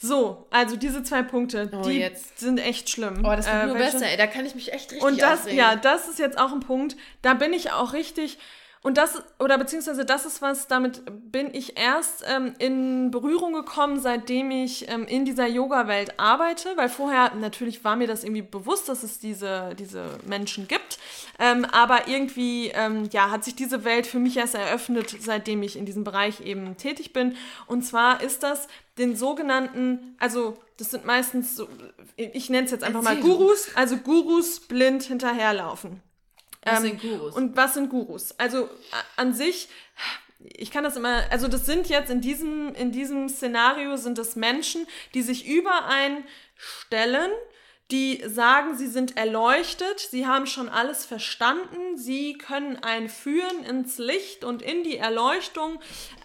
So, 0.00 0.46
also 0.50 0.76
diese 0.76 1.02
zwei 1.02 1.22
Punkte, 1.22 1.70
oh, 1.72 1.82
die 1.82 1.98
jetzt. 1.98 2.40
sind 2.40 2.58
echt 2.58 2.90
schlimm. 2.90 3.22
Oh, 3.24 3.36
das 3.36 3.46
wird 3.46 3.62
äh, 3.62 3.66
nur 3.66 3.76
besser, 3.76 4.06
ey. 4.06 4.16
Da 4.16 4.26
kann 4.26 4.46
ich 4.46 4.54
mich 4.54 4.72
echt 4.72 4.90
richtig 4.90 5.06
Und 5.06 5.20
das, 5.20 5.40
aufregen. 5.40 5.58
ja, 5.58 5.76
das 5.76 6.08
ist 6.08 6.18
jetzt 6.18 6.38
auch 6.38 6.52
ein 6.52 6.60
Punkt, 6.60 6.96
da 7.20 7.34
bin 7.34 7.52
ich 7.52 7.70
auch 7.70 7.92
richtig 7.92 8.38
und 8.82 8.98
das, 8.98 9.22
oder 9.38 9.58
beziehungsweise 9.58 10.04
das 10.04 10.26
ist 10.26 10.42
was, 10.42 10.66
damit 10.66 11.02
bin 11.30 11.54
ich 11.54 11.78
erst 11.78 12.24
ähm, 12.26 12.54
in 12.58 13.12
Berührung 13.12 13.52
gekommen, 13.52 14.00
seitdem 14.00 14.50
ich 14.50 14.88
ähm, 14.88 15.06
in 15.06 15.24
dieser 15.24 15.46
Yoga-Welt 15.46 16.18
arbeite, 16.18 16.76
weil 16.76 16.88
vorher 16.88 17.32
natürlich 17.36 17.84
war 17.84 17.94
mir 17.94 18.08
das 18.08 18.24
irgendwie 18.24 18.42
bewusst, 18.42 18.88
dass 18.88 19.04
es 19.04 19.20
diese, 19.20 19.76
diese 19.78 20.18
Menschen 20.26 20.66
gibt. 20.66 20.98
Ähm, 21.38 21.64
aber 21.64 22.08
irgendwie, 22.08 22.72
ähm, 22.74 23.08
ja, 23.12 23.30
hat 23.30 23.44
sich 23.44 23.54
diese 23.54 23.84
Welt 23.84 24.04
für 24.04 24.18
mich 24.18 24.36
erst 24.36 24.56
eröffnet, 24.56 25.14
seitdem 25.20 25.62
ich 25.62 25.76
in 25.76 25.86
diesem 25.86 26.02
Bereich 26.02 26.40
eben 26.40 26.76
tätig 26.76 27.12
bin. 27.12 27.36
Und 27.68 27.82
zwar 27.82 28.20
ist 28.20 28.42
das 28.42 28.66
den 28.98 29.14
sogenannten, 29.14 30.16
also 30.18 30.58
das 30.76 30.90
sind 30.90 31.04
meistens 31.04 31.54
so, 31.54 31.68
ich 32.16 32.50
nenne 32.50 32.64
es 32.64 32.72
jetzt 32.72 32.82
einfach 32.82 33.02
mal 33.02 33.16
Gurus, 33.16 33.68
also 33.76 33.96
Gurus 33.96 34.58
blind 34.58 35.04
hinterherlaufen. 35.04 36.02
Was 36.64 36.78
ähm, 36.78 36.82
sind 36.82 37.00
Gurus? 37.00 37.34
Und 37.34 37.56
was 37.56 37.74
sind 37.74 37.90
Gurus? 37.90 38.32
Also 38.38 38.68
an 39.16 39.32
sich, 39.32 39.68
ich 40.38 40.70
kann 40.70 40.84
das 40.84 40.96
immer, 40.96 41.24
also 41.30 41.48
das 41.48 41.66
sind 41.66 41.88
jetzt 41.88 42.10
in 42.10 42.20
diesem, 42.20 42.74
in 42.74 42.92
diesem 42.92 43.28
Szenario 43.28 43.96
sind 43.96 44.18
es 44.18 44.36
Menschen, 44.36 44.86
die 45.14 45.22
sich 45.22 45.46
überein 45.46 46.24
stellen, 46.56 47.30
die 47.90 48.22
sagen, 48.26 48.76
sie 48.76 48.86
sind 48.86 49.16
erleuchtet, 49.18 50.00
sie 50.00 50.26
haben 50.26 50.46
schon 50.46 50.68
alles 50.68 51.04
verstanden, 51.04 51.98
sie 51.98 52.38
können 52.38 52.76
einen 52.82 53.08
führen 53.08 53.64
ins 53.64 53.98
Licht 53.98 54.44
und 54.44 54.62
in 54.62 54.82
die 54.82 54.96
Erleuchtung 54.96 55.78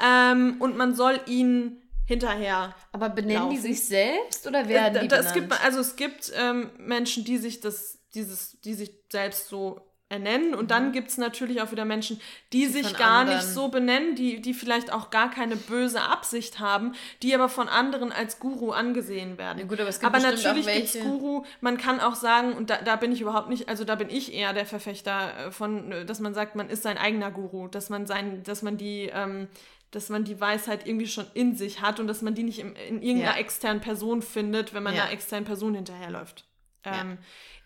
ähm, 0.04 0.56
und 0.60 0.78
man 0.78 0.96
soll 0.96 1.20
ihnen 1.26 1.82
hinterher. 2.06 2.74
Aber 2.94 3.10
benennen 3.10 3.44
laufen. 3.44 3.56
die 3.56 3.62
sich 3.62 3.86
selbst 3.86 4.48
oder 4.48 4.70
werden 4.70 4.96
äh, 4.96 5.02
die 5.02 5.08
benannt? 5.10 5.28
Es 5.28 5.34
gibt, 5.34 5.66
also 5.66 5.80
es 5.80 5.96
gibt 5.98 6.32
ähm, 6.36 6.72
Menschen, 6.78 7.26
die 7.26 7.38
sich 7.38 7.60
das, 7.60 8.00
dieses, 8.14 8.62
die 8.62 8.74
sich 8.74 8.92
selbst 9.12 9.50
so 9.50 9.82
ernennen. 10.10 10.56
Und 10.56 10.72
dann 10.72 10.88
mhm. 10.88 10.92
gibt 10.94 11.10
es 11.10 11.18
natürlich 11.18 11.62
auch 11.62 11.72
wieder 11.72 11.86
Menschen, 11.86 12.20
die, 12.54 12.62
die 12.62 12.68
sich 12.68 12.98
gar 12.98 13.22
anderen. 13.22 13.40
nicht 13.40 13.48
so 13.48 13.68
benennen, 13.68 14.16
die, 14.16 14.42
die 14.42 14.54
vielleicht 14.54 14.92
auch 14.94 15.10
gar 15.10 15.30
keine 15.30 15.56
böse 15.56 16.02
Absicht 16.02 16.60
haben, 16.60 16.94
die 17.22 17.36
aber 17.36 17.50
von 17.50 17.68
anderen 17.68 18.12
als 18.12 18.40
Guru 18.40 18.72
angesehen 18.72 19.38
werden. 19.38 19.60
Ja 19.60 19.66
gut, 19.66 19.80
aber, 19.80 19.92
aber 20.02 20.20
natürlich 20.20 20.66
gibt 20.66 20.96
es 20.96 21.00
Guru, 21.02 21.44
man 21.60 21.78
kann 21.78 22.00
auch 22.00 22.16
sagen, 22.16 22.54
und 22.54 22.70
da, 22.70 22.78
da 22.78 22.96
bin 22.96 23.12
ich 23.12 23.22
überhaupt 23.22 23.50
nicht, 23.50 23.68
also 23.68 23.84
da 23.84 23.96
bin 23.96 24.10
ich 24.10 24.34
eher 24.34 24.54
der 24.54 24.66
Verfechter 24.66 25.48
äh, 25.48 25.52
von, 25.52 25.92
äh, 25.92 26.06
dass 26.06 26.20
man 26.20 26.34
sagt, 26.34 26.56
man 26.56 26.70
ist 26.70 26.84
sein 26.84 26.98
eigener 26.98 27.32
Guru, 27.32 27.68
dass 27.68 27.90
man 27.90 28.06
sein, 28.06 28.44
dass 28.44 28.62
man 28.62 28.78
die 28.78 29.12
ähm, 29.14 29.48
dass 29.92 30.10
man 30.10 30.26
die 30.26 30.42
Weisheit 30.42 30.86
irgendwie 30.86 31.08
schon 31.08 31.28
in 31.34 31.56
sich 31.56 31.82
hat 31.82 32.02
und 32.02 32.08
dass 32.08 32.22
man 32.22 32.36
die 32.36 32.44
nicht 32.44 32.60
in, 32.60 32.76
in 32.76 33.02
irgendeiner 33.02 33.36
ja. 33.36 33.40
externen 33.40 33.80
Person 33.80 34.22
findet, 34.22 34.74
wenn 34.74 34.84
man 34.84 34.94
ja. 34.94 35.04
einer 35.04 35.14
externen 35.14 35.46
Person 35.46 35.76
hinterherläuft. 35.76 36.44
Ähm, 36.84 37.12
ja 37.12 37.18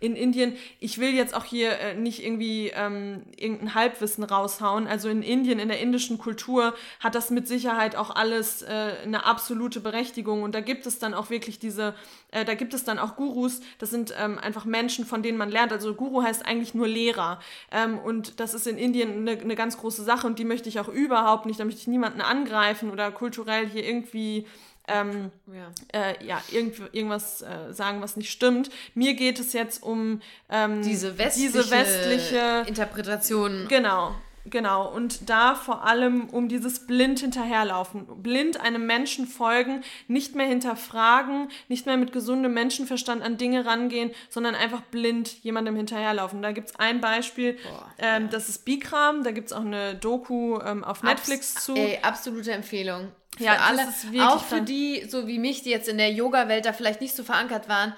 in 0.01 0.15
Indien, 0.15 0.57
ich 0.79 0.97
will 0.97 1.13
jetzt 1.13 1.35
auch 1.35 1.45
hier 1.45 1.79
äh, 1.79 1.93
nicht 1.93 2.25
irgendwie 2.25 2.71
ähm, 2.75 3.21
irgendein 3.37 3.75
Halbwissen 3.75 4.23
raushauen. 4.23 4.87
Also 4.87 5.09
in 5.09 5.21
Indien, 5.21 5.59
in 5.59 5.67
der 5.67 5.79
indischen 5.79 6.17
Kultur 6.17 6.73
hat 6.99 7.13
das 7.13 7.29
mit 7.29 7.47
Sicherheit 7.47 7.95
auch 7.95 8.09
alles 8.15 8.63
äh, 8.63 8.95
eine 9.03 9.25
absolute 9.25 9.79
Berechtigung. 9.79 10.41
Und 10.41 10.55
da 10.55 10.59
gibt 10.59 10.87
es 10.87 10.97
dann 10.97 11.13
auch 11.13 11.29
wirklich 11.29 11.59
diese, 11.59 11.93
äh, 12.31 12.43
da 12.43 12.55
gibt 12.55 12.73
es 12.73 12.83
dann 12.83 12.97
auch 12.97 13.15
Gurus, 13.15 13.61
das 13.77 13.91
sind 13.91 14.11
ähm, 14.19 14.39
einfach 14.39 14.65
Menschen, 14.65 15.05
von 15.05 15.21
denen 15.21 15.37
man 15.37 15.51
lernt. 15.51 15.71
Also 15.71 15.93
Guru 15.93 16.23
heißt 16.23 16.47
eigentlich 16.47 16.73
nur 16.73 16.87
Lehrer. 16.87 17.39
Ähm, 17.71 17.99
und 17.99 18.39
das 18.39 18.55
ist 18.55 18.65
in 18.65 18.79
Indien 18.79 19.27
eine, 19.27 19.39
eine 19.39 19.55
ganz 19.55 19.77
große 19.77 20.03
Sache 20.03 20.25
und 20.25 20.39
die 20.39 20.45
möchte 20.45 20.67
ich 20.67 20.79
auch 20.79 20.87
überhaupt 20.87 21.45
nicht, 21.45 21.59
da 21.59 21.65
möchte 21.65 21.81
ich 21.81 21.87
niemanden 21.87 22.21
angreifen 22.21 22.89
oder 22.89 23.11
kulturell 23.11 23.69
hier 23.69 23.85
irgendwie 23.85 24.47
ähm, 24.93 25.31
ja. 25.47 26.09
Äh, 26.09 26.25
ja, 26.25 26.41
irgend, 26.51 26.75
irgendwas 26.93 27.41
äh, 27.41 27.73
sagen, 27.73 28.01
was 28.01 28.17
nicht 28.17 28.31
stimmt. 28.31 28.69
Mir 28.93 29.13
geht 29.13 29.39
es 29.39 29.53
jetzt 29.53 29.83
um 29.83 30.21
ähm, 30.49 30.81
diese 30.81 31.17
westliche, 31.17 31.51
diese 31.51 31.71
westliche 31.71 32.63
Interpretation. 32.67 33.67
Genau. 33.67 34.15
Genau, 34.45 34.91
und 34.91 35.29
da 35.29 35.55
vor 35.55 35.85
allem 35.85 36.29
um 36.29 36.49
dieses 36.49 36.87
blind 36.87 37.19
hinterherlaufen. 37.19 38.07
Blind 38.23 38.59
einem 38.59 38.85
Menschen 38.85 39.27
folgen, 39.27 39.83
nicht 40.07 40.35
mehr 40.35 40.47
hinterfragen, 40.47 41.49
nicht 41.67 41.85
mehr 41.85 41.97
mit 41.97 42.11
gesundem 42.11 42.53
Menschenverstand 42.53 43.21
an 43.21 43.37
Dinge 43.37 43.65
rangehen, 43.65 44.11
sondern 44.29 44.55
einfach 44.55 44.81
blind 44.81 45.43
jemandem 45.43 45.75
hinterherlaufen. 45.75 46.41
Da 46.41 46.53
gibt 46.53 46.69
es 46.69 46.75
ein 46.77 47.01
Beispiel, 47.01 47.53
Boah, 47.53 47.93
ähm, 47.99 48.23
ja. 48.23 48.29
das 48.29 48.49
ist 48.49 48.65
Bikram, 48.65 49.23
da 49.23 49.31
gibt 49.31 49.47
es 49.47 49.53
auch 49.53 49.61
eine 49.61 49.95
Doku 49.95 50.59
ähm, 50.59 50.83
auf 50.83 51.03
Netflix 51.03 51.55
Abs 51.55 51.65
zu. 51.65 51.75
Ey, 51.75 51.99
absolute 52.01 52.51
Empfehlung. 52.51 53.11
Ja, 53.39 53.53
für 53.53 53.61
alle, 53.61 54.27
auch 54.27 54.43
für 54.43 54.61
die, 54.61 55.05
so 55.09 55.27
wie 55.27 55.39
mich, 55.39 55.63
die 55.63 55.69
jetzt 55.69 55.87
in 55.87 55.97
der 55.97 56.11
Yoga-Welt 56.11 56.65
da 56.65 56.73
vielleicht 56.73 57.01
nicht 57.01 57.15
so 57.15 57.23
verankert 57.23 57.69
waren, 57.69 57.93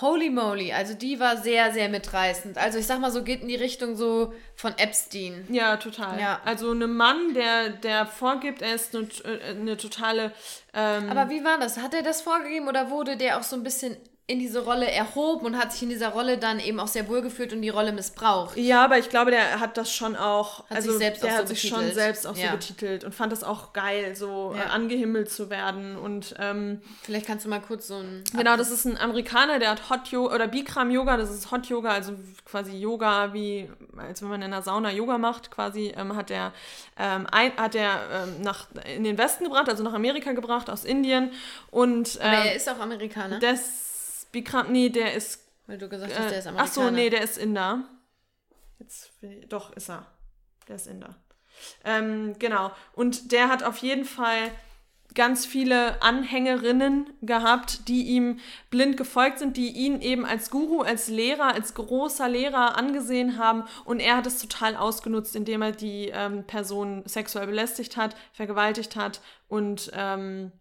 Holy 0.00 0.30
moly, 0.30 0.72
also 0.72 0.94
die 0.94 1.18
war 1.18 1.36
sehr, 1.38 1.72
sehr 1.72 1.88
mitreißend. 1.88 2.56
Also 2.56 2.78
ich 2.78 2.86
sag 2.86 3.00
mal 3.00 3.10
so, 3.10 3.24
geht 3.24 3.42
in 3.42 3.48
die 3.48 3.56
Richtung 3.56 3.96
so 3.96 4.32
von 4.54 4.76
Epstein. 4.78 5.44
Ja, 5.48 5.76
total. 5.76 6.20
Ja. 6.20 6.40
Also 6.44 6.70
ein 6.70 6.92
Mann, 6.94 7.34
der, 7.34 7.70
der 7.70 8.06
vorgibt, 8.06 8.62
er 8.62 8.74
ist 8.74 8.94
eine, 8.94 9.08
äh, 9.24 9.50
eine 9.50 9.76
totale. 9.76 10.32
Ähm 10.72 11.10
Aber 11.10 11.30
wie 11.30 11.42
war 11.42 11.58
das? 11.58 11.78
Hat 11.78 11.94
er 11.94 12.02
das 12.02 12.22
vorgegeben 12.22 12.68
oder 12.68 12.90
wurde 12.90 13.16
der 13.16 13.38
auch 13.38 13.42
so 13.42 13.56
ein 13.56 13.64
bisschen 13.64 13.96
in 14.30 14.38
diese 14.38 14.62
Rolle 14.62 14.90
erhoben 14.90 15.46
und 15.46 15.56
hat 15.56 15.72
sich 15.72 15.82
in 15.82 15.88
dieser 15.88 16.10
Rolle 16.10 16.36
dann 16.36 16.60
eben 16.60 16.78
auch 16.80 16.86
sehr 16.86 17.08
wohl 17.08 17.22
gefühlt 17.22 17.54
und 17.54 17.62
die 17.62 17.70
Rolle 17.70 17.92
missbraucht. 17.92 18.58
Ja, 18.58 18.84
aber 18.84 18.98
ich 18.98 19.08
glaube, 19.08 19.30
der 19.30 19.58
hat 19.58 19.78
das 19.78 19.90
schon 19.90 20.16
auch, 20.16 20.68
hat 20.68 20.76
also 20.76 20.90
sich 20.90 20.98
selbst 20.98 21.22
der 21.22 21.32
auch 21.32 21.38
hat 21.38 21.48
so 21.48 21.54
sich 21.54 21.62
betitelt. 21.62 21.86
schon 21.86 21.94
selbst 21.94 22.26
auch 22.26 22.36
ja. 22.36 22.50
so 22.50 22.56
betitelt 22.56 23.04
und 23.04 23.14
fand 23.14 23.32
das 23.32 23.42
auch 23.42 23.72
geil, 23.72 24.14
so 24.14 24.54
ja. 24.54 24.64
äh, 24.64 24.66
angehimmelt 24.66 25.30
zu 25.30 25.48
werden 25.48 25.96
und 25.96 26.34
ähm, 26.38 26.82
vielleicht 27.02 27.26
kannst 27.26 27.46
du 27.46 27.48
mal 27.48 27.62
kurz 27.62 27.88
so 27.88 27.94
ein 27.94 28.22
genau, 28.36 28.58
das 28.58 28.70
ist 28.70 28.84
ein 28.84 28.98
Amerikaner, 28.98 29.58
der 29.60 29.70
hat 29.70 29.88
Hot 29.88 30.08
Yoga 30.08 30.34
oder 30.34 30.46
Bikram 30.46 30.90
Yoga, 30.90 31.16
das 31.16 31.30
ist 31.30 31.50
Hot 31.50 31.64
Yoga, 31.64 31.92
also 31.92 32.12
quasi 32.44 32.76
Yoga 32.76 33.32
wie 33.32 33.66
als 33.96 34.20
wenn 34.20 34.28
man 34.28 34.42
in 34.42 34.52
einer 34.52 34.60
Sauna 34.60 34.92
Yoga 34.92 35.16
macht, 35.16 35.50
quasi 35.50 35.94
ähm, 35.96 36.14
hat 36.14 36.30
er 36.30 36.52
ähm, 36.98 37.26
ein, 37.32 37.56
hat 37.56 37.74
er 37.74 37.98
ähm, 38.12 38.42
nach 38.42 38.66
in 38.94 39.04
den 39.04 39.16
Westen 39.16 39.44
gebracht, 39.44 39.70
also 39.70 39.82
nach 39.82 39.94
Amerika 39.94 40.32
gebracht 40.32 40.68
aus 40.68 40.84
Indien 40.84 41.30
und 41.70 42.20
aber 42.20 42.28
er 42.28 42.50
ähm, 42.50 42.56
ist 42.58 42.68
auch 42.68 42.78
Amerikaner. 42.78 43.38
Das 43.38 43.87
Bikram, 44.32 44.72
nee, 44.72 44.88
der 44.88 45.14
ist. 45.14 45.44
Weil 45.66 45.78
du 45.78 45.88
gesagt 45.88 46.12
hast, 46.16 46.26
äh, 46.26 46.28
der 46.30 46.38
ist 46.38 46.46
Amerikaner. 46.46 46.70
Ach 46.70 46.74
so, 46.74 46.90
nee, 46.90 47.10
der 47.10 47.22
ist 47.22 47.38
Inder. 47.38 47.84
Jetzt, 48.78 49.12
doch, 49.48 49.72
ist 49.72 49.90
er. 49.90 50.06
Der 50.66 50.76
ist 50.76 50.86
Inder. 50.86 51.16
Ähm, 51.84 52.36
genau. 52.38 52.70
Und 52.92 53.32
der 53.32 53.48
hat 53.48 53.62
auf 53.62 53.78
jeden 53.78 54.04
Fall 54.04 54.50
ganz 55.14 55.46
viele 55.46 56.00
Anhängerinnen 56.02 57.10
gehabt, 57.22 57.88
die 57.88 58.04
ihm 58.04 58.38
blind 58.70 58.96
gefolgt 58.96 59.38
sind, 59.38 59.56
die 59.56 59.70
ihn 59.70 60.00
eben 60.00 60.24
als 60.24 60.50
Guru, 60.50 60.82
als 60.82 61.08
Lehrer, 61.08 61.54
als 61.54 61.74
großer 61.74 62.28
Lehrer 62.28 62.76
angesehen 62.76 63.38
haben. 63.38 63.64
Und 63.84 64.00
er 64.00 64.16
hat 64.16 64.26
es 64.26 64.38
total 64.38 64.76
ausgenutzt, 64.76 65.34
indem 65.34 65.62
er 65.62 65.72
die 65.72 66.10
ähm, 66.12 66.44
Person 66.44 67.02
sexuell 67.06 67.46
belästigt 67.46 67.96
hat, 67.96 68.14
vergewaltigt 68.32 68.96
hat 68.96 69.20
und 69.48 69.90
ähm, 69.94 70.52
äh, 70.52 70.57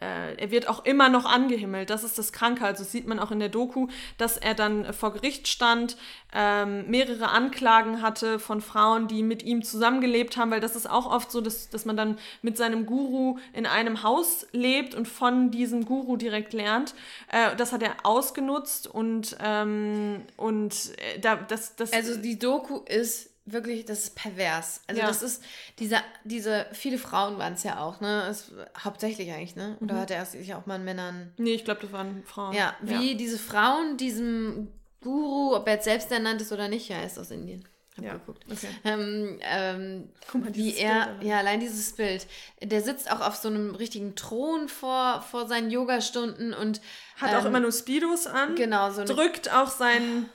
er 0.00 0.52
wird 0.52 0.68
auch 0.68 0.84
immer 0.84 1.08
noch 1.08 1.24
angehimmelt. 1.24 1.90
Das 1.90 2.04
ist 2.04 2.18
das 2.18 2.32
Kranke. 2.32 2.64
Also 2.64 2.84
sieht 2.84 3.08
man 3.08 3.18
auch 3.18 3.32
in 3.32 3.40
der 3.40 3.48
Doku, 3.48 3.88
dass 4.16 4.36
er 4.36 4.54
dann 4.54 4.92
vor 4.92 5.12
Gericht 5.12 5.48
stand, 5.48 5.96
ähm, 6.32 6.88
mehrere 6.88 7.30
Anklagen 7.30 8.02
hatte 8.02 8.38
von 8.38 8.60
Frauen, 8.60 9.08
die 9.08 9.22
mit 9.22 9.42
ihm 9.42 9.62
zusammengelebt 9.62 10.36
haben, 10.36 10.50
weil 10.50 10.60
das 10.60 10.76
ist 10.76 10.88
auch 10.88 11.10
oft 11.10 11.32
so, 11.32 11.40
dass, 11.40 11.70
dass 11.70 11.84
man 11.84 11.96
dann 11.96 12.18
mit 12.42 12.56
seinem 12.56 12.86
Guru 12.86 13.38
in 13.52 13.66
einem 13.66 14.02
Haus 14.02 14.46
lebt 14.52 14.94
und 14.94 15.08
von 15.08 15.50
diesem 15.50 15.84
Guru 15.84 16.16
direkt 16.16 16.52
lernt. 16.52 16.94
Äh, 17.32 17.56
das 17.56 17.72
hat 17.72 17.82
er 17.82 17.96
ausgenutzt 18.04 18.86
und, 18.86 19.36
ähm, 19.42 20.22
und 20.36 20.74
äh, 20.98 21.18
da, 21.18 21.36
das, 21.36 21.76
das. 21.76 21.92
Also 21.92 22.16
die 22.16 22.38
Doku 22.38 22.80
ist 22.84 23.27
wirklich, 23.52 23.84
das 23.84 24.04
ist 24.04 24.14
pervers. 24.14 24.82
Also 24.86 25.00
ja. 25.00 25.06
das 25.06 25.22
ist, 25.22 25.42
diese, 25.78 25.96
diese, 26.24 26.66
viele 26.72 26.98
Frauen 26.98 27.38
waren 27.38 27.54
es 27.54 27.62
ja 27.62 27.80
auch, 27.80 28.00
ne? 28.00 28.26
Es, 28.28 28.52
hauptsächlich 28.82 29.32
eigentlich, 29.32 29.56
ne? 29.56 29.76
Oder 29.80 29.94
mhm. 29.94 30.00
hat 30.00 30.10
er 30.10 30.24
sich 30.26 30.54
auch 30.54 30.66
mal 30.66 30.76
an 30.76 30.84
Männern. 30.84 31.32
Nee, 31.36 31.54
ich 31.54 31.64
glaube, 31.64 31.80
das 31.82 31.92
waren 31.92 32.22
Frauen. 32.24 32.54
Ja, 32.54 32.76
wie 32.80 33.12
ja. 33.12 33.16
diese 33.16 33.38
Frauen 33.38 33.96
diesem 33.96 34.68
Guru, 35.02 35.54
ob 35.54 35.66
er 35.66 35.74
jetzt 35.74 35.84
selbst 35.84 36.10
ernannt 36.10 36.42
ist 36.42 36.52
oder 36.52 36.68
nicht, 36.68 36.88
ja, 36.88 36.96
er 36.96 37.06
ist 37.06 37.18
aus 37.18 37.30
Indien. 37.30 37.66
Hab 37.98 38.04
ja. 38.04 38.12
geguckt. 38.12 38.44
Okay. 38.50 38.68
Ähm, 38.84 39.38
ähm, 39.42 40.08
Guck 40.30 40.44
mal, 40.44 40.54
wie 40.54 40.76
er, 40.76 41.06
Bild, 41.06 41.30
ja, 41.30 41.38
allein 41.38 41.58
dieses 41.58 41.92
Bild. 41.92 42.26
Der 42.62 42.80
sitzt 42.80 43.10
auch 43.10 43.20
auf 43.20 43.34
so 43.34 43.48
einem 43.48 43.74
richtigen 43.74 44.14
Thron 44.14 44.68
vor, 44.68 45.22
vor 45.22 45.48
seinen 45.48 45.70
Yogastunden 45.70 46.54
und 46.54 46.80
hat 47.16 47.32
ähm, 47.32 47.38
auch 47.38 47.44
immer 47.44 47.60
nur 47.60 47.72
Speedos 47.72 48.28
an. 48.28 48.54
Genau, 48.54 48.90
so 48.92 49.04
drückt 49.04 49.52
auch 49.52 49.68
seinen 49.68 50.28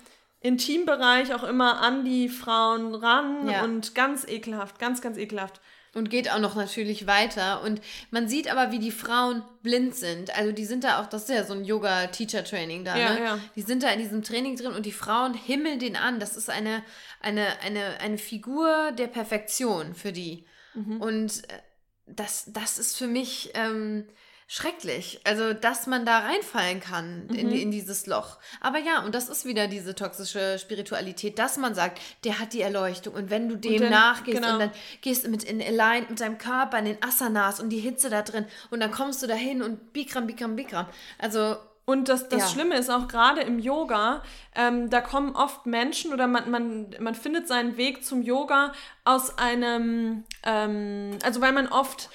Intimbereich 0.44 1.34
auch 1.34 1.44
immer 1.44 1.82
an 1.82 2.04
die 2.04 2.28
Frauen 2.28 2.94
ran 2.94 3.48
ja. 3.50 3.64
und 3.64 3.96
ganz 3.96 4.28
ekelhaft, 4.28 4.78
ganz, 4.78 5.02
ganz 5.02 5.18
ekelhaft. 5.18 5.62
Und 5.96 6.10
geht 6.10 6.30
auch 6.30 6.40
noch 6.40 6.56
natürlich 6.56 7.06
weiter. 7.06 7.62
Und 7.62 7.80
man 8.10 8.28
sieht 8.28 8.52
aber, 8.52 8.72
wie 8.72 8.80
die 8.80 8.92
Frauen 8.92 9.44
blind 9.62 9.96
sind. 9.96 10.36
Also 10.36 10.52
die 10.52 10.66
sind 10.66 10.84
da 10.84 11.00
auch, 11.00 11.06
das 11.06 11.24
ist 11.24 11.30
ja 11.30 11.44
so 11.44 11.54
ein 11.54 11.64
Yoga-Teacher-Training 11.64 12.84
da, 12.84 12.98
ja, 12.98 13.14
ne? 13.14 13.24
Ja. 13.24 13.40
Die 13.56 13.62
sind 13.62 13.84
da 13.84 13.90
in 13.90 14.00
diesem 14.00 14.24
Training 14.24 14.58
drin 14.58 14.74
und 14.74 14.88
die 14.88 14.92
Frauen 14.92 15.36
himmeln 15.36 15.80
den 15.80 15.96
an. 15.96 16.20
Das 16.20 16.36
ist 16.36 16.50
eine, 16.50 16.84
eine, 17.22 17.46
eine, 17.62 18.00
eine 18.02 18.18
Figur 18.18 18.92
der 18.98 19.08
Perfektion 19.08 19.94
für 19.94 20.12
die. 20.12 20.46
Mhm. 20.74 21.00
Und 21.00 21.48
äh, 21.50 21.60
das, 22.08 22.46
das 22.48 22.80
ist 22.80 22.98
für 22.98 23.08
mich. 23.08 23.52
Ähm, 23.54 24.08
schrecklich. 24.48 25.20
Also, 25.24 25.54
dass 25.54 25.88
man 25.88 26.06
da 26.06 26.20
reinfallen 26.20 26.80
kann 26.80 27.28
mhm. 27.28 27.36
in, 27.36 27.52
in 27.52 27.72
dieses 27.72 28.06
Loch. 28.06 28.38
Aber 28.62 28.80
ja, 28.80 29.04
und 29.04 29.16
das 29.16 29.30
ist 29.30 29.46
wieder 29.46 29.68
diese 29.68 29.96
toxische 29.96 30.60
Spiritualität, 30.60 31.40
dass 31.40 31.58
man 31.58 31.76
sagt, 31.76 32.00
der 32.24 32.40
hat 32.40 32.54
die 32.54 32.62
Erleuchtung. 32.62 33.14
Und 33.14 33.30
wenn 33.30 33.50
du 33.50 33.56
dem 33.56 33.82
dann, 33.82 33.92
nachgehst 33.92 34.42
genau. 34.42 34.54
und 34.54 34.60
dann 34.60 34.72
gehst 35.02 35.26
du 35.26 35.30
mit 35.30 35.44
in 35.44 35.62
Align 35.62 36.06
mit 36.10 36.20
deinem 36.20 36.38
Körper 36.38 36.80
in 36.80 36.86
den 36.86 37.04
Asanas 37.04 37.60
und 37.60 37.70
die 37.70 37.80
Hitze 37.80 38.10
da 38.10 38.22
drin 38.22 38.46
und 38.70 38.80
dann 38.80 38.92
kommst 38.92 39.24
du 39.24 39.28
dahin 39.28 39.62
und 39.62 39.94
Bikram, 39.94 40.28
Bikram, 40.28 40.56
Bikram. 40.56 40.88
Also. 41.18 41.58
Und 41.86 42.08
das, 42.08 42.30
das 42.30 42.44
ja. 42.44 42.48
Schlimme 42.48 42.78
ist 42.78 42.90
auch 42.90 43.10
gerade 43.10 43.42
im 43.42 43.60
Yoga, 43.60 44.24
ähm, 44.56 44.90
da 44.90 45.02
kommen 45.02 45.36
oft 45.36 45.66
Menschen 45.66 46.14
oder 46.14 46.28
man, 46.28 46.50
man, 46.50 46.96
man 47.02 47.14
findet 47.14 47.50
seinen 47.50 47.76
Weg 47.76 48.06
zum 48.06 48.22
Yoga 48.22 48.72
aus 49.04 49.38
einem, 49.38 50.24
ähm, 50.44 51.20
also 51.24 51.42
weil 51.42 51.52
man 51.52 51.68
oft 51.68 52.10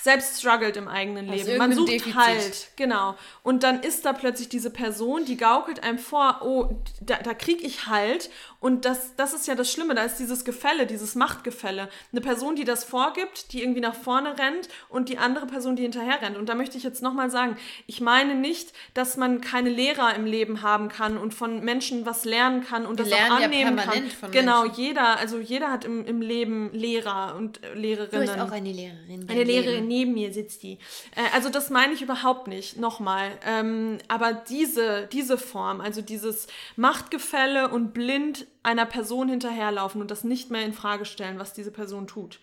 selbst 0.00 0.40
struggelt 0.40 0.76
im 0.76 0.88
eigenen 0.88 1.28
Aus 1.28 1.36
Leben. 1.36 1.58
Man 1.58 1.72
sucht 1.72 1.88
Defizit. 1.88 2.14
halt, 2.14 2.68
genau. 2.76 3.16
Und 3.42 3.62
dann 3.62 3.80
ist 3.82 4.04
da 4.04 4.12
plötzlich 4.12 4.48
diese 4.48 4.70
Person, 4.70 5.24
die 5.24 5.36
gaukelt 5.36 5.82
einem 5.82 5.98
vor, 5.98 6.40
oh, 6.42 6.70
da, 7.00 7.16
da 7.18 7.34
krieg 7.34 7.62
ich 7.62 7.86
halt. 7.86 8.30
Und 8.64 8.86
das, 8.86 9.14
das 9.16 9.34
ist 9.34 9.46
ja 9.46 9.54
das 9.54 9.70
Schlimme, 9.70 9.94
da 9.94 10.04
ist 10.04 10.16
dieses 10.16 10.42
Gefälle, 10.42 10.86
dieses 10.86 11.16
Machtgefälle. 11.16 11.90
Eine 12.12 12.22
Person, 12.22 12.56
die 12.56 12.64
das 12.64 12.82
vorgibt, 12.82 13.52
die 13.52 13.60
irgendwie 13.60 13.82
nach 13.82 13.94
vorne 13.94 14.38
rennt 14.38 14.70
und 14.88 15.10
die 15.10 15.18
andere 15.18 15.44
Person, 15.46 15.76
die 15.76 15.82
hinterher 15.82 16.22
rennt. 16.22 16.38
Und 16.38 16.48
da 16.48 16.54
möchte 16.54 16.78
ich 16.78 16.82
jetzt 16.82 17.02
nochmal 17.02 17.30
sagen, 17.30 17.58
ich 17.86 18.00
meine 18.00 18.34
nicht, 18.34 18.72
dass 18.94 19.18
man 19.18 19.42
keine 19.42 19.68
Lehrer 19.68 20.14
im 20.14 20.24
Leben 20.24 20.62
haben 20.62 20.88
kann 20.88 21.18
und 21.18 21.34
von 21.34 21.62
Menschen 21.62 22.06
was 22.06 22.24
lernen 22.24 22.64
kann 22.64 22.86
und 22.86 23.00
Wir 23.00 23.04
das 23.04 23.12
auch 23.12 23.42
annehmen 23.42 23.76
ja 23.76 23.84
kann. 23.84 24.06
Von 24.08 24.30
genau, 24.30 24.62
Menschen. 24.62 24.80
jeder, 24.80 25.18
also 25.18 25.40
jeder 25.40 25.70
hat 25.70 25.84
im, 25.84 26.06
im 26.06 26.22
Leben 26.22 26.72
Lehrer 26.72 27.34
und 27.36 27.60
Lehrerinnen. 27.74 28.26
Du 28.26 28.32
bist 28.32 28.40
auch 28.40 28.50
eine 28.50 28.72
Lehrerin. 28.72 29.26
Eine 29.28 29.44
Lehrerin, 29.44 29.86
neben 29.88 30.14
mir 30.14 30.32
sitzt 30.32 30.62
die. 30.62 30.78
Äh, 31.14 31.34
also 31.34 31.50
das 31.50 31.68
meine 31.68 31.92
ich 31.92 32.00
überhaupt 32.00 32.48
nicht, 32.48 32.78
nochmal. 32.78 33.30
Ähm, 33.46 33.98
aber 34.08 34.32
diese, 34.32 35.06
diese 35.12 35.36
Form, 35.36 35.82
also 35.82 36.00
dieses 36.00 36.46
Machtgefälle 36.76 37.68
und 37.68 37.92
blind 37.92 38.46
einer 38.64 38.86
Person 38.86 39.28
hinterherlaufen 39.28 40.00
und 40.00 40.10
das 40.10 40.24
nicht 40.24 40.50
mehr 40.50 40.64
in 40.64 40.72
Frage 40.72 41.04
stellen, 41.04 41.38
was 41.38 41.52
diese 41.52 41.70
Person 41.70 42.06
tut. 42.06 42.40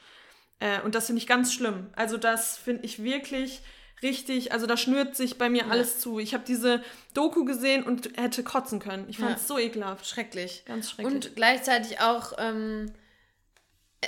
Äh, 0.59 0.81
und 0.81 0.95
das 0.95 1.07
finde 1.07 1.19
ich 1.21 1.27
ganz 1.27 1.53
schlimm. 1.53 1.89
Also 1.95 2.17
das 2.17 2.57
finde 2.57 2.85
ich 2.85 3.03
wirklich 3.03 3.61
richtig, 4.01 4.51
also 4.51 4.65
da 4.65 4.77
schnürt 4.77 5.15
sich 5.15 5.37
bei 5.37 5.49
mir 5.49 5.63
ja. 5.63 5.67
alles 5.67 5.99
zu. 5.99 6.19
Ich 6.19 6.33
habe 6.33 6.43
diese 6.45 6.83
Doku 7.13 7.43
gesehen 7.43 7.83
und 7.83 8.17
hätte 8.17 8.43
kotzen 8.43 8.79
können. 8.79 9.09
Ich 9.09 9.17
fand 9.17 9.35
es 9.35 9.43
ja. 9.43 9.47
so 9.47 9.59
ekelhaft. 9.59 10.07
Schrecklich. 10.07 10.63
Ganz 10.65 10.91
schrecklich. 10.91 11.13
Und 11.13 11.35
gleichzeitig 11.35 11.99
auch 11.99 12.33
ähm, 12.37 12.91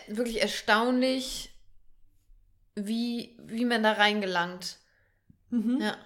wirklich 0.08 0.42
erstaunlich, 0.42 1.52
wie, 2.76 3.38
wie 3.40 3.66
man 3.66 3.84
da 3.84 3.94
reingelangt. 3.94 4.78
Mhm. 5.50 5.82
Ja. 5.82 5.98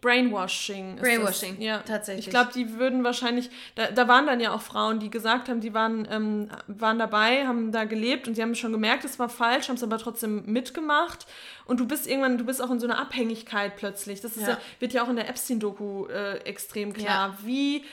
Brainwashing. 0.00 0.96
Brainwashing, 0.96 1.56
das, 1.56 1.64
ja. 1.64 1.78
Tatsächlich. 1.78 2.26
Ich 2.26 2.30
glaube, 2.30 2.50
die 2.54 2.78
würden 2.78 3.02
wahrscheinlich, 3.02 3.50
da, 3.74 3.90
da 3.90 4.06
waren 4.06 4.26
dann 4.26 4.38
ja 4.38 4.54
auch 4.54 4.62
Frauen, 4.62 5.00
die 5.00 5.10
gesagt 5.10 5.48
haben, 5.48 5.60
die 5.60 5.74
waren, 5.74 6.06
ähm, 6.10 6.48
waren 6.68 6.98
dabei, 6.98 7.46
haben 7.46 7.72
da 7.72 7.84
gelebt 7.84 8.28
und 8.28 8.34
sie 8.34 8.42
haben 8.42 8.54
schon 8.54 8.72
gemerkt, 8.72 9.04
es 9.04 9.18
war 9.18 9.28
falsch, 9.28 9.68
haben 9.68 9.76
es 9.76 9.82
aber 9.82 9.98
trotzdem 9.98 10.44
mitgemacht. 10.46 11.26
Und 11.64 11.80
du 11.80 11.86
bist 11.86 12.06
irgendwann, 12.06 12.38
du 12.38 12.44
bist 12.44 12.62
auch 12.62 12.70
in 12.70 12.78
so 12.78 12.86
einer 12.86 12.98
Abhängigkeit 12.98 13.76
plötzlich. 13.76 14.20
Das 14.20 14.36
ist 14.36 14.42
ja. 14.42 14.50
ja 14.50 14.58
wird 14.78 14.92
ja 14.92 15.02
auch 15.02 15.08
in 15.08 15.16
der 15.16 15.28
Epstein-Doku 15.28 16.06
äh, 16.06 16.38
extrem 16.38 16.92
klar, 16.92 17.30
ja. 17.30 17.38
wie 17.42 17.84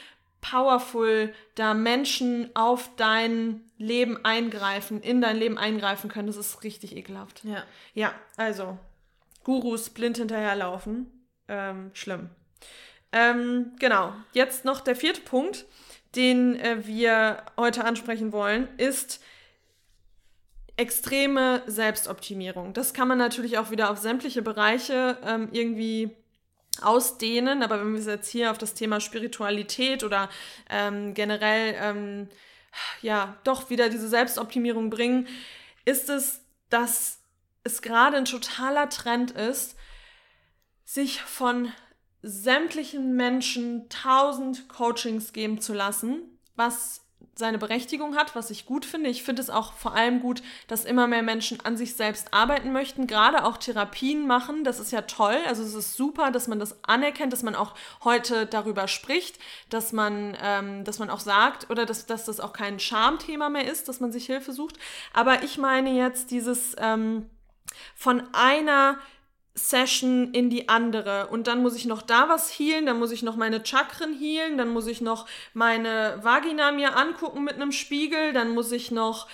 powerful 0.41 1.33
da 1.55 1.73
Menschen 1.73 2.51
auf 2.53 2.91
dein 2.97 3.61
Leben 3.79 4.23
eingreifen, 4.23 5.01
in 5.01 5.21
dein 5.21 5.37
Leben 5.37 5.57
eingreifen 5.57 6.07
können. 6.07 6.27
Das 6.27 6.37
ist 6.37 6.63
richtig 6.63 6.95
ekelhaft. 6.95 7.43
Ja. 7.43 7.63
Ja, 7.95 8.13
also 8.37 8.77
Gurus 9.43 9.89
blind 9.89 10.17
hinterherlaufen 10.17 11.11
ähm, 11.47 11.91
schlimm. 11.93 12.29
Ähm, 13.11 13.71
genau, 13.79 14.13
jetzt 14.33 14.65
noch 14.65 14.81
der 14.81 14.95
vierte 14.95 15.21
Punkt, 15.21 15.65
den 16.15 16.59
äh, 16.59 16.85
wir 16.85 17.43
heute 17.57 17.85
ansprechen 17.85 18.31
wollen, 18.31 18.67
ist 18.77 19.21
extreme 20.77 21.61
Selbstoptimierung. 21.67 22.73
Das 22.73 22.93
kann 22.93 23.07
man 23.07 23.17
natürlich 23.17 23.57
auch 23.57 23.71
wieder 23.71 23.89
auf 23.89 23.97
sämtliche 23.97 24.41
Bereiche 24.41 25.17
ähm, 25.23 25.49
irgendwie 25.51 26.11
ausdehnen, 26.81 27.63
aber 27.63 27.79
wenn 27.79 27.93
wir 27.93 27.99
es 27.99 28.05
jetzt 28.05 28.29
hier 28.29 28.51
auf 28.51 28.57
das 28.57 28.73
Thema 28.73 28.99
Spiritualität 28.99 30.03
oder 30.03 30.29
ähm, 30.69 31.13
generell 31.13 31.75
ähm, 31.79 32.29
ja 33.01 33.37
doch 33.45 33.69
wieder 33.69 33.87
diese 33.87 34.09
Selbstoptimierung 34.09 34.89
bringen, 34.89 35.27
ist 35.85 36.09
es, 36.09 36.41
dass 36.69 37.19
es 37.63 37.81
gerade 37.81 38.17
ein 38.17 38.25
totaler 38.25 38.89
Trend 38.89 39.31
ist, 39.31 39.77
sich 40.95 41.21
von 41.21 41.71
sämtlichen 42.23 43.15
Menschen 43.15 43.87
tausend 43.89 44.69
Coachings 44.69 45.33
geben 45.33 45.61
zu 45.61 45.73
lassen, 45.73 46.39
was 46.55 47.01
seine 47.37 47.57
Berechtigung 47.57 48.15
hat, 48.15 48.33
was 48.33 48.49
ich 48.49 48.65
gut 48.65 48.85
finde. 48.85 49.09
Ich 49.09 49.23
finde 49.23 49.41
es 49.41 49.49
auch 49.49 49.73
vor 49.73 49.93
allem 49.93 50.21
gut, 50.21 50.41
dass 50.67 50.85
immer 50.85 51.05
mehr 51.05 51.21
Menschen 51.21 51.59
an 51.65 51.75
sich 51.75 51.95
selbst 51.95 52.33
arbeiten 52.33 52.71
möchten, 52.71 53.07
gerade 53.07 53.43
auch 53.43 53.57
Therapien 53.57 54.25
machen. 54.25 54.63
Das 54.63 54.79
ist 54.79 54.93
ja 54.93 55.01
toll. 55.01 55.37
Also 55.45 55.63
es 55.63 55.73
ist 55.73 55.97
super, 55.97 56.31
dass 56.31 56.47
man 56.47 56.59
das 56.59 56.81
anerkennt, 56.85 57.33
dass 57.33 57.43
man 57.43 57.55
auch 57.55 57.75
heute 58.05 58.45
darüber 58.45 58.87
spricht, 58.87 59.37
dass 59.69 59.91
man, 59.91 60.37
ähm, 60.41 60.85
dass 60.85 60.97
man 60.97 61.09
auch 61.09 61.19
sagt 61.19 61.69
oder 61.69 61.85
dass, 61.85 62.05
dass 62.05 62.23
das 62.23 62.39
auch 62.39 62.53
kein 62.53 62.79
Schamthema 62.79 63.49
mehr 63.49 63.69
ist, 63.69 63.89
dass 63.89 63.99
man 63.99 64.13
sich 64.13 64.27
Hilfe 64.27 64.53
sucht. 64.53 64.77
Aber 65.11 65.43
ich 65.43 65.57
meine 65.57 65.91
jetzt 65.91 66.31
dieses 66.31 66.73
ähm, 66.79 67.29
von 67.95 68.23
einer 68.33 68.97
Session 69.57 70.33
in 70.33 70.49
die 70.49 70.67
andere. 70.67 71.27
Und 71.27 71.47
dann 71.47 71.61
muss 71.61 71.75
ich 71.75 71.85
noch 71.85 72.01
da 72.01 72.27
was 72.27 72.49
healen, 72.49 72.85
dann 72.85 72.99
muss 72.99 73.11
ich 73.11 73.23
noch 73.23 73.37
meine 73.37 73.65
Chakren 73.65 74.13
healen, 74.13 74.57
dann 74.57 74.67
muss 74.67 74.85
ich 74.85 74.99
noch 74.99 75.25
meine 75.53 76.19
Vagina 76.21 76.73
mir 76.73 76.97
angucken 76.97 77.45
mit 77.45 77.55
einem 77.55 77.71
Spiegel, 77.71 78.33
dann 78.33 78.53
muss 78.53 78.71
ich 78.73 78.91
noch. 78.91 79.27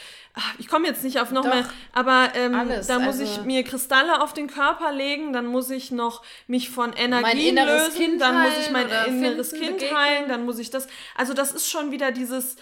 Ich 0.60 0.70
komme 0.70 0.88
jetzt 0.88 1.04
nicht 1.04 1.20
auf 1.20 1.32
noch 1.32 1.44
Doch, 1.44 1.54
mehr, 1.54 1.68
aber 1.92 2.30
ähm, 2.36 2.56
alles, 2.56 2.88
dann 2.88 3.04
muss 3.04 3.20
also 3.20 3.24
ich 3.24 3.44
mir 3.44 3.64
Kristalle 3.64 4.22
auf 4.22 4.32
den 4.32 4.48
Körper 4.48 4.94
legen, 4.94 5.34
dann 5.34 5.46
muss 5.46 5.70
ich 5.70 5.92
noch 5.92 6.24
mich 6.48 6.70
von 6.70 6.94
Energien 6.94 7.56
lösen, 7.56 7.94
kind 7.94 8.22
dann 8.22 8.44
muss 8.44 8.54
ich 8.62 8.72
mein 8.72 8.88
inneres 9.08 9.52
Kind 9.52 9.80
begegnen. 9.80 9.98
heilen, 9.98 10.30
dann 10.30 10.46
muss 10.46 10.60
ich 10.60 10.70
das. 10.70 10.88
Also 11.18 11.34
das 11.34 11.52
ist 11.52 11.70
schon 11.70 11.92
wieder 11.92 12.14
dieses, 12.14 12.56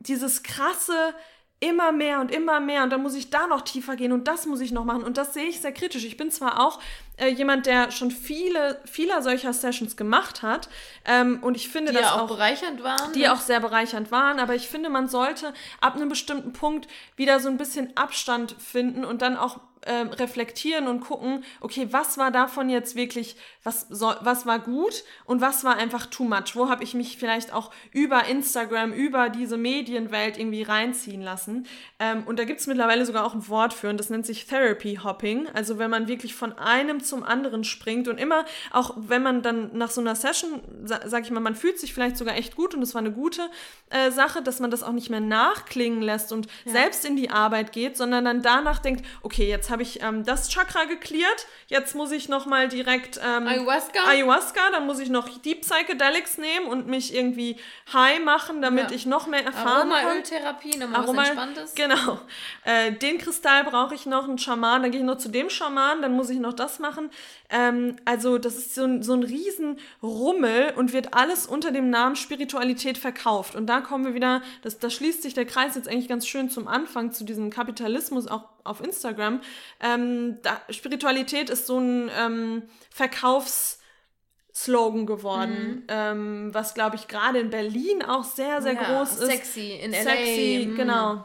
dieses 0.00 0.42
krasse, 0.42 1.14
immer 1.60 1.92
mehr 1.92 2.20
und 2.20 2.34
immer 2.34 2.58
mehr 2.58 2.82
und 2.82 2.90
dann 2.90 3.02
muss 3.02 3.14
ich 3.14 3.28
da 3.28 3.46
noch 3.46 3.60
tiefer 3.60 3.94
gehen 3.94 4.12
und 4.12 4.26
das 4.26 4.46
muss 4.46 4.60
ich 4.60 4.72
noch 4.72 4.86
machen 4.86 5.02
und 5.02 5.18
das 5.18 5.34
sehe 5.34 5.44
ich 5.44 5.60
sehr 5.60 5.72
kritisch. 5.72 6.04
Ich 6.06 6.16
bin 6.16 6.30
zwar 6.30 6.66
auch 6.66 6.80
äh, 7.18 7.28
jemand, 7.28 7.66
der 7.66 7.90
schon 7.90 8.10
viele, 8.10 8.80
vieler 8.86 9.22
solcher 9.22 9.52
Sessions 9.52 9.94
gemacht 9.94 10.42
hat 10.42 10.70
ähm, 11.04 11.42
und 11.42 11.56
ich 11.56 11.68
finde, 11.68 11.92
die 11.92 11.98
dass 11.98 12.12
auch, 12.12 12.22
auch 12.22 12.28
bereichernd 12.28 12.82
waren, 12.82 13.12
die 13.12 13.28
auch 13.28 13.40
sehr 13.40 13.60
bereichernd 13.60 14.10
waren, 14.10 14.40
aber 14.40 14.54
ich 14.54 14.68
finde, 14.68 14.88
man 14.88 15.08
sollte 15.08 15.52
ab 15.82 15.96
einem 15.96 16.08
bestimmten 16.08 16.54
Punkt 16.54 16.88
wieder 17.16 17.40
so 17.40 17.50
ein 17.50 17.58
bisschen 17.58 17.94
Abstand 17.94 18.56
finden 18.58 19.04
und 19.04 19.20
dann 19.20 19.36
auch 19.36 19.60
ähm, 19.86 20.08
reflektieren 20.08 20.88
und 20.88 21.00
gucken, 21.00 21.44
okay, 21.60 21.88
was 21.90 22.18
war 22.18 22.30
davon 22.30 22.68
jetzt 22.68 22.96
wirklich, 22.96 23.36
was, 23.62 23.86
soll, 23.88 24.16
was 24.20 24.46
war 24.46 24.58
gut 24.58 25.04
und 25.24 25.40
was 25.40 25.64
war 25.64 25.76
einfach 25.76 26.06
too 26.06 26.24
much? 26.24 26.54
Wo 26.54 26.68
habe 26.68 26.84
ich 26.84 26.94
mich 26.94 27.16
vielleicht 27.16 27.52
auch 27.52 27.70
über 27.92 28.26
Instagram, 28.26 28.92
über 28.92 29.30
diese 29.30 29.56
Medienwelt 29.56 30.38
irgendwie 30.38 30.62
reinziehen 30.62 31.22
lassen? 31.22 31.66
Ähm, 31.98 32.24
und 32.26 32.38
da 32.38 32.44
gibt 32.44 32.60
es 32.60 32.66
mittlerweile 32.66 33.06
sogar 33.06 33.24
auch 33.24 33.34
ein 33.34 33.48
Wort 33.48 33.72
für 33.72 33.88
und 33.88 33.98
das 33.98 34.10
nennt 34.10 34.26
sich 34.26 34.46
Therapy 34.46 35.00
Hopping. 35.02 35.48
Also 35.54 35.78
wenn 35.78 35.90
man 35.90 36.08
wirklich 36.08 36.34
von 36.34 36.58
einem 36.58 37.02
zum 37.02 37.22
anderen 37.22 37.64
springt 37.64 38.08
und 38.08 38.18
immer, 38.18 38.44
auch 38.70 38.94
wenn 38.96 39.22
man 39.22 39.42
dann 39.42 39.76
nach 39.76 39.90
so 39.90 40.00
einer 40.00 40.14
Session, 40.14 40.60
sa 40.84 41.00
sag 41.06 41.24
ich 41.24 41.30
mal, 41.30 41.40
man 41.40 41.54
fühlt 41.54 41.78
sich 41.78 41.94
vielleicht 41.94 42.16
sogar 42.16 42.36
echt 42.36 42.54
gut 42.54 42.74
und 42.74 42.82
es 42.82 42.94
war 42.94 43.00
eine 43.00 43.12
gute 43.12 43.48
äh, 43.88 44.10
Sache, 44.10 44.42
dass 44.42 44.60
man 44.60 44.70
das 44.70 44.82
auch 44.82 44.92
nicht 44.92 45.08
mehr 45.08 45.20
nachklingen 45.20 46.02
lässt 46.02 46.32
und 46.32 46.46
ja. 46.64 46.72
selbst 46.72 47.04
in 47.04 47.16
die 47.16 47.30
Arbeit 47.30 47.72
geht, 47.72 47.96
sondern 47.96 48.24
dann 48.24 48.42
danach 48.42 48.78
denkt, 48.78 49.04
okay, 49.22 49.48
jetzt 49.48 49.69
habe 49.70 49.82
ich 49.82 50.02
ähm, 50.02 50.24
das 50.24 50.48
Chakra 50.48 50.84
geklärt. 50.84 51.46
Jetzt 51.68 51.94
muss 51.94 52.10
ich 52.10 52.28
noch 52.28 52.46
mal 52.46 52.68
direkt 52.68 53.18
ähm, 53.24 53.46
Ayahuasca. 53.46 54.00
Ayahuasca. 54.06 54.60
Dann 54.72 54.86
muss 54.86 54.98
ich 54.98 55.08
noch 55.08 55.28
Deep 55.28 55.62
Psychedelics 55.62 56.38
nehmen 56.38 56.66
und 56.66 56.86
mich 56.86 57.14
irgendwie 57.14 57.56
high 57.92 58.20
machen, 58.22 58.62
damit 58.62 58.90
ja. 58.90 58.96
ich 58.96 59.06
noch 59.06 59.26
mehr 59.26 59.44
erfahren 59.44 59.88
kann. 59.88 59.92
Aromaöltherapie, 59.92 60.76
nochmal 60.76 61.00
Aroma, 61.00 61.22
was 61.22 61.28
Entspanntes. 61.28 61.74
Genau. 61.74 62.20
Äh, 62.64 62.92
den 62.92 63.18
Kristall 63.18 63.64
brauche 63.64 63.94
ich 63.94 64.06
noch, 64.06 64.24
einen 64.24 64.38
Schaman. 64.38 64.82
Dann 64.82 64.90
gehe 64.90 65.00
ich 65.00 65.06
noch 65.06 65.18
zu 65.18 65.28
dem 65.28 65.50
Schaman, 65.50 66.02
dann 66.02 66.12
muss 66.12 66.30
ich 66.30 66.38
noch 66.38 66.52
das 66.52 66.78
machen. 66.78 67.10
Ähm, 67.48 67.96
also 68.04 68.38
das 68.38 68.56
ist 68.56 68.74
so 68.74 68.84
ein, 68.84 69.02
so 69.02 69.14
ein 69.14 69.22
Riesenrummel 69.22 70.74
und 70.76 70.92
wird 70.92 71.14
alles 71.14 71.46
unter 71.46 71.70
dem 71.72 71.90
Namen 71.90 72.16
Spiritualität 72.16 72.98
verkauft. 72.98 73.54
Und 73.54 73.66
da 73.66 73.80
kommen 73.80 74.04
wir 74.04 74.14
wieder, 74.14 74.42
das, 74.62 74.78
da 74.78 74.90
schließt 74.90 75.22
sich 75.22 75.34
der 75.34 75.46
Kreis 75.46 75.74
jetzt 75.74 75.88
eigentlich 75.88 76.08
ganz 76.08 76.26
schön 76.26 76.50
zum 76.50 76.68
Anfang, 76.68 77.12
zu 77.12 77.24
diesem 77.24 77.50
Kapitalismus 77.50 78.26
auch 78.26 78.44
auf 78.64 78.80
Instagram. 78.80 79.40
Ähm, 79.80 80.38
da, 80.42 80.60
Spiritualität 80.70 81.50
ist 81.50 81.66
so 81.66 81.78
ein 81.78 82.10
ähm, 82.18 82.62
Verkaufsslogan 82.90 85.06
geworden, 85.06 85.76
mhm. 85.76 85.84
ähm, 85.88 86.54
was 86.54 86.74
glaube 86.74 86.96
ich 86.96 87.08
gerade 87.08 87.38
in 87.38 87.50
Berlin 87.50 88.02
auch 88.02 88.24
sehr, 88.24 88.62
sehr 88.62 88.74
ja, 88.74 88.82
groß 88.82 89.18
ist. 89.18 89.26
Sexy, 89.26 89.72
in 89.72 89.92
LA. 89.92 90.02
Sexy, 90.02 90.66
mhm. 90.68 90.76
genau. 90.76 91.24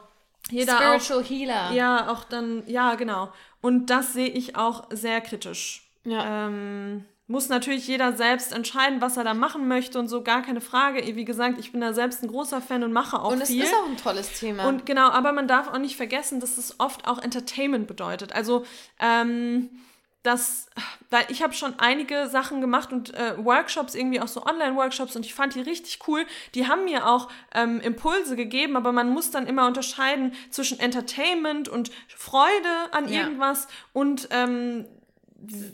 Jeder 0.51 0.75
Spiritual 0.75 1.23
auch, 1.23 1.29
Healer. 1.29 1.71
Ja, 1.71 2.11
auch 2.11 2.23
dann, 2.23 2.63
ja, 2.67 2.95
genau. 2.95 3.31
Und 3.61 3.88
das 3.88 4.13
sehe 4.13 4.29
ich 4.29 4.55
auch 4.55 4.86
sehr 4.91 5.21
kritisch. 5.21 5.89
Ja. 6.03 6.47
Ähm, 6.47 7.05
muss 7.28 7.49
natürlich 7.49 7.88
jeder 7.88 8.13
selbst 8.13 8.53
entscheiden, 8.53 9.01
was 9.01 9.17
er 9.17 9.23
da 9.23 9.34
machen 9.34 9.67
möchte 9.67 9.97
und 9.97 10.07
so, 10.07 10.21
gar 10.21 10.43
keine 10.43 10.61
Frage. 10.61 11.03
Wie 11.15 11.26
gesagt, 11.26 11.57
ich 11.57 11.71
bin 11.71 11.82
da 11.82 11.93
selbst 11.93 12.21
ein 12.21 12.28
großer 12.28 12.61
Fan 12.61 12.84
und 12.84 12.93
mache 12.93 13.19
auch 13.19 13.30
viel. 13.30 13.38
Und 13.38 13.41
es 13.41 13.49
viel. 13.49 13.63
ist 13.63 13.73
auch 13.73 13.89
ein 13.89 13.97
tolles 13.97 14.39
Thema. 14.39 14.67
Und 14.67 14.86
genau, 14.86 15.09
aber 15.09 15.32
man 15.32 15.47
darf 15.47 15.67
auch 15.67 15.80
nicht 15.80 15.95
vergessen, 15.95 16.39
dass 16.39 16.57
es 16.57 16.80
oft 16.80 17.07
auch 17.07 17.21
Entertainment 17.21 17.88
bedeutet. 17.88 18.34
Also, 18.34 18.65
ähm, 18.99 19.69
das, 20.26 20.67
weil 21.11 21.26
ich 21.30 21.43
habe 21.43 21.53
schon 21.53 21.76
einige 21.78 22.28
Sachen 22.28 22.59
gemacht 22.59 22.91
und 22.91 23.13
äh, 23.13 23.34
Workshops, 23.38 23.93
irgendwie 23.93 24.19
auch 24.19 24.28
so 24.28 24.43
Online-Workshops 24.43 25.15
und 25.15 25.26
ich 25.26 25.36
fand 25.36 25.53
die 25.53 25.61
richtig 25.61 25.99
cool. 26.07 26.26
Die 26.55 26.67
haben 26.67 26.86
mir 26.86 27.07
auch 27.07 27.30
ähm, 27.53 27.80
Impulse 27.80 28.36
gegeben, 28.36 28.76
aber 28.76 28.91
man 28.91 29.09
muss 29.09 29.30
dann 29.30 29.45
immer 29.45 29.67
unterscheiden 29.67 30.34
zwischen 30.49 30.80
Entertainment 30.80 31.69
und 31.69 31.91
Freude 32.07 32.91
an 32.91 33.07
ja. 33.07 33.21
irgendwas 33.21 33.67
und 33.93 34.28
ähm, 34.32 34.86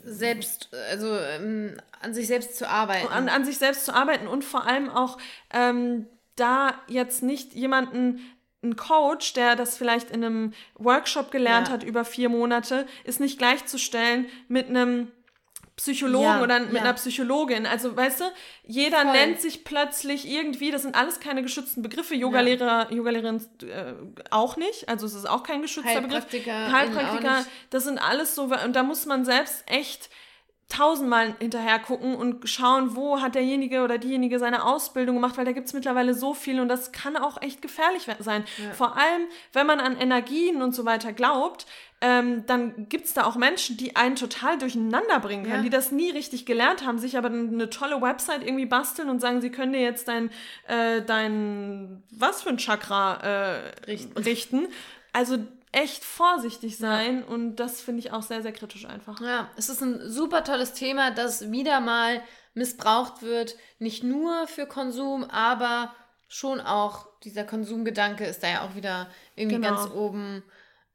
selbst, 0.04 0.70
also 0.90 1.16
ähm, 1.18 1.76
an 2.00 2.14
sich 2.14 2.26
selbst 2.26 2.56
zu 2.56 2.68
arbeiten. 2.68 3.08
An, 3.08 3.28
an 3.28 3.44
sich 3.44 3.58
selbst 3.58 3.84
zu 3.84 3.94
arbeiten 3.94 4.26
und 4.26 4.44
vor 4.44 4.66
allem 4.66 4.90
auch 4.90 5.18
ähm, 5.52 6.06
da 6.36 6.74
jetzt 6.88 7.22
nicht 7.22 7.54
jemanden 7.54 8.20
ein 8.62 8.76
Coach, 8.76 9.32
der 9.32 9.56
das 9.56 9.76
vielleicht 9.76 10.10
in 10.10 10.24
einem 10.24 10.52
Workshop 10.74 11.30
gelernt 11.30 11.68
ja. 11.68 11.74
hat 11.74 11.82
über 11.82 12.04
vier 12.04 12.28
Monate, 12.28 12.86
ist 13.04 13.20
nicht 13.20 13.38
gleichzustellen 13.38 14.26
mit 14.48 14.68
einem 14.68 15.10
Psychologen 15.76 16.24
ja, 16.24 16.42
oder 16.42 16.60
mit 16.60 16.74
ja. 16.74 16.80
einer 16.80 16.92
Psychologin. 16.92 17.66
Also, 17.66 17.96
weißt 17.96 18.20
du, 18.20 18.24
jeder 18.64 19.02
Voll. 19.02 19.12
nennt 19.12 19.40
sich 19.40 19.64
plötzlich 19.64 20.28
irgendwie, 20.28 20.70
das 20.70 20.82
sind 20.82 20.94
alles 20.94 21.18
keine 21.18 21.42
geschützten 21.42 21.82
Begriffe. 21.82 22.14
Yogalehrer, 22.14 22.88
ja. 22.90 22.92
Yogalehrerin 22.94 23.40
äh, 23.62 23.94
auch 24.30 24.56
nicht. 24.56 24.88
Also, 24.88 25.06
es 25.06 25.14
ist 25.14 25.28
auch 25.28 25.42
kein 25.42 25.62
geschützter 25.62 26.02
Begriff. 26.02 26.26
Heilpraktiker, 26.30 27.44
das 27.70 27.84
sind 27.84 27.98
alles 27.98 28.34
so, 28.34 28.44
und 28.44 28.76
da 28.76 28.82
muss 28.82 29.06
man 29.06 29.24
selbst 29.24 29.64
echt 29.66 30.10
tausendmal 30.72 31.34
hinterher 31.38 31.78
gucken 31.78 32.14
und 32.14 32.48
schauen, 32.48 32.96
wo 32.96 33.20
hat 33.20 33.34
derjenige 33.34 33.82
oder 33.82 33.98
diejenige 33.98 34.38
seine 34.38 34.64
Ausbildung 34.64 35.16
gemacht, 35.16 35.36
weil 35.36 35.44
da 35.44 35.52
gibt 35.52 35.66
es 35.66 35.74
mittlerweile 35.74 36.14
so 36.14 36.32
viel 36.32 36.60
und 36.60 36.68
das 36.68 36.92
kann 36.92 37.16
auch 37.16 37.40
echt 37.42 37.60
gefährlich 37.60 38.06
sein. 38.20 38.44
Ja. 38.56 38.72
Vor 38.72 38.96
allem, 38.96 39.26
wenn 39.52 39.66
man 39.66 39.80
an 39.80 39.98
Energien 39.98 40.62
und 40.62 40.74
so 40.74 40.84
weiter 40.84 41.12
glaubt, 41.12 41.66
ähm, 42.02 42.44
dann 42.46 42.88
gibt 42.88 43.04
es 43.04 43.14
da 43.14 43.24
auch 43.24 43.36
Menschen, 43.36 43.76
die 43.76 43.94
einen 43.94 44.16
total 44.16 44.58
durcheinander 44.58 45.20
bringen 45.20 45.44
können, 45.44 45.58
ja. 45.58 45.62
die 45.62 45.70
das 45.70 45.92
nie 45.92 46.10
richtig 46.10 46.44
gelernt 46.46 46.84
haben, 46.84 46.98
sich 46.98 47.16
aber 47.16 47.28
eine 47.28 47.70
tolle 47.70 48.02
Website 48.02 48.42
irgendwie 48.42 48.66
basteln 48.66 49.08
und 49.08 49.20
sagen, 49.20 49.40
sie 49.40 49.50
können 49.50 49.72
dir 49.72 49.82
jetzt 49.82 50.08
dein, 50.08 50.30
äh, 50.66 51.00
dein 51.02 52.02
was 52.10 52.42
für 52.42 52.48
ein 52.48 52.58
Chakra 52.58 53.18
äh, 53.22 53.84
richten. 53.86 54.18
richten. 54.18 54.68
Also 55.12 55.38
echt 55.70 56.02
vorsichtig 56.02 56.76
sein 56.76 57.20
ja. 57.20 57.26
und 57.32 57.56
das 57.56 57.80
finde 57.80 58.00
ich 58.00 58.12
auch 58.12 58.22
sehr, 58.22 58.42
sehr 58.42 58.52
kritisch 58.52 58.84
einfach. 58.84 59.20
Ja, 59.20 59.48
es 59.56 59.68
ist 59.68 59.80
ein 59.80 60.10
super 60.10 60.42
tolles 60.42 60.72
Thema, 60.72 61.12
das 61.12 61.52
wieder 61.52 61.80
mal 61.80 62.20
missbraucht 62.54 63.22
wird, 63.22 63.56
nicht 63.78 64.02
nur 64.02 64.48
für 64.48 64.66
Konsum, 64.66 65.22
aber 65.22 65.94
schon 66.26 66.60
auch 66.60 67.06
dieser 67.22 67.44
Konsumgedanke 67.44 68.24
ist 68.24 68.42
da 68.42 68.48
ja 68.48 68.62
auch 68.62 68.74
wieder 68.74 69.08
irgendwie 69.36 69.60
genau. 69.60 69.76
ganz 69.76 69.90
oben 69.92 70.42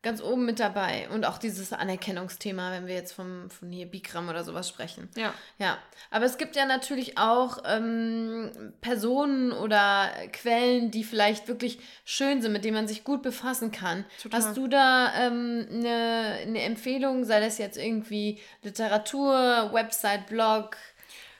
ganz 0.03 0.21
oben 0.21 0.45
mit 0.45 0.59
dabei. 0.59 1.09
Und 1.09 1.25
auch 1.25 1.37
dieses 1.37 1.73
Anerkennungsthema, 1.73 2.71
wenn 2.71 2.87
wir 2.87 2.95
jetzt 2.95 3.13
vom, 3.13 3.49
von 3.49 3.69
hier 3.71 3.87
Bikram 3.87 4.29
oder 4.29 4.43
sowas 4.43 4.69
sprechen. 4.69 5.09
Ja. 5.15 5.33
Ja. 5.57 5.77
Aber 6.11 6.25
es 6.25 6.37
gibt 6.37 6.55
ja 6.55 6.65
natürlich 6.65 7.17
auch 7.17 7.59
ähm, 7.65 8.51
Personen 8.81 9.51
oder 9.51 10.09
Quellen, 10.31 10.91
die 10.91 11.03
vielleicht 11.03 11.47
wirklich 11.47 11.79
schön 12.05 12.41
sind, 12.41 12.53
mit 12.53 12.63
denen 12.63 12.75
man 12.75 12.87
sich 12.87 13.03
gut 13.03 13.21
befassen 13.21 13.71
kann. 13.71 14.05
Total. 14.21 14.39
Hast 14.39 14.55
du 14.55 14.67
da 14.67 15.13
ähm, 15.15 15.67
eine, 15.71 16.37
eine 16.41 16.61
Empfehlung, 16.61 17.25
sei 17.25 17.39
das 17.39 17.57
jetzt 17.57 17.77
irgendwie 17.77 18.39
Literatur, 18.61 19.71
Website, 19.73 20.27
Blog? 20.27 20.77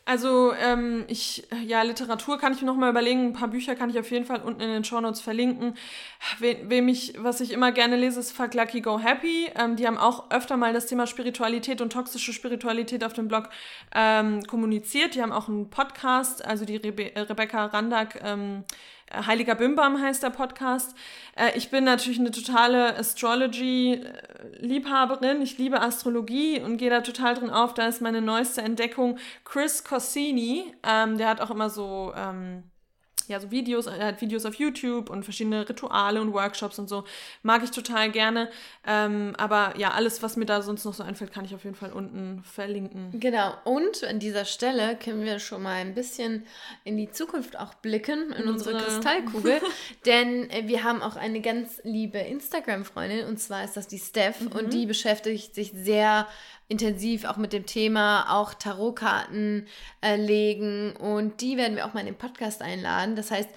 Also 0.08 0.54
ähm, 0.54 1.04
ich, 1.10 1.46
ja, 1.66 1.82
Literatur 1.82 2.38
kann 2.38 2.54
ich 2.54 2.62
mir 2.62 2.68
noch 2.68 2.78
mal 2.78 2.90
überlegen. 2.90 3.26
Ein 3.26 3.34
paar 3.34 3.50
Bücher 3.50 3.76
kann 3.76 3.90
ich 3.90 4.00
auf 4.00 4.10
jeden 4.10 4.24
Fall 4.24 4.40
unten 4.40 4.62
in 4.62 4.70
den 4.70 4.86
Show 4.86 5.02
Notes 5.02 5.20
verlinken. 5.20 5.76
We 6.40 6.56
wem 6.64 6.88
ich, 6.88 7.16
was 7.18 7.42
ich 7.42 7.52
immer 7.52 7.74
gerne 7.74 7.98
lese, 7.98 8.22
ist 8.22 8.32
Fuck 8.32 8.54
Lucky 8.54 8.80
Go 8.80 9.00
Happy. 9.00 9.52
Ähm, 9.54 9.76
die 9.76 9.86
haben 9.86 9.98
auch 9.98 10.32
öfter 10.32 10.56
mal 10.56 10.72
das 10.72 10.86
Thema 10.86 11.08
Spiritualität 11.08 11.82
und 11.82 11.92
toxische 11.92 12.32
Spiritualität 12.32 13.04
auf 13.04 13.12
dem 13.12 13.28
Blog 13.28 13.50
ähm, 13.94 14.44
kommuniziert. 14.44 15.14
Die 15.14 15.22
haben 15.22 15.34
auch 15.34 15.50
einen 15.50 15.70
Podcast, 15.70 16.46
also 16.46 16.64
die 16.64 16.78
Rebe 16.78 17.12
Rebecca 17.14 17.66
Randack, 17.66 18.22
ähm, 18.24 18.64
Heiliger 19.14 19.56
Bimbam 19.56 20.02
heißt 20.02 20.24
der 20.24 20.30
Podcast. 20.30 20.96
Äh, 21.36 21.58
ich 21.58 21.70
bin 21.70 21.84
natürlich 21.84 22.20
eine 22.20 22.32
totale 22.32 22.98
Astrology- 22.98 24.04
Liebhaberin, 24.60 25.42
ich 25.42 25.58
liebe 25.58 25.82
Astrologie 25.82 26.62
und 26.62 26.78
gehe 26.78 26.90
da 26.90 27.02
total 27.02 27.36
drin 27.36 27.50
auf. 27.50 27.74
Da 27.74 27.88
ist 27.88 28.02
meine 28.02 28.22
neueste 28.22 28.62
Entdeckung 28.62 29.18
Chris 29.44 29.84
Corsini. 29.84 30.74
Ähm, 30.84 31.18
der 31.18 31.30
hat 31.30 31.42
auch 31.42 31.52
immer 31.52 31.70
so 31.70 32.14
ähm, 32.16 32.64
ja, 33.28 33.40
so 33.40 33.52
Videos, 33.52 33.88
er 33.88 34.08
hat 34.08 34.22
Videos 34.22 34.46
auf 34.46 34.56
YouTube 34.56 35.10
und 35.10 35.24
verschiedene 35.24 35.68
Rituale 35.68 36.22
und 36.22 36.34
Workshops 36.34 36.80
und 36.80 36.88
so. 36.88 37.04
Mag 37.44 37.64
ich 37.64 37.72
total 37.72 38.12
gerne. 38.12 38.50
Ähm, 38.86 39.34
aber 39.38 39.74
ja, 39.78 39.92
alles, 39.92 40.24
was 40.24 40.38
mir 40.38 40.46
da 40.46 40.62
sonst 40.62 40.86
noch 40.86 40.94
so 40.94 41.04
einfällt, 41.04 41.34
kann 41.34 41.46
ich 41.46 41.54
auf 41.54 41.64
jeden 41.64 41.76
Fall 41.76 41.92
unten 41.92 42.44
verlinken. 42.44 43.20
Genau. 43.20 43.54
Und 43.66 44.04
an 44.04 44.20
dieser 44.20 44.46
Stelle 44.46 44.96
können 44.96 45.24
wir 45.24 45.40
schon 45.40 45.64
mal 45.64 45.76
ein 45.76 45.94
bisschen 45.94 46.46
in 46.84 46.98
die 46.98 47.12
Zukunft 47.12 47.60
auch 47.60 47.74
blicken, 47.76 48.32
in, 48.32 48.44
in 48.44 48.50
unsere, 48.50 48.76
unsere 48.76 48.84
Kristallkugel. 48.84 49.62
denn 50.06 50.50
äh, 50.50 50.68
wir 50.68 50.84
haben 50.84 51.02
auch 51.02 51.16
eine 51.16 51.42
ganz 51.42 51.82
liebe 51.84 52.20
Instagram-Freundin 52.20 53.28
und 53.28 53.38
zwar 53.38 53.64
ist 53.64 53.78
das 53.78 53.88
die 53.88 54.00
Steph 54.00 54.42
mhm. 54.42 54.48
und 54.48 54.74
die 54.74 54.86
beschäftigt 54.86 55.54
sich 55.54 55.72
sehr 55.74 56.28
intensiv 56.70 57.26
auch 57.26 57.38
mit 57.38 57.54
dem 57.54 57.66
Thema 57.66 58.38
auch 58.38 58.54
Tarotkarten 58.54 59.68
äh, 60.02 60.18
legen 60.18 60.96
und 60.98 61.40
die 61.42 61.58
werden 61.58 61.76
wir 61.78 61.86
auch 61.86 61.94
mal 61.94 62.02
in 62.02 62.08
den 62.08 62.18
Podcast 62.18 62.62
einladen. 62.62 63.16
Das 63.16 63.32
heißt, 63.32 63.50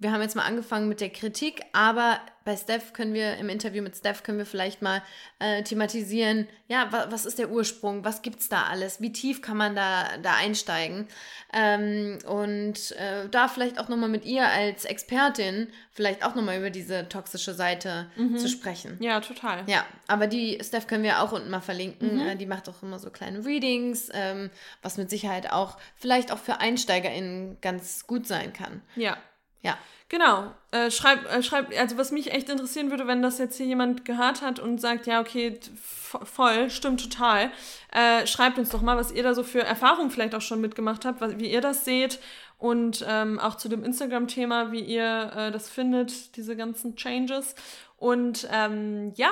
wir 0.00 0.12
haben 0.12 0.22
jetzt 0.22 0.36
mal 0.36 0.44
angefangen 0.44 0.88
mit 0.88 1.00
der 1.00 1.10
Kritik, 1.10 1.62
aber 1.72 2.20
bei 2.44 2.56
Steph 2.56 2.92
können 2.92 3.14
wir, 3.14 3.36
im 3.36 3.48
Interview 3.48 3.82
mit 3.82 3.96
Steph 3.96 4.22
können 4.22 4.38
wir 4.38 4.46
vielleicht 4.46 4.80
mal 4.80 5.02
äh, 5.38 5.62
thematisieren, 5.64 6.46
ja, 6.68 6.90
wa 6.92 7.08
was 7.10 7.26
ist 7.26 7.38
der 7.38 7.50
Ursprung, 7.50 8.04
was 8.04 8.22
gibt 8.22 8.40
es 8.40 8.48
da 8.48 8.64
alles, 8.64 9.00
wie 9.00 9.12
tief 9.12 9.42
kann 9.42 9.56
man 9.56 9.74
da, 9.74 10.16
da 10.22 10.34
einsteigen 10.36 11.08
ähm, 11.52 12.18
und 12.26 12.92
äh, 12.92 13.28
da 13.28 13.48
vielleicht 13.48 13.78
auch 13.78 13.88
nochmal 13.88 14.08
mit 14.08 14.24
ihr 14.24 14.46
als 14.48 14.84
Expertin 14.84 15.68
vielleicht 15.90 16.24
auch 16.24 16.36
nochmal 16.36 16.58
über 16.58 16.70
diese 16.70 17.08
toxische 17.08 17.52
Seite 17.52 18.10
mhm. 18.16 18.38
zu 18.38 18.48
sprechen. 18.48 18.96
Ja, 19.00 19.20
total. 19.20 19.64
Ja, 19.66 19.84
aber 20.06 20.26
die 20.26 20.58
Steph 20.62 20.86
können 20.86 21.02
wir 21.02 21.22
auch 21.22 21.32
unten 21.32 21.50
mal 21.50 21.60
verlinken, 21.60 22.14
mhm. 22.14 22.28
äh, 22.28 22.36
die 22.36 22.46
macht 22.46 22.68
auch 22.68 22.82
immer 22.82 23.00
so 23.00 23.10
kleine 23.10 23.44
Readings, 23.44 24.10
ähm, 24.14 24.50
was 24.80 24.96
mit 24.96 25.10
Sicherheit 25.10 25.52
auch 25.52 25.76
vielleicht 25.96 26.32
auch 26.32 26.38
für 26.38 26.60
EinsteigerInnen 26.60 27.60
ganz 27.60 28.06
gut 28.06 28.26
sein 28.28 28.52
kann. 28.52 28.80
Ja. 28.94 29.18
Ja. 29.62 29.76
Genau. 30.08 30.54
Äh, 30.70 30.90
schreib, 30.90 31.30
äh, 31.30 31.42
schreib, 31.42 31.76
also 31.78 31.98
was 31.98 32.12
mich 32.12 32.32
echt 32.32 32.48
interessieren 32.48 32.90
würde, 32.90 33.06
wenn 33.06 33.20
das 33.20 33.38
jetzt 33.38 33.58
hier 33.58 33.66
jemand 33.66 34.06
gehört 34.06 34.40
hat 34.40 34.58
und 34.58 34.80
sagt, 34.80 35.06
ja, 35.06 35.20
okay, 35.20 35.60
voll, 35.74 36.70
stimmt 36.70 37.02
total. 37.02 37.50
Äh, 37.92 38.26
schreibt 38.26 38.58
uns 38.58 38.70
doch 38.70 38.80
mal, 38.80 38.96
was 38.96 39.12
ihr 39.12 39.22
da 39.22 39.34
so 39.34 39.42
für 39.42 39.62
Erfahrungen 39.62 40.10
vielleicht 40.10 40.34
auch 40.34 40.40
schon 40.40 40.62
mitgemacht 40.62 41.04
habt, 41.04 41.20
was, 41.20 41.38
wie 41.38 41.50
ihr 41.50 41.60
das 41.60 41.84
seht 41.84 42.20
und 42.56 43.04
ähm, 43.06 43.38
auch 43.38 43.56
zu 43.56 43.68
dem 43.68 43.84
Instagram-Thema, 43.84 44.72
wie 44.72 44.80
ihr 44.80 45.32
äh, 45.36 45.50
das 45.50 45.68
findet, 45.68 46.36
diese 46.36 46.56
ganzen 46.56 46.96
Changes. 46.96 47.54
Und 47.96 48.48
ähm, 48.50 49.12
ja, 49.14 49.30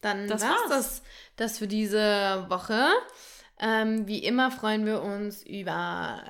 dann 0.00 0.28
das 0.28 0.42
war's. 0.42 0.68
das, 0.68 1.02
das 1.36 1.58
für 1.58 1.68
diese 1.68 2.46
Woche. 2.48 2.84
Ähm, 3.60 4.06
wie 4.06 4.24
immer 4.24 4.50
freuen 4.50 4.86
wir 4.86 5.02
uns 5.02 5.42
über 5.44 6.22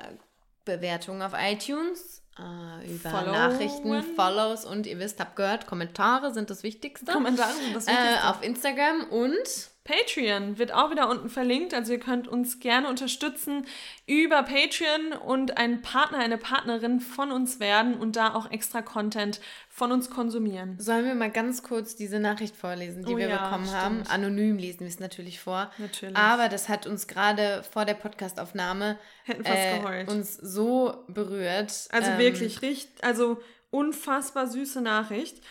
Bewertungen 0.65 1.21
auf 1.21 1.33
iTunes 1.35 2.23
äh, 2.39 2.91
über 2.93 3.09
Followen. 3.09 3.31
Nachrichten, 3.31 4.03
Follows 4.15 4.65
und 4.65 4.87
ihr 4.87 4.99
wisst, 4.99 5.19
habt 5.19 5.35
gehört, 5.35 5.67
Kommentare 5.67 6.33
sind 6.33 6.49
das 6.49 6.63
Wichtigste. 6.63 7.11
Kommentare 7.11 7.53
sind 7.53 7.75
das 7.75 7.87
Wichtigste. 7.87 8.25
Äh, 8.25 8.27
auf 8.27 8.43
Instagram 8.43 9.03
und 9.09 9.69
Patreon 9.89 10.59
wird 10.59 10.71
auch 10.71 10.91
wieder 10.91 11.09
unten 11.09 11.29
verlinkt. 11.29 11.73
Also 11.73 11.93
ihr 11.93 11.99
könnt 11.99 12.27
uns 12.27 12.59
gerne 12.59 12.87
unterstützen 12.87 13.65
über 14.05 14.43
Patreon 14.43 15.13
und 15.25 15.57
ein 15.57 15.81
Partner, 15.81 16.19
eine 16.19 16.37
Partnerin 16.37 16.99
von 16.99 17.31
uns 17.31 17.59
werden 17.59 17.95
und 17.95 18.15
da 18.15 18.35
auch 18.35 18.51
extra 18.51 18.83
Content 18.83 19.41
von 19.79 19.93
uns 19.93 20.09
konsumieren. 20.09 20.75
Sollen 20.77 21.05
wir 21.05 21.15
mal 21.15 21.31
ganz 21.31 21.63
kurz 21.63 21.95
diese 21.95 22.19
Nachricht 22.19 22.55
vorlesen, 22.55 23.05
die 23.05 23.13
oh, 23.13 23.17
wir 23.17 23.29
ja, 23.29 23.43
bekommen 23.45 23.65
stimmt. 23.65 23.81
haben? 23.81 24.03
Anonym 24.07 24.57
lesen 24.57 24.81
wir 24.81 24.87
es 24.87 24.99
natürlich 24.99 25.39
vor. 25.39 25.71
Natürlich. 25.77 26.17
Aber 26.17 26.49
das 26.49 26.67
hat 26.67 26.85
uns 26.85 27.07
gerade 27.07 27.63
vor 27.63 27.85
der 27.85 27.93
Podcastaufnahme 27.93 28.99
äh, 29.25 30.05
uns 30.05 30.35
so 30.35 31.05
berührt. 31.07 31.87
Also 31.91 32.11
ähm, 32.11 32.17
wirklich, 32.19 32.61
richtig, 32.61 33.03
also 33.03 33.41
unfassbar 33.71 34.47
süße 34.47 34.81
Nachricht. 34.81 35.41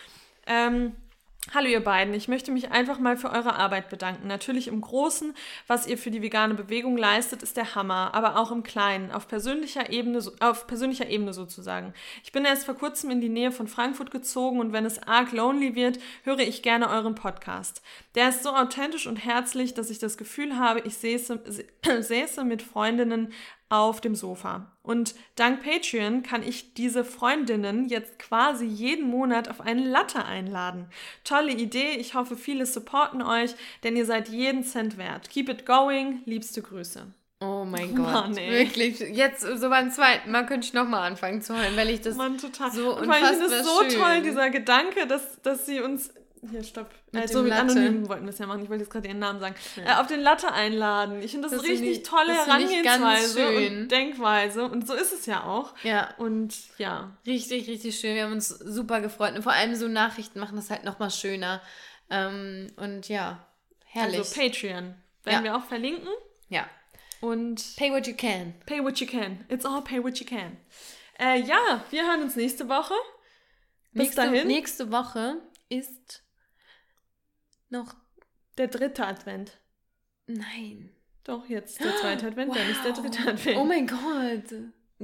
Ähm, 0.45 0.95
Hallo 1.51 1.67
ihr 1.67 1.83
beiden, 1.83 2.13
ich 2.13 2.27
möchte 2.27 2.51
mich 2.51 2.69
einfach 2.69 2.99
mal 2.99 3.17
für 3.17 3.31
eure 3.31 3.55
Arbeit 3.55 3.89
bedanken. 3.89 4.27
Natürlich 4.27 4.67
im 4.67 4.81
Großen, 4.81 5.33
was 5.65 5.87
ihr 5.87 5.97
für 5.97 6.11
die 6.11 6.21
vegane 6.21 6.53
Bewegung 6.53 6.95
leistet, 6.95 7.41
ist 7.41 7.57
der 7.57 7.73
Hammer, 7.73 8.11
aber 8.13 8.37
auch 8.37 8.51
im 8.51 8.61
Kleinen, 8.61 9.11
auf 9.11 9.27
persönlicher 9.27 9.89
Ebene, 9.89 10.21
auf 10.41 10.67
persönlicher 10.67 11.09
Ebene 11.09 11.33
sozusagen. 11.33 11.95
Ich 12.23 12.31
bin 12.31 12.45
erst 12.45 12.65
vor 12.65 12.75
kurzem 12.75 13.09
in 13.09 13.19
die 13.19 13.29
Nähe 13.29 13.51
von 13.51 13.67
Frankfurt 13.67 14.11
gezogen 14.11 14.59
und 14.59 14.73
wenn 14.73 14.85
es 14.85 15.01
arg 15.01 15.31
lonely 15.31 15.73
wird, 15.73 15.97
höre 16.23 16.37
ich 16.37 16.61
gerne 16.61 16.87
euren 16.87 17.15
Podcast. 17.15 17.81
Der 18.13 18.29
ist 18.29 18.43
so 18.43 18.49
authentisch 18.49 19.07
und 19.07 19.15
herzlich, 19.15 19.73
dass 19.73 19.89
ich 19.89 19.97
das 19.97 20.17
Gefühl 20.17 20.55
habe, 20.59 20.81
ich 20.81 20.97
säße, 20.97 21.41
säße 22.01 22.43
mit 22.43 22.61
Freundinnen 22.61 23.33
auf 23.69 24.01
dem 24.01 24.15
Sofa. 24.15 24.71
Und 24.81 25.13
dank 25.35 25.63
Patreon 25.63 26.23
kann 26.23 26.41
ich 26.41 26.73
diese 26.73 27.05
Freundinnen 27.05 27.87
jetzt 27.87 28.17
quasi 28.17 28.65
jeden 28.65 29.07
Monat 29.07 29.47
auf 29.47 29.61
eine 29.61 29.85
Latte 29.87 30.25
einladen. 30.25 30.87
Tolle 31.23 31.51
Idee, 31.51 31.91
ich 31.97 32.15
hoffe, 32.15 32.35
viele 32.35 32.65
supporten 32.65 33.21
euch, 33.21 33.53
denn 33.83 33.95
ihr 33.95 34.05
seid 34.05 34.27
jeden 34.29 34.63
Cent 34.63 34.97
wert. 34.97 35.29
Keep 35.29 35.49
it 35.49 35.65
going, 35.67 36.21
liebste 36.25 36.61
Grüße. 36.63 37.05
Oh 37.41 37.63
mein 37.63 37.95
Gott, 37.95 38.11
Mann, 38.11 38.35
wirklich. 38.35 38.99
Jetzt 38.99 39.41
so 39.41 39.69
beim 39.69 39.91
zweiten 39.91 40.31
Mal 40.31 40.45
könnte 40.45 40.65
ich 40.65 40.73
nochmal 40.73 41.07
anfangen 41.09 41.41
zu 41.41 41.55
heulen, 41.55 41.77
weil 41.77 41.89
ich 41.91 42.01
das 42.01 42.15
Mann, 42.15 42.37
total. 42.37 42.71
so 42.71 42.97
unfassbar 42.97 43.07
Weil 43.07 43.23
ich 43.33 43.39
finde 43.39 43.55
es 43.55 43.65
so 43.65 43.81
schön. 43.83 43.99
toll, 44.01 44.21
dieser 44.23 44.49
Gedanke, 44.49 45.07
dass, 45.07 45.41
dass 45.43 45.65
sie 45.67 45.79
uns 45.81 46.11
hier, 46.49 46.63
stopp. 46.63 46.89
Mit 47.11 47.23
also 47.23 47.43
mit 47.43 47.51
Anonymen 47.51 48.07
wollten 48.07 48.23
wir 48.25 48.31
es 48.31 48.39
ja 48.39 48.47
machen. 48.47 48.63
Ich 48.63 48.69
wollte 48.69 48.83
jetzt 48.83 48.91
gerade 48.91 49.07
ihren 49.07 49.19
Namen 49.19 49.39
sagen. 49.39 49.55
Ja. 49.75 49.83
Äh, 49.83 50.01
auf 50.01 50.07
den 50.07 50.21
Latte 50.21 50.51
einladen. 50.51 51.21
Ich 51.21 51.31
finde 51.31 51.49
das, 51.49 51.57
das 51.57 51.67
richtig 51.67 51.97
die, 51.97 52.03
tolle 52.03 52.27
das 52.27 52.47
Herangehensweise 52.47 53.49
und 53.49 53.87
Denkweise. 53.89 54.63
Und 54.63 54.87
so 54.87 54.93
ist 54.93 55.11
es 55.11 55.25
ja 55.25 55.43
auch. 55.43 55.73
Ja. 55.83 56.13
Und 56.17 56.55
ja. 56.77 57.17
Richtig, 57.25 57.67
richtig 57.67 57.99
schön. 57.99 58.15
Wir 58.15 58.23
haben 58.23 58.33
uns 58.33 58.47
super 58.49 59.01
gefreut. 59.01 59.35
Und 59.35 59.43
vor 59.43 59.51
allem 59.51 59.75
so 59.75 59.87
Nachrichten 59.87 60.39
machen 60.39 60.55
das 60.55 60.69
halt 60.69 60.85
nochmal 60.85 61.11
schöner. 61.11 61.61
Ähm, 62.09 62.67
und 62.77 63.09
ja, 63.09 63.45
herrlich. 63.85 64.19
Also 64.19 64.39
Patreon 64.39 64.95
werden 65.23 65.43
ja. 65.43 65.43
wir 65.43 65.55
auch 65.57 65.65
verlinken. 65.65 66.09
Ja. 66.47 66.67
Und 67.21 67.75
pay 67.75 67.91
what 67.91 68.07
you 68.07 68.15
can. 68.15 68.53
Pay 68.65 68.83
what 68.83 68.99
you 68.99 69.07
can. 69.07 69.45
It's 69.49 69.65
all 69.65 69.83
pay 69.83 70.01
what 70.01 70.19
you 70.19 70.25
can. 70.25 70.57
Äh, 71.19 71.41
ja, 71.41 71.83
wir 71.89 72.07
hören 72.07 72.21
uns 72.21 72.35
nächste 72.37 72.69
Woche. 72.69 72.93
Bis 73.91 74.03
nächste, 74.03 74.21
dahin. 74.21 74.47
Nächste 74.47 74.91
Woche 74.91 75.37
ist 75.67 76.23
noch 77.69 77.95
der 78.57 78.67
dritte 78.67 79.05
Advent. 79.05 79.57
Nein. 80.27 80.89
Doch, 81.23 81.47
jetzt 81.47 81.79
der 81.79 81.95
zweite 81.97 82.27
Advent, 82.27 82.49
wow. 82.49 82.57
dann 82.57 82.69
ist 82.69 82.83
der 82.83 82.93
dritte 82.93 83.29
Advent. 83.29 83.57
Oh 83.57 83.65
mein 83.65 83.87
Gott. 83.87 84.53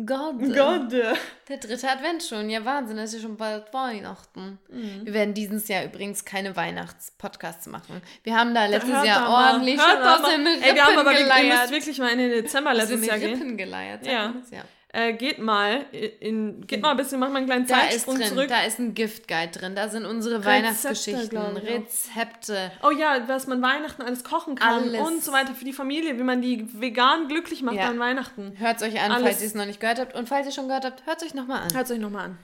Gott. 0.05 0.39
Gott. 0.53 0.91
Der 0.91 1.57
dritte 1.57 1.89
Advent 1.89 2.21
schon. 2.21 2.49
Ja, 2.49 2.65
Wahnsinn, 2.65 2.97
das 2.97 3.13
ist 3.13 3.21
ja 3.21 3.27
schon 3.27 3.37
bald 3.37 3.73
Weihnachten. 3.73 4.59
Mhm. 4.69 5.05
Wir 5.05 5.13
werden 5.13 5.33
dieses 5.33 5.69
Jahr 5.69 5.85
übrigens 5.85 6.25
keine 6.25 6.55
Weihnachtspodcasts 6.55 7.67
machen. 7.67 8.01
Wir 8.23 8.35
haben 8.35 8.53
da 8.53 8.65
letztes 8.65 8.91
Hört 8.91 9.05
Jahr 9.05 9.29
ordentlich 9.29 9.79
schon 9.79 10.01
aus 10.01 10.29
den 10.29 10.45
Rippen 10.45 10.63
Ey, 10.63 10.75
wir 10.75 10.83
haben 10.83 10.97
aber, 10.97 11.13
geleiert. 11.13 11.43
ihr 11.43 11.59
müsst 11.59 11.71
wirklich 11.71 11.99
mal 11.99 12.09
in 12.09 12.17
den 12.17 12.31
Dezember 12.31 12.73
letztes 12.73 13.05
Jahr 13.05 13.19
gehen. 13.19 13.35
Rippen 13.35 13.57
geleiert. 13.57 14.05
Ja. 14.05 14.33
ja 14.51 14.65
äh, 14.95 15.13
geht 15.13 15.39
mal 15.39 15.85
in, 15.91 16.65
geht 16.65 16.81
mal 16.81 16.91
ein 16.91 16.97
bisschen, 16.97 17.19
macht 17.19 17.31
mal 17.31 17.39
einen 17.39 17.47
kleinen 17.47 17.67
da 17.67 17.75
Zeitsprung 17.75 18.15
ist 18.15 18.21
drin, 18.21 18.29
zurück. 18.29 18.47
Da 18.47 18.63
ist 18.63 18.79
ein 18.79 18.93
Giftguide 18.93 19.51
drin, 19.51 19.75
da 19.75 19.89
sind 19.89 20.05
unsere 20.05 20.35
Rezepte, 20.35 20.49
Weihnachtsgeschichten, 20.49 21.57
Rezepte. 21.57 22.71
Oh 22.81 22.91
ja, 22.91 23.27
was 23.27 23.47
man 23.47 23.61
Weihnachten 23.61 24.01
alles 24.01 24.23
kochen 24.23 24.55
kann 24.55 24.83
alles. 24.83 25.01
und 25.01 25.23
so 25.23 25.33
weiter 25.33 25.53
für 25.53 25.65
die 25.65 25.73
Familie, 25.73 26.17
wie 26.17 26.23
man 26.23 26.41
die 26.41 26.67
vegan 26.79 27.27
glücklich 27.27 27.61
macht 27.61 27.75
ja. 27.75 27.89
an 27.89 27.99
Weihnachten. 27.99 28.53
Hört 28.57 28.77
es 28.77 28.83
euch 28.83 29.01
an, 29.01 29.11
alles. 29.11 29.23
falls 29.23 29.41
ihr 29.41 29.47
es 29.47 29.55
noch 29.55 29.65
nicht 29.65 29.81
gehört 29.81 29.99
habt 29.99 30.15
und 30.15 30.29
falls 30.29 30.47
ihr 30.47 30.53
schon 30.53 30.67
gehört 30.67 30.85
habt, 30.85 31.05
hört 31.05 31.21
es 31.21 31.27
euch 31.27 31.33
nochmal 31.33 31.63
an. 31.63 31.73
Hört 31.73 31.85
es 31.85 31.91
euch 31.91 31.99
nochmal 31.99 32.25
an. 32.25 32.39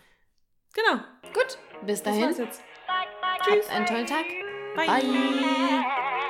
Genau. 0.74 1.02
Gut, 1.34 1.58
bis 1.86 2.04
dahin. 2.04 2.28
Das 2.28 2.38
war's 2.39 2.47
jetzt. 2.47 2.62
Tschüss. 3.43 3.66
Habt 3.66 3.76
einen 3.76 3.86
tollen 3.86 4.06
Tag. 4.06 4.26
Bye. 4.76 4.88
Bye. 4.88 6.20